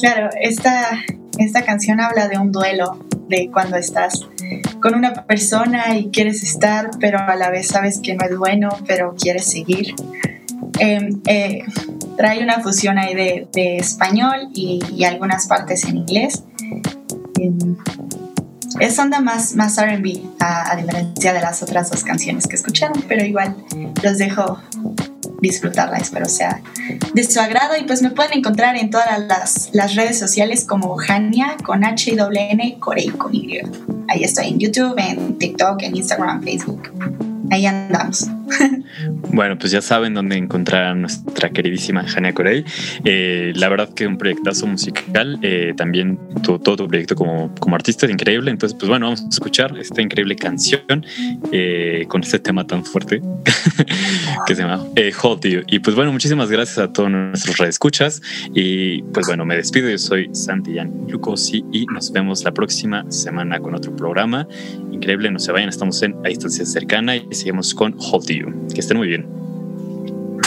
Claro, 0.00 0.30
esta, 0.40 1.04
esta 1.38 1.62
canción 1.62 2.00
habla 2.00 2.28
de 2.28 2.38
un 2.38 2.52
duelo, 2.52 3.06
de 3.28 3.50
cuando 3.52 3.76
estás 3.76 4.26
con 4.80 4.94
una 4.94 5.26
persona 5.26 5.98
y 5.98 6.10
quieres 6.10 6.42
estar, 6.42 6.90
pero 7.00 7.18
a 7.18 7.36
la 7.36 7.50
vez 7.50 7.68
sabes 7.68 8.00
que 8.02 8.14
no 8.14 8.24
es 8.24 8.36
bueno, 8.36 8.70
pero 8.86 9.14
quieres 9.20 9.46
seguir. 9.46 9.94
Em, 10.78 11.20
eh, 11.26 11.64
trae 12.16 12.42
una 12.42 12.60
fusión 12.60 12.98
ahí 12.98 13.14
de, 13.14 13.48
español 13.78 14.50
y, 14.54 15.04
algunas 15.04 15.46
partes 15.46 15.84
en 15.84 15.98
inglés. 15.98 16.44
Em, 17.40 17.76
es 18.80 18.98
onda 18.98 19.20
más, 19.20 19.54
más 19.56 19.76
RB, 19.76 20.20
a, 20.40 20.76
diferencia 20.76 21.32
de 21.32 21.40
las 21.40 21.62
otras 21.62 21.90
dos 21.90 22.04
canciones 22.04 22.46
que 22.46 22.56
escucharon, 22.56 23.02
pero 23.08 23.24
igual 23.24 23.56
los 24.02 24.18
dejo 24.18 24.60
disfrutarla, 25.40 25.98
espero 25.98 26.28
sea 26.28 26.60
de 27.14 27.24
su 27.24 27.40
agrado. 27.40 27.74
Y 27.76 27.84
pues 27.84 28.02
me 28.02 28.10
pueden 28.10 28.38
encontrar 28.38 28.76
en 28.76 28.90
todas 28.90 29.20
las, 29.26 29.70
las 29.72 29.94
redes 29.96 30.18
sociales 30.18 30.64
como 30.64 30.96
Hania 31.00 31.56
con 31.64 31.84
H 31.84 32.12
y 32.12 32.16
N 32.18 32.76
Corey 32.78 33.08
con 33.08 33.34
Y. 33.34 33.58
Ahí 34.08 34.22
estoy 34.22 34.48
en 34.48 34.58
YouTube, 34.58 34.94
en 34.98 35.38
TikTok, 35.38 35.82
en 35.82 35.96
Instagram, 35.96 36.42
Facebook 36.42 36.90
ahí 37.50 37.66
andamos. 37.66 38.28
Bueno, 39.30 39.58
pues 39.58 39.72
ya 39.72 39.80
saben 39.80 40.14
dónde 40.14 40.36
encontrar 40.36 40.84
a 40.84 40.94
nuestra 40.94 41.50
queridísima 41.50 42.04
Jania 42.04 42.32
Corey. 42.32 42.64
Eh, 43.04 43.52
la 43.54 43.68
verdad 43.68 43.92
que 43.94 44.06
un 44.06 44.18
proyectazo 44.18 44.66
musical, 44.66 45.38
eh, 45.42 45.74
también 45.76 46.18
todo, 46.42 46.76
tu 46.76 46.88
proyecto 46.88 47.14
como, 47.14 47.54
como 47.56 47.76
artista 47.76 48.06
es 48.06 48.12
increíble. 48.12 48.50
Entonces, 48.50 48.76
pues 48.78 48.88
bueno, 48.88 49.06
vamos 49.06 49.22
a 49.22 49.28
escuchar 49.28 49.76
esta 49.78 50.02
increíble 50.02 50.36
canción 50.36 51.06
eh, 51.52 52.06
con 52.08 52.22
este 52.22 52.38
tema 52.38 52.66
tan 52.66 52.84
fuerte 52.84 53.20
que 54.46 54.54
se 54.54 54.62
llama 54.62 54.84
Hold 55.22 55.46
You. 55.46 55.62
Y 55.66 55.78
pues 55.80 55.94
bueno, 55.94 56.12
muchísimas 56.12 56.50
gracias 56.50 56.78
a 56.78 56.92
todos 56.92 57.10
nuestros 57.10 57.58
redescuchas. 57.58 58.22
Y 58.54 59.02
pues 59.02 59.26
bueno, 59.26 59.44
me 59.44 59.56
despido. 59.56 59.88
Yo 59.90 59.98
soy 59.98 60.30
Santillan 60.32 60.92
Lucosi 61.08 61.64
y 61.72 61.86
nos 61.86 62.12
vemos 62.12 62.44
la 62.44 62.52
próxima 62.52 63.04
semana 63.10 63.60
con 63.60 63.74
otro 63.74 63.94
programa. 63.94 64.46
Increíble, 64.90 65.30
no 65.30 65.38
se 65.38 65.52
vayan, 65.52 65.68
estamos 65.68 66.02
en 66.02 66.14
a 66.24 66.28
distancia 66.28 66.64
cercana 66.64 67.16
y 67.16 67.26
seguimos 67.30 67.74
con 67.74 67.94
Hold 67.98 68.26
You. 68.30 68.37
Que 68.74 68.80
estén 68.80 68.96
muy 68.96 69.08
bien. 69.08 69.26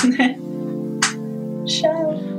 Chao. 1.65 2.30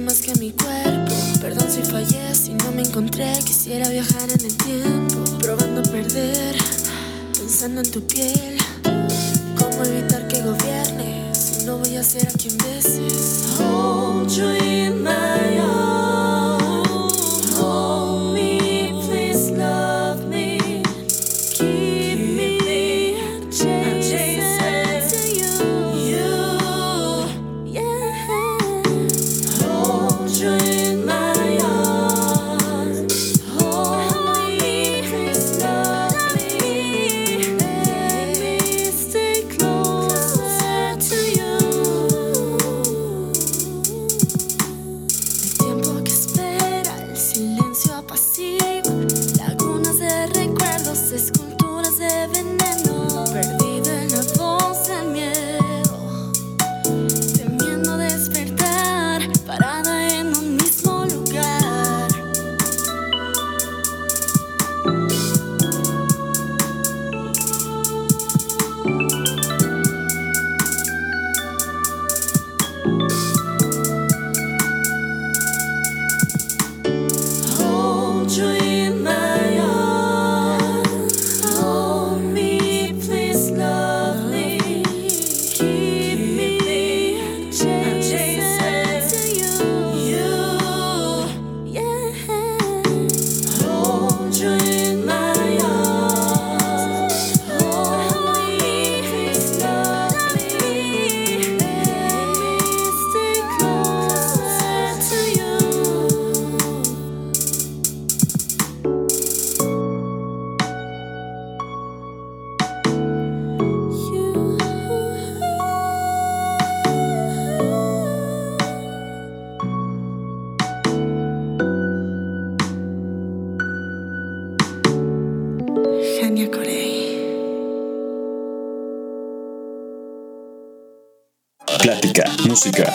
más 0.00 0.20
que 0.20 0.34
mi 0.36 0.52
cuerpo. 0.52 1.14
Perdón 1.40 1.70
si 1.70 1.82
fallé, 1.82 2.34
si 2.34 2.54
no 2.54 2.72
me 2.72 2.82
encontré. 2.82 3.32
Quisiera 3.44 3.88
viajar 3.88 4.28
en 4.30 4.44
el 4.44 4.56
tiempo, 4.56 5.38
probando 5.38 5.80
a 5.80 5.84
perder, 5.84 6.56
pensando 7.32 7.80
en 7.80 7.90
tu 7.90 8.06
piel. 8.06 8.58
¿Cómo 9.58 9.84
evitar 9.84 10.28
que 10.28 10.42
gobierne? 10.42 11.34
Si 11.34 11.64
no 11.64 11.78
voy 11.78 11.96
a 11.96 12.04
ser 12.04 12.28
a 12.28 12.32
quien 12.32 12.56
beses. 12.58 13.54
Hold 13.58 14.30
you 14.30 14.94
my 14.94 15.37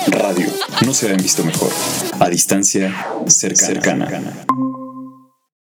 radio, 0.08 0.48
no 0.86 0.94
se 0.94 1.06
habían 1.06 1.22
visto 1.22 1.44
mejor. 1.44 1.72
A 2.20 2.30
distancia, 2.30 2.94
cercana. 3.28 4.08
cercana. 4.08 4.46